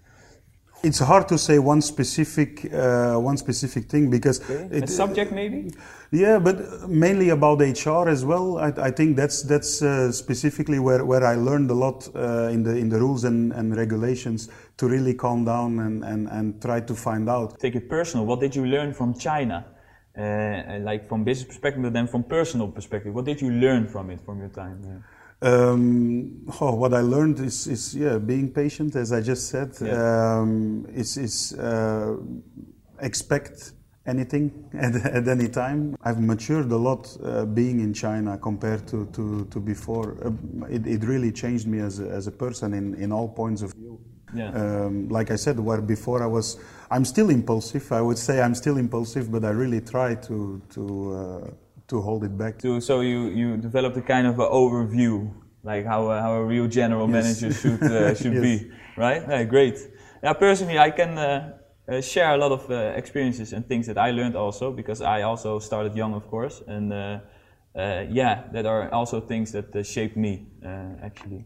It's 0.82 0.98
hard 0.98 1.26
to 1.28 1.38
say 1.38 1.58
one 1.58 1.80
specific 1.80 2.72
uh, 2.72 3.14
one 3.14 3.36
specific 3.36 3.88
thing 3.88 4.10
because 4.10 4.40
okay. 4.40 4.68
it, 4.76 4.84
a 4.84 4.86
subject 4.86 5.32
maybe. 5.32 5.72
Yeah, 6.12 6.38
but 6.38 6.88
mainly 6.88 7.30
about 7.30 7.60
HR 7.60 8.08
as 8.08 8.24
well. 8.24 8.58
I, 8.58 8.68
I 8.78 8.90
think 8.90 9.16
that's 9.16 9.42
that's 9.42 9.82
uh, 9.82 10.12
specifically 10.12 10.78
where, 10.78 11.04
where 11.04 11.24
I 11.24 11.34
learned 11.34 11.70
a 11.70 11.74
lot 11.74 12.08
uh, 12.14 12.48
in 12.52 12.62
the 12.62 12.76
in 12.76 12.88
the 12.88 12.98
rules 12.98 13.24
and, 13.24 13.52
and 13.52 13.76
regulations 13.76 14.48
to 14.76 14.86
really 14.86 15.14
calm 15.14 15.44
down 15.44 15.80
and, 15.80 16.04
and, 16.04 16.28
and 16.28 16.62
try 16.62 16.80
to 16.80 16.94
find 16.94 17.28
out. 17.28 17.58
Take 17.58 17.74
it 17.74 17.88
personal. 17.88 18.26
What 18.26 18.40
did 18.40 18.54
you 18.54 18.66
learn 18.66 18.92
from 18.92 19.14
China? 19.14 19.64
Uh, 20.16 20.78
like 20.80 21.06
from 21.06 21.24
business 21.24 21.46
perspective, 21.46 21.82
but 21.82 21.92
then 21.92 22.06
from 22.06 22.22
personal 22.22 22.68
perspective. 22.68 23.12
What 23.12 23.26
did 23.26 23.42
you 23.42 23.50
learn 23.50 23.86
from 23.86 24.08
it 24.10 24.20
from 24.24 24.38
your 24.38 24.48
time? 24.48 24.80
Yeah. 24.82 25.15
Um, 25.42 26.46
oh, 26.60 26.74
what 26.74 26.94
I 26.94 27.00
learned 27.00 27.40
is, 27.40 27.66
is, 27.66 27.94
yeah, 27.94 28.18
being 28.18 28.50
patient, 28.52 28.96
as 28.96 29.12
I 29.12 29.20
just 29.20 29.48
said. 29.48 29.72
Yeah. 29.80 30.38
Um, 30.38 30.86
is 30.94 31.16
is 31.16 31.52
uh, 31.58 32.16
expect 33.00 33.72
anything 34.06 34.70
at, 34.78 34.94
at, 34.94 35.28
any 35.28 35.48
time. 35.48 35.96
I've 36.02 36.20
matured 36.20 36.70
a 36.70 36.76
lot 36.76 37.14
uh, 37.22 37.44
being 37.44 37.80
in 37.80 37.92
China 37.92 38.38
compared 38.38 38.86
to, 38.88 39.06
to, 39.06 39.44
to 39.46 39.60
before. 39.60 40.16
Uh, 40.24 40.66
it, 40.66 40.86
it 40.86 41.04
really 41.04 41.32
changed 41.32 41.66
me 41.66 41.80
as 41.80 42.00
a, 42.00 42.08
as 42.08 42.26
a 42.26 42.32
person 42.32 42.72
in, 42.72 42.94
in 42.94 43.12
all 43.12 43.28
points 43.28 43.62
of 43.62 43.72
view. 43.74 44.00
Yeah. 44.34 44.50
Um, 44.50 45.08
like 45.08 45.30
I 45.30 45.36
said, 45.36 45.58
where 45.60 45.80
before 45.80 46.22
I 46.22 46.26
was, 46.26 46.58
I'm 46.90 47.04
still 47.04 47.30
impulsive. 47.30 47.92
I 47.92 48.00
would 48.00 48.18
say 48.18 48.40
I'm 48.40 48.54
still 48.54 48.76
impulsive, 48.76 49.30
but 49.30 49.44
I 49.44 49.50
really 49.50 49.80
try 49.80 50.14
to 50.14 50.60
to 50.70 51.12
uh, 51.14 51.50
to 51.88 52.02
hold 52.02 52.24
it 52.24 52.36
back. 52.36 52.60
So, 52.60 52.80
so 52.80 53.00
you, 53.00 53.28
you 53.28 53.56
developed 53.56 53.96
a 53.96 54.02
kind 54.02 54.26
of 54.26 54.38
an 54.38 54.46
overview, 54.46 55.32
like 55.62 55.86
how, 55.86 56.10
a, 56.10 56.20
how 56.20 56.32
a 56.32 56.44
real 56.44 56.66
general 56.66 57.08
yes. 57.08 57.40
manager 57.40 57.52
should, 57.52 57.82
uh, 57.82 58.14
should 58.20 58.34
yes. 58.34 58.42
be, 58.42 58.70
right? 58.96 59.22
Yeah, 59.28 59.44
great. 59.44 59.78
Yeah, 60.22 60.32
personally, 60.32 60.78
I 60.78 60.90
can 60.90 61.18
uh, 61.18 61.58
uh, 61.88 62.00
share 62.00 62.34
a 62.34 62.36
lot 62.36 62.52
of 62.52 62.70
uh, 62.70 62.92
experiences 62.96 63.52
and 63.52 63.66
things 63.66 63.86
that 63.86 63.98
I 63.98 64.10
learned 64.10 64.36
also, 64.36 64.72
because 64.72 65.00
I 65.00 65.22
also 65.22 65.58
started 65.58 65.94
young, 65.94 66.14
of 66.14 66.28
course, 66.28 66.62
and 66.66 66.92
uh, 66.92 67.20
uh, 67.76 68.04
yeah, 68.10 68.44
that 68.52 68.66
are 68.66 68.92
also 68.92 69.20
things 69.20 69.52
that 69.52 69.86
shaped 69.86 70.16
me, 70.16 70.46
actually. 71.02 71.44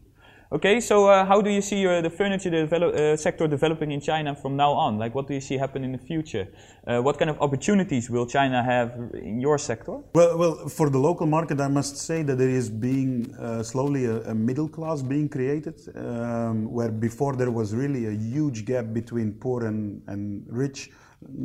Okay, 0.53 0.81
so 0.81 1.07
uh, 1.07 1.23
how 1.23 1.41
do 1.41 1.49
you 1.49 1.61
see 1.61 1.87
uh, 1.87 2.01
the 2.01 2.09
furniture 2.09 2.49
develop, 2.49 2.93
uh, 2.93 3.15
sector 3.15 3.47
developing 3.47 3.93
in 3.93 4.01
China 4.01 4.35
from 4.35 4.57
now 4.57 4.73
on? 4.73 4.97
Like, 4.97 5.15
what 5.15 5.25
do 5.25 5.33
you 5.33 5.39
see 5.39 5.55
happen 5.55 5.81
in 5.85 5.93
the 5.93 5.97
future? 5.97 6.45
Uh, 6.85 6.99
what 6.99 7.17
kind 7.17 7.29
of 7.29 7.41
opportunities 7.41 8.09
will 8.09 8.25
China 8.25 8.61
have 8.61 8.91
in 9.13 9.39
your 9.39 9.57
sector? 9.57 9.99
Well, 10.13 10.37
well, 10.37 10.67
for 10.67 10.89
the 10.89 10.97
local 10.97 11.25
market, 11.25 11.61
I 11.61 11.69
must 11.69 11.95
say 11.95 12.23
that 12.23 12.37
there 12.37 12.49
is 12.49 12.69
being 12.69 13.33
uh, 13.35 13.63
slowly 13.63 14.03
a, 14.07 14.17
a, 14.23 14.35
middle 14.35 14.67
class 14.67 15.01
being 15.01 15.29
created, 15.29 15.79
um, 15.95 16.69
where 16.69 16.91
before 16.91 17.37
there 17.37 17.51
was 17.51 17.73
really 17.73 18.07
a 18.07 18.11
huge 18.11 18.65
gap 18.65 18.91
between 18.91 19.31
poor 19.31 19.67
and, 19.67 20.01
and 20.07 20.43
rich. 20.49 20.89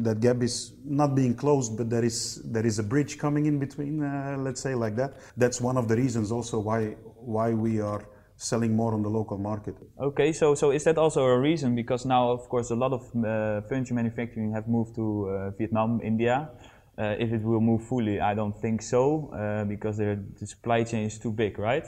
That 0.02 0.18
gap 0.18 0.42
is 0.42 0.72
not 0.84 1.14
being 1.14 1.36
closed, 1.36 1.76
but 1.76 1.88
there 1.88 2.04
is 2.04 2.42
there 2.46 2.66
is 2.66 2.80
a 2.80 2.82
bridge 2.82 3.18
coming 3.18 3.46
in 3.46 3.60
between. 3.60 4.02
Uh, 4.02 4.36
let's 4.40 4.60
say 4.60 4.74
like 4.74 4.96
that. 4.96 5.18
That's 5.36 5.60
one 5.60 5.76
of 5.76 5.86
the 5.86 5.94
reasons 5.94 6.32
also 6.32 6.58
why 6.58 6.96
why 7.20 7.52
we 7.52 7.80
are 7.80 8.02
selling 8.36 8.76
more 8.76 8.94
on 8.94 9.02
the 9.02 9.08
local 9.08 9.38
market. 9.38 9.74
Okay, 9.98 10.32
so 10.32 10.54
so 10.54 10.70
is 10.70 10.84
that 10.84 10.98
also 10.98 11.24
a 11.24 11.38
reason? 11.38 11.74
Because 11.74 12.04
now, 12.04 12.30
of 12.30 12.48
course, 12.48 12.70
a 12.70 12.76
lot 12.76 12.92
of 12.92 13.02
uh, 13.16 13.62
furniture 13.68 13.94
manufacturing 13.94 14.52
have 14.52 14.68
moved 14.68 14.94
to 14.94 15.28
uh, 15.28 15.50
Vietnam, 15.58 16.00
India. 16.02 16.48
Uh, 16.98 17.14
if 17.18 17.30
it 17.30 17.42
will 17.42 17.60
move 17.60 17.82
fully, 17.84 18.20
I 18.20 18.34
don't 18.34 18.58
think 18.58 18.80
so, 18.80 19.30
uh, 19.34 19.64
because 19.64 19.98
the 19.98 20.18
supply 20.46 20.82
chain 20.82 21.04
is 21.04 21.18
too 21.18 21.30
big, 21.30 21.58
right? 21.58 21.84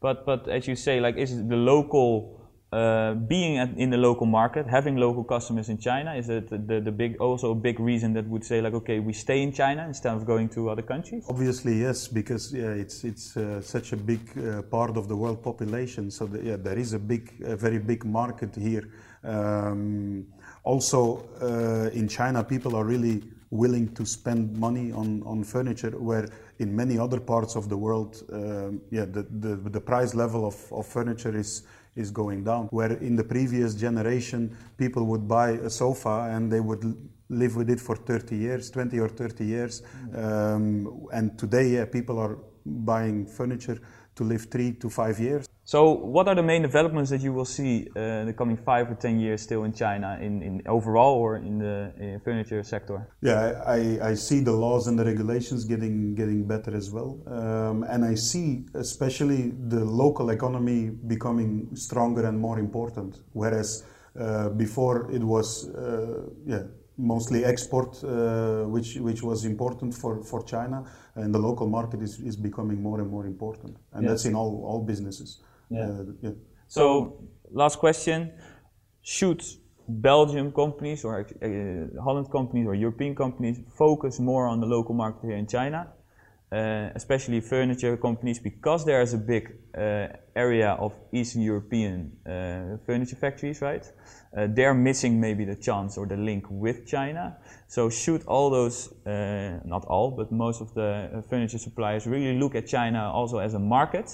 But 0.00 0.26
but 0.26 0.48
as 0.48 0.66
you 0.66 0.76
say, 0.76 1.00
like, 1.00 1.16
is 1.16 1.46
the 1.48 1.56
local 1.56 2.39
uh, 2.72 3.14
being 3.14 3.58
at, 3.58 3.76
in 3.76 3.90
the 3.90 3.96
local 3.96 4.26
market, 4.26 4.66
having 4.66 4.96
local 4.96 5.24
customers 5.24 5.68
in 5.68 5.78
China, 5.78 6.14
is 6.14 6.28
it 6.28 6.48
the, 6.50 6.80
the 6.80 6.92
big 6.92 7.16
also 7.20 7.50
a 7.50 7.54
big 7.54 7.80
reason 7.80 8.12
that 8.12 8.26
would 8.28 8.44
say 8.44 8.60
like, 8.60 8.74
okay, 8.74 9.00
we 9.00 9.12
stay 9.12 9.42
in 9.42 9.52
China 9.52 9.84
instead 9.86 10.14
of 10.14 10.24
going 10.24 10.48
to 10.48 10.70
other 10.70 10.82
countries? 10.82 11.24
Obviously, 11.28 11.80
yes, 11.80 12.06
because 12.06 12.52
yeah, 12.52 12.70
it's 12.70 13.02
it's 13.04 13.36
uh, 13.36 13.60
such 13.60 13.92
a 13.92 13.96
big 13.96 14.20
uh, 14.38 14.62
part 14.62 14.96
of 14.96 15.08
the 15.08 15.16
world 15.16 15.42
population. 15.42 16.10
So 16.10 16.26
the, 16.26 16.42
yeah, 16.42 16.56
there 16.56 16.78
is 16.78 16.92
a 16.92 16.98
big, 16.98 17.32
a 17.44 17.56
very 17.56 17.78
big 17.78 18.04
market 18.04 18.54
here. 18.54 18.88
Um, 19.24 20.26
also, 20.62 21.28
uh, 21.42 21.90
in 21.92 22.06
China, 22.08 22.44
people 22.44 22.76
are 22.76 22.84
really 22.84 23.22
willing 23.50 23.92
to 23.94 24.06
spend 24.06 24.56
money 24.56 24.92
on, 24.92 25.22
on 25.26 25.42
furniture, 25.42 25.90
where 25.90 26.28
in 26.60 26.74
many 26.74 26.98
other 26.98 27.18
parts 27.18 27.56
of 27.56 27.68
the 27.68 27.76
world, 27.76 28.22
um, 28.32 28.80
yeah, 28.90 29.04
the, 29.04 29.26
the 29.40 29.56
the 29.56 29.80
price 29.80 30.14
level 30.14 30.46
of, 30.46 30.72
of 30.72 30.86
furniture 30.86 31.36
is 31.36 31.64
is 31.96 32.10
going 32.10 32.44
down. 32.44 32.66
Where 32.66 32.92
in 32.92 33.16
the 33.16 33.24
previous 33.24 33.74
generation, 33.74 34.56
people 34.76 35.04
would 35.06 35.26
buy 35.26 35.50
a 35.50 35.70
sofa 35.70 36.28
and 36.30 36.50
they 36.50 36.60
would 36.60 36.96
live 37.28 37.56
with 37.56 37.70
it 37.70 37.80
for 37.80 37.96
30 37.96 38.36
years, 38.36 38.70
20 38.70 38.98
or 38.98 39.08
30 39.08 39.44
years. 39.44 39.82
Um, 40.14 41.06
and 41.12 41.38
today, 41.38 41.68
yeah, 41.68 41.84
people 41.84 42.18
are 42.18 42.38
buying 42.66 43.26
furniture 43.26 43.80
to 44.16 44.24
live 44.24 44.46
three 44.50 44.72
to 44.72 44.90
five 44.90 45.18
years. 45.18 45.46
So, 45.70 45.92
what 45.92 46.26
are 46.26 46.34
the 46.34 46.42
main 46.42 46.62
developments 46.62 47.10
that 47.10 47.20
you 47.20 47.32
will 47.32 47.44
see 47.44 47.86
uh, 47.94 48.22
in 48.22 48.26
the 48.26 48.32
coming 48.32 48.56
five 48.56 48.90
or 48.90 48.96
ten 48.96 49.20
years 49.20 49.40
still 49.40 49.62
in 49.62 49.72
China, 49.72 50.18
in, 50.20 50.42
in 50.42 50.62
overall 50.66 51.14
or 51.14 51.36
in 51.36 51.58
the 51.58 51.92
in 51.96 52.18
furniture 52.24 52.60
sector? 52.64 53.06
Yeah, 53.22 53.62
I, 53.64 54.10
I 54.10 54.14
see 54.14 54.40
the 54.40 54.50
laws 54.50 54.88
and 54.88 54.98
the 54.98 55.04
regulations 55.04 55.64
getting 55.64 56.16
getting 56.16 56.44
better 56.44 56.76
as 56.76 56.90
well, 56.90 57.10
um, 57.28 57.84
and 57.84 58.04
I 58.04 58.16
see 58.16 58.64
especially 58.74 59.52
the 59.68 59.84
local 59.84 60.30
economy 60.30 60.90
becoming 61.06 61.68
stronger 61.74 62.26
and 62.26 62.36
more 62.36 62.58
important. 62.58 63.22
Whereas 63.32 63.84
uh, 64.18 64.48
before 64.48 65.08
it 65.12 65.22
was, 65.22 65.68
uh, 65.68 66.30
yeah, 66.46 66.64
mostly 66.98 67.44
export, 67.44 68.02
uh, 68.02 68.64
which 68.64 68.96
which 68.96 69.22
was 69.22 69.44
important 69.44 69.94
for, 69.94 70.24
for 70.24 70.42
China, 70.42 70.82
and 71.14 71.32
the 71.32 71.38
local 71.38 71.68
market 71.68 72.02
is, 72.02 72.18
is 72.18 72.34
becoming 72.34 72.82
more 72.82 73.00
and 73.00 73.08
more 73.08 73.26
important, 73.26 73.76
and 73.92 74.02
yes. 74.02 74.10
that's 74.10 74.24
in 74.24 74.34
all 74.34 74.64
all 74.66 74.82
businesses. 74.84 75.40
Yeah. 75.70 75.84
Uh, 75.84 76.04
yeah. 76.22 76.30
So 76.66 77.22
last 77.50 77.78
question: 77.78 78.32
Should 79.02 79.42
Belgium 79.88 80.52
companies 80.52 81.04
or 81.04 81.20
uh, 81.20 82.02
Holland 82.02 82.30
companies 82.30 82.66
or 82.66 82.74
European 82.74 83.14
companies 83.14 83.58
focus 83.76 84.20
more 84.20 84.46
on 84.46 84.60
the 84.60 84.66
local 84.66 84.94
market 84.94 85.26
here 85.26 85.36
in 85.36 85.46
China, 85.46 85.88
uh, 86.52 86.90
especially 86.94 87.40
furniture 87.40 87.96
companies, 87.96 88.38
because 88.38 88.84
there 88.84 89.02
is 89.02 89.14
a 89.14 89.18
big 89.18 89.52
uh, 89.76 90.08
area 90.36 90.76
of 90.78 90.92
Eastern 91.12 91.42
European 91.42 92.12
uh, 92.26 92.76
furniture 92.86 93.16
factories, 93.16 93.60
right? 93.60 93.84
Uh, 94.36 94.46
they're 94.48 94.74
missing 94.74 95.20
maybe 95.20 95.44
the 95.44 95.56
chance 95.56 95.98
or 95.98 96.06
the 96.06 96.16
link 96.16 96.44
with 96.50 96.86
China. 96.86 97.36
So 97.66 97.90
should 97.90 98.22
all 98.26 98.50
those, 98.50 98.92
uh, 99.06 99.58
not 99.64 99.84
all, 99.86 100.12
but 100.12 100.30
most 100.30 100.60
of 100.60 100.72
the 100.74 101.24
furniture 101.28 101.58
suppliers 101.58 102.06
really 102.06 102.38
look 102.38 102.54
at 102.54 102.66
China 102.66 103.10
also 103.12 103.38
as 103.38 103.54
a 103.54 103.58
market, 103.58 104.12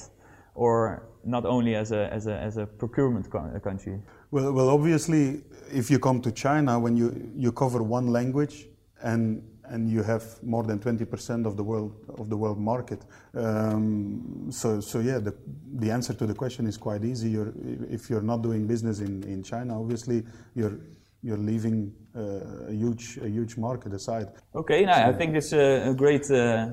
or 0.54 1.08
not 1.26 1.44
only 1.44 1.74
as 1.74 1.92
a, 1.92 2.12
as 2.12 2.26
a, 2.26 2.36
as 2.38 2.56
a 2.56 2.66
procurement 2.66 3.30
co 3.30 3.40
country? 3.62 4.00
Well, 4.30 4.52
well, 4.52 4.68
obviously, 4.68 5.42
if 5.72 5.90
you 5.90 5.98
come 5.98 6.20
to 6.22 6.32
China, 6.32 6.78
when 6.78 6.96
you, 6.96 7.30
you 7.36 7.52
cover 7.52 7.82
one 7.82 8.06
language 8.08 8.66
and 9.02 9.42
and 9.68 9.90
you 9.90 10.02
have 10.02 10.42
more 10.42 10.62
than 10.62 10.78
20% 10.78 11.46
of 11.46 11.56
the 11.56 11.62
world 11.64 11.92
of 12.18 12.28
the 12.28 12.36
world 12.36 12.58
market. 12.58 13.02
Um, 13.34 14.46
so, 14.50 14.80
so 14.80 15.00
yeah, 15.00 15.18
the, 15.18 15.34
the 15.74 15.90
answer 15.90 16.14
to 16.14 16.26
the 16.26 16.34
question 16.34 16.66
is 16.66 16.76
quite 16.76 17.04
easy. 17.04 17.30
You're, 17.30 17.52
if 17.90 18.08
you're 18.08 18.22
not 18.22 18.42
doing 18.42 18.66
business 18.66 19.00
in, 19.00 19.22
in 19.24 19.42
China, 19.42 19.80
obviously 19.80 20.22
you're 20.54 20.78
you're 21.22 21.38
leaving 21.38 21.92
uh, 22.14 22.68
a 22.68 22.72
huge 22.72 23.18
a 23.22 23.28
huge 23.28 23.56
market 23.56 23.92
aside. 23.92 24.28
Okay, 24.54 24.84
now 24.84 25.08
I 25.08 25.12
think 25.12 25.34
it's 25.34 25.52
a, 25.52 25.90
a 25.90 25.94
great. 25.94 26.30
Uh, 26.30 26.70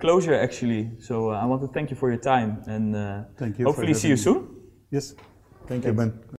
closure 0.00 0.34
actually. 0.34 0.90
So 0.98 1.30
uh, 1.30 1.42
I 1.42 1.44
want 1.44 1.62
to 1.62 1.68
thank 1.68 1.90
you 1.90 1.96
for 1.96 2.08
your 2.10 2.20
time 2.20 2.62
and 2.66 2.96
uh, 2.96 3.24
thank 3.36 3.58
you. 3.58 3.64
Hopefully 3.64 3.94
see 3.94 4.08
you 4.08 4.16
soon. 4.16 4.48
Yes, 4.90 5.14
thank 5.66 5.84
you, 5.84 5.92
Ben. 5.92 6.12